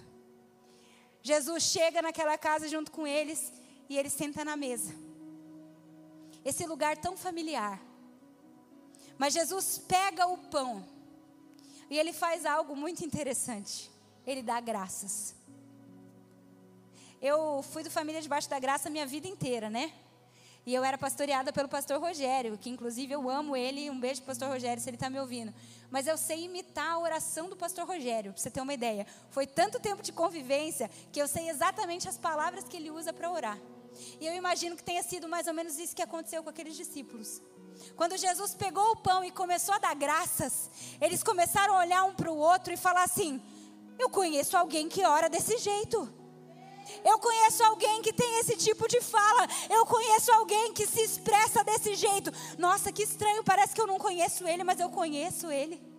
Jesus 1.22 1.62
chega 1.62 2.02
naquela 2.02 2.36
casa 2.36 2.68
junto 2.68 2.92
com 2.92 3.06
eles 3.06 3.50
e 3.88 3.96
ele 3.96 4.10
senta 4.10 4.44
na 4.44 4.58
mesa. 4.58 4.94
Esse 6.44 6.66
lugar 6.66 6.98
tão 6.98 7.16
familiar. 7.16 7.80
Mas 9.16 9.32
Jesus 9.32 9.78
pega 9.78 10.26
o 10.26 10.36
pão 10.36 10.84
e 11.94 11.98
ele 11.98 12.12
faz 12.12 12.44
algo 12.44 12.74
muito 12.74 13.04
interessante. 13.04 13.88
Ele 14.26 14.42
dá 14.42 14.60
graças. 14.60 15.32
Eu 17.22 17.62
fui 17.62 17.84
do 17.84 17.90
Família 17.90 18.20
Debaixo 18.20 18.50
da 18.50 18.58
Graça 18.58 18.90
minha 18.90 19.06
vida 19.06 19.28
inteira, 19.28 19.70
né? 19.70 19.92
E 20.66 20.74
eu 20.74 20.82
era 20.82 20.98
pastoreada 20.98 21.52
pelo 21.52 21.68
pastor 21.68 22.00
Rogério, 22.00 22.58
que 22.58 22.68
inclusive 22.68 23.12
eu 23.12 23.30
amo 23.30 23.54
ele. 23.54 23.88
Um 23.90 24.00
beijo 24.00 24.22
pastor 24.22 24.48
Rogério, 24.48 24.82
se 24.82 24.90
ele 24.90 24.96
está 24.96 25.08
me 25.08 25.20
ouvindo. 25.20 25.54
Mas 25.88 26.08
eu 26.08 26.18
sei 26.18 26.46
imitar 26.46 26.90
a 26.90 26.98
oração 26.98 27.48
do 27.48 27.54
pastor 27.54 27.86
Rogério, 27.86 28.32
para 28.32 28.42
você 28.42 28.50
ter 28.50 28.60
uma 28.60 28.74
ideia. 28.74 29.06
Foi 29.30 29.46
tanto 29.46 29.78
tempo 29.78 30.02
de 30.02 30.10
convivência 30.10 30.90
que 31.12 31.22
eu 31.22 31.28
sei 31.28 31.48
exatamente 31.48 32.08
as 32.08 32.18
palavras 32.18 32.64
que 32.64 32.76
ele 32.76 32.90
usa 32.90 33.12
para 33.12 33.30
orar. 33.30 33.58
E 34.20 34.26
eu 34.26 34.34
imagino 34.34 34.76
que 34.76 34.82
tenha 34.82 35.04
sido 35.04 35.28
mais 35.28 35.46
ou 35.46 35.54
menos 35.54 35.78
isso 35.78 35.94
que 35.94 36.02
aconteceu 36.02 36.42
com 36.42 36.50
aqueles 36.50 36.74
discípulos. 36.74 37.40
Quando 37.96 38.16
Jesus 38.16 38.54
pegou 38.54 38.92
o 38.92 38.96
pão 38.96 39.24
e 39.24 39.30
começou 39.30 39.74
a 39.74 39.78
dar 39.78 39.94
graças, 39.94 40.70
eles 41.00 41.22
começaram 41.22 41.74
a 41.74 41.80
olhar 41.80 42.04
um 42.04 42.14
para 42.14 42.30
o 42.30 42.36
outro 42.36 42.72
e 42.72 42.76
falar 42.76 43.04
assim: 43.04 43.40
Eu 43.98 44.10
conheço 44.10 44.56
alguém 44.56 44.88
que 44.88 45.04
ora 45.04 45.28
desse 45.28 45.58
jeito. 45.58 46.12
Eu 47.04 47.18
conheço 47.18 47.64
alguém 47.64 48.02
que 48.02 48.12
tem 48.12 48.40
esse 48.40 48.56
tipo 48.56 48.86
de 48.86 49.00
fala. 49.00 49.48
Eu 49.70 49.86
conheço 49.86 50.30
alguém 50.32 50.72
que 50.72 50.86
se 50.86 51.00
expressa 51.00 51.64
desse 51.64 51.94
jeito. 51.94 52.30
Nossa, 52.58 52.92
que 52.92 53.02
estranho, 53.02 53.42
parece 53.42 53.74
que 53.74 53.80
eu 53.80 53.86
não 53.86 53.98
conheço 53.98 54.46
ele, 54.46 54.62
mas 54.62 54.78
eu 54.78 54.90
conheço 54.90 55.50
ele. 55.50 55.93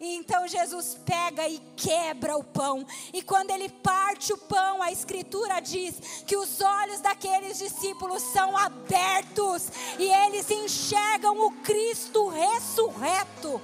E 0.00 0.16
então 0.16 0.48
Jesus 0.48 0.96
pega 1.04 1.46
e 1.46 1.60
quebra 1.76 2.34
o 2.34 2.42
pão. 2.42 2.86
E 3.12 3.20
quando 3.20 3.50
ele 3.50 3.68
parte 3.68 4.32
o 4.32 4.38
pão, 4.38 4.82
a 4.82 4.90
Escritura 4.90 5.60
diz 5.60 6.22
que 6.26 6.38
os 6.38 6.62
olhos 6.62 7.00
daqueles 7.00 7.58
discípulos 7.58 8.22
são 8.22 8.56
abertos 8.56 9.68
e 9.98 10.04
eles 10.04 10.50
enxergam 10.50 11.38
o 11.46 11.52
Cristo 11.56 12.28
ressurreto. 12.28 13.60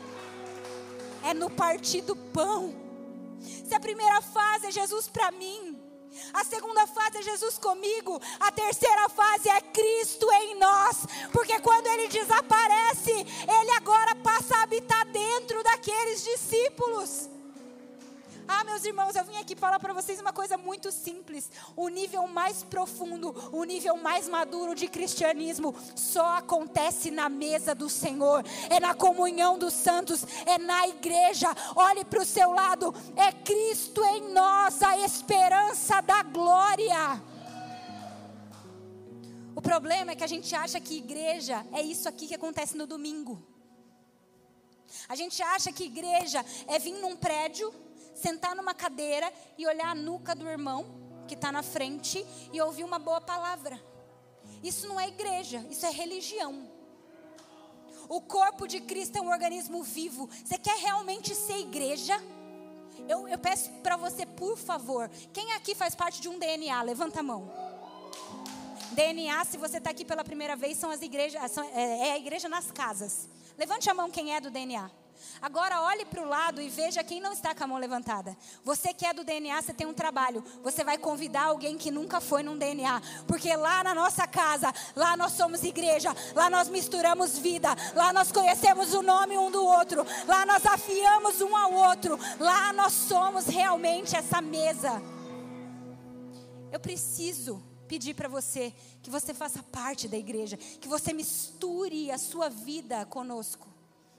É 1.24 1.32
no 1.32 1.48
partir 1.48 2.02
do 2.02 2.14
pão. 2.14 2.74
Se 3.66 3.74
a 3.74 3.80
primeira 3.80 4.20
fase 4.20 4.66
é 4.66 4.70
Jesus 4.70 5.08
para 5.08 5.30
mim, 5.30 5.75
A 6.32 6.44
segunda 6.44 6.86
fase 6.86 7.18
é 7.18 7.22
Jesus 7.22 7.58
comigo. 7.58 8.20
A 8.40 8.50
terceira 8.52 9.08
fase 9.08 9.48
é 9.48 9.60
Cristo 9.60 10.30
em 10.32 10.58
nós. 10.58 11.06
Porque 11.32 11.58
quando 11.60 11.86
ele 11.86 12.08
desaparece, 12.08 13.12
ele 13.12 13.70
agora 13.76 14.14
passa 14.16 14.56
a 14.56 14.62
habitar 14.62 15.06
dentro 15.06 15.62
daqueles 15.62 16.24
discípulos. 16.24 17.35
Ah, 18.48 18.62
meus 18.62 18.84
irmãos, 18.84 19.16
eu 19.16 19.24
vim 19.24 19.36
aqui 19.38 19.56
falar 19.56 19.80
para 19.80 19.92
vocês 19.92 20.20
uma 20.20 20.32
coisa 20.32 20.56
muito 20.56 20.92
simples. 20.92 21.50
O 21.74 21.88
nível 21.88 22.28
mais 22.28 22.62
profundo, 22.62 23.34
o 23.52 23.64
nível 23.64 23.96
mais 23.96 24.28
maduro 24.28 24.74
de 24.74 24.86
cristianismo 24.86 25.74
só 25.96 26.36
acontece 26.36 27.10
na 27.10 27.28
mesa 27.28 27.74
do 27.74 27.88
Senhor, 27.90 28.44
é 28.70 28.78
na 28.78 28.94
comunhão 28.94 29.58
dos 29.58 29.74
santos, 29.74 30.24
é 30.46 30.58
na 30.58 30.86
igreja. 30.86 31.48
Olhe 31.74 32.04
para 32.04 32.22
o 32.22 32.26
seu 32.26 32.52
lado, 32.52 32.94
é 33.16 33.32
Cristo 33.32 34.04
em 34.04 34.32
nós, 34.32 34.80
a 34.80 34.96
esperança 34.98 36.00
da 36.00 36.22
glória. 36.22 37.20
O 39.56 39.62
problema 39.62 40.12
é 40.12 40.14
que 40.14 40.24
a 40.24 40.28
gente 40.28 40.54
acha 40.54 40.78
que 40.78 40.98
igreja 40.98 41.66
é 41.72 41.82
isso 41.82 42.08
aqui 42.08 42.28
que 42.28 42.34
acontece 42.34 42.76
no 42.76 42.86
domingo. 42.86 43.42
A 45.08 45.16
gente 45.16 45.42
acha 45.42 45.72
que 45.72 45.84
igreja 45.84 46.44
é 46.68 46.78
vir 46.78 46.94
num 47.00 47.16
prédio 47.16 47.74
sentar 48.16 48.56
numa 48.56 48.74
cadeira 48.74 49.32
e 49.56 49.66
olhar 49.66 49.90
a 49.90 49.94
nuca 49.94 50.34
do 50.34 50.48
irmão 50.48 50.84
que 51.28 51.34
está 51.34 51.52
na 51.52 51.62
frente 51.62 52.24
e 52.52 52.60
ouvir 52.60 52.82
uma 52.82 52.98
boa 52.98 53.20
palavra. 53.20 53.80
Isso 54.62 54.88
não 54.88 54.98
é 54.98 55.06
igreja, 55.06 55.64
isso 55.70 55.84
é 55.86 55.90
religião. 55.90 56.68
O 58.08 58.20
corpo 58.20 58.66
de 58.66 58.80
Cristo 58.80 59.18
é 59.18 59.20
um 59.20 59.30
organismo 59.30 59.82
vivo. 59.82 60.28
Você 60.44 60.56
quer 60.58 60.76
realmente 60.78 61.34
ser 61.34 61.58
igreja? 61.58 62.14
Eu, 63.08 63.28
eu 63.28 63.38
peço 63.38 63.70
para 63.82 63.96
você, 63.96 64.24
por 64.24 64.56
favor, 64.56 65.10
quem 65.32 65.52
aqui 65.52 65.74
faz 65.74 65.94
parte 65.94 66.20
de 66.20 66.28
um 66.28 66.38
DNA? 66.38 66.80
Levanta 66.82 67.20
a 67.20 67.22
mão. 67.22 67.52
DNA, 68.92 69.44
se 69.44 69.58
você 69.58 69.76
está 69.76 69.90
aqui 69.90 70.04
pela 70.04 70.24
primeira 70.24 70.56
vez, 70.56 70.78
são 70.78 70.90
as 70.90 71.02
igrejas, 71.02 71.50
são, 71.50 71.64
é, 71.64 72.08
é 72.08 72.12
a 72.12 72.18
igreja 72.18 72.48
nas 72.48 72.70
casas. 72.70 73.28
Levante 73.58 73.90
a 73.90 73.94
mão 73.94 74.10
quem 74.10 74.34
é 74.34 74.40
do 74.40 74.50
DNA. 74.50 74.90
Agora 75.40 75.80
olhe 75.82 76.04
para 76.04 76.22
o 76.22 76.28
lado 76.28 76.60
e 76.60 76.68
veja 76.68 77.04
quem 77.04 77.20
não 77.20 77.32
está 77.32 77.54
com 77.54 77.64
a 77.64 77.66
mão 77.66 77.78
levantada. 77.78 78.36
Você 78.64 78.92
que 78.92 79.06
é 79.06 79.12
do 79.12 79.24
DNA, 79.24 79.60
você 79.60 79.72
tem 79.72 79.86
um 79.86 79.92
trabalho. 79.92 80.42
Você 80.62 80.84
vai 80.84 80.98
convidar 80.98 81.44
alguém 81.44 81.76
que 81.76 81.90
nunca 81.90 82.20
foi 82.20 82.42
num 82.42 82.56
DNA. 82.56 83.00
Porque 83.26 83.54
lá 83.56 83.82
na 83.84 83.94
nossa 83.94 84.26
casa, 84.26 84.72
lá 84.94 85.16
nós 85.16 85.32
somos 85.32 85.62
igreja, 85.62 86.14
lá 86.34 86.48
nós 86.50 86.68
misturamos 86.68 87.38
vida, 87.38 87.68
lá 87.94 88.12
nós 88.12 88.32
conhecemos 88.32 88.94
o 88.94 89.02
nome 89.02 89.36
um 89.38 89.50
do 89.50 89.64
outro, 89.64 90.04
lá 90.26 90.46
nós 90.46 90.64
afiamos 90.66 91.40
um 91.40 91.56
ao 91.56 91.72
outro, 91.72 92.18
lá 92.38 92.72
nós 92.72 92.92
somos 92.92 93.46
realmente 93.46 94.16
essa 94.16 94.40
mesa. 94.40 95.02
Eu 96.72 96.80
preciso 96.80 97.62
pedir 97.86 98.14
para 98.14 98.28
você 98.28 98.74
que 99.02 99.10
você 99.10 99.32
faça 99.32 99.62
parte 99.62 100.08
da 100.08 100.16
igreja, 100.16 100.56
que 100.56 100.88
você 100.88 101.12
misture 101.12 102.10
a 102.10 102.18
sua 102.18 102.48
vida 102.48 103.06
conosco. 103.06 103.75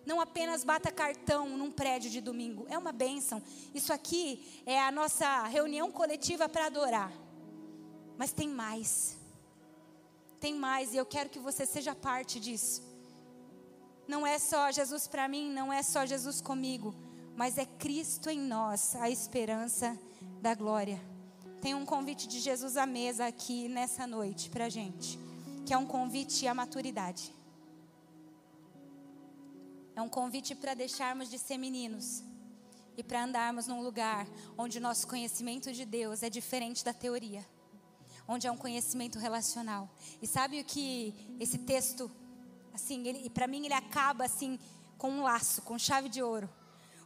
Não 0.07 0.21
apenas 0.21 0.63
bata 0.63 0.89
cartão 0.89 1.57
num 1.57 1.69
prédio 1.69 2.09
de 2.09 2.21
domingo. 2.21 2.65
É 2.69 2.77
uma 2.77 2.93
bênção. 2.93 3.43
Isso 3.73 3.91
aqui 3.91 4.61
é 4.65 4.79
a 4.79 4.89
nossa 4.89 5.43
reunião 5.47 5.91
coletiva 5.91 6.47
para 6.47 6.67
adorar. 6.67 7.11
Mas 8.17 8.31
tem 8.31 8.47
mais. 8.47 9.17
Tem 10.39 10.55
mais 10.55 10.93
e 10.93 10.97
eu 10.97 11.05
quero 11.05 11.29
que 11.29 11.39
você 11.39 11.65
seja 11.65 11.93
parte 11.93 12.39
disso. 12.39 12.81
Não 14.07 14.25
é 14.25 14.39
só 14.39 14.71
Jesus 14.71 15.09
para 15.09 15.27
mim, 15.27 15.51
não 15.51 15.73
é 15.73 15.83
só 15.83 16.05
Jesus 16.05 16.39
comigo, 16.39 16.95
mas 17.35 17.57
é 17.57 17.65
Cristo 17.65 18.29
em 18.29 18.39
nós, 18.39 18.95
a 18.95 19.09
esperança 19.09 19.99
da 20.41 20.55
glória. 20.55 21.01
Tem 21.61 21.75
um 21.75 21.85
convite 21.85 22.29
de 22.29 22.39
Jesus 22.39 22.77
à 22.77 22.85
mesa 22.85 23.25
aqui 23.25 23.67
nessa 23.67 24.07
noite 24.07 24.49
para 24.49 24.69
gente, 24.69 25.19
que 25.65 25.73
é 25.73 25.77
um 25.77 25.85
convite 25.85 26.47
à 26.47 26.53
maturidade. 26.53 27.35
É 29.97 30.01
um 30.03 30.07
convite 30.07 30.53
para 30.53 30.75
deixarmos 30.75 31.27
de 31.27 31.39
ser 31.39 31.57
meninos 31.57 32.23
e 32.95 33.01
para 33.01 33.23
andarmos 33.23 33.65
num 33.65 33.81
lugar 33.81 34.27
onde 34.55 34.77
o 34.77 34.81
nosso 34.81 35.07
conhecimento 35.07 35.73
de 35.73 35.85
Deus 35.85 36.21
é 36.21 36.29
diferente 36.29 36.85
da 36.85 36.93
teoria, 36.93 37.43
onde 38.27 38.45
é 38.45 38.51
um 38.51 38.57
conhecimento 38.57 39.17
relacional. 39.17 39.89
E 40.21 40.27
sabe 40.27 40.59
o 40.59 40.63
que 40.63 41.15
esse 41.39 41.57
texto, 41.57 42.11
assim, 42.71 43.27
para 43.29 43.47
mim 43.47 43.65
ele 43.65 43.73
acaba 43.73 44.23
assim 44.25 44.59
com 44.99 45.09
um 45.09 45.23
laço, 45.23 45.63
com 45.63 45.79
chave 45.79 46.09
de 46.09 46.21
ouro. 46.21 46.47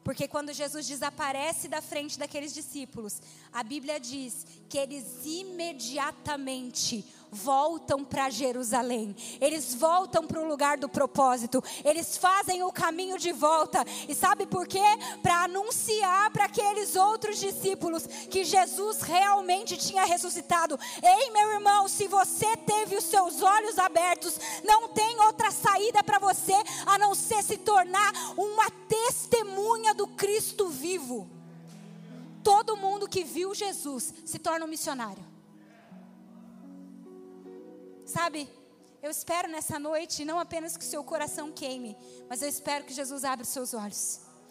Porque 0.04 0.28
quando 0.28 0.52
Jesus 0.52 0.86
desaparece 0.86 1.70
da 1.70 1.82
frente 1.82 2.20
daqueles 2.20 2.54
discípulos, 2.54 3.22
a 3.54 3.64
Bíblia 3.64 4.02
diz 4.02 4.46
que 4.68 4.78
eles 4.78 5.06
imediatamente 5.26 7.06
voltam 7.32 8.04
para 8.04 8.30
Jerusalém. 8.30 9.16
Eles 9.40 9.74
voltam 9.74 10.28
para 10.28 10.42
o 10.42 10.48
lugar 10.48 10.78
do 10.78 10.90
propósito. 10.90 11.64
Eles 11.86 12.18
fazem 12.18 12.62
o 12.64 12.72
caminho 12.72 13.18
de 13.18 13.32
volta. 13.32 13.86
E 14.08 14.14
sabe 14.14 14.46
por 14.46 14.68
quê? 14.68 14.84
Para 15.24 15.46
anunciar 15.46 16.30
para 16.32 16.46
aqueles 16.46 16.96
outros 16.96 17.40
discípulos 17.40 18.06
que 18.06 18.44
Jesus 18.44 19.02
realmente 19.02 19.78
tinha 19.78 20.04
ressuscitado. 20.04 20.78
Ei, 21.02 21.32
meu 21.32 21.54
irmão, 21.54 21.88
se 21.88 22.08
você 22.08 22.58
teve 22.58 22.98
os 22.98 23.06
seus 23.06 23.42
olhos 23.42 23.80
abertos, 23.80 24.38
não 24.64 24.90
tem 24.90 25.20
outra 25.22 25.52
saída 25.52 26.04
para 26.04 26.20
você 26.20 26.56
a 26.86 26.98
não 26.98 27.16
ser 27.16 27.42
se 27.44 27.58
tornar 27.58 28.12
uma 28.38 28.70
testemunha 28.90 29.94
do 29.94 30.08
Cristo 30.08 30.68
vivo. 30.68 31.30
Todo 32.44 32.76
mundo 32.76 33.08
que 33.08 33.24
viu 33.24 33.54
Jesus 33.54 34.14
se 34.26 34.40
torna 34.40 34.66
um 34.66 34.70
missionário. 34.70 35.31
Sabe, 38.12 38.50
eu 39.02 39.10
espero 39.10 39.48
nessa 39.48 39.80
noite 39.80 40.26
não 40.26 40.38
apenas 40.38 40.76
que 40.76 40.84
o 40.84 40.88
seu 40.88 41.02
coração 41.02 41.50
queime, 41.50 41.96
mas 42.28 42.42
eu 42.42 42.50
espero 42.50 42.84
que 42.84 42.94
Jesus 42.94 43.24
abra 43.24 43.44
os 43.44 43.48
seus 43.48 43.74
olhos. 43.74 44.20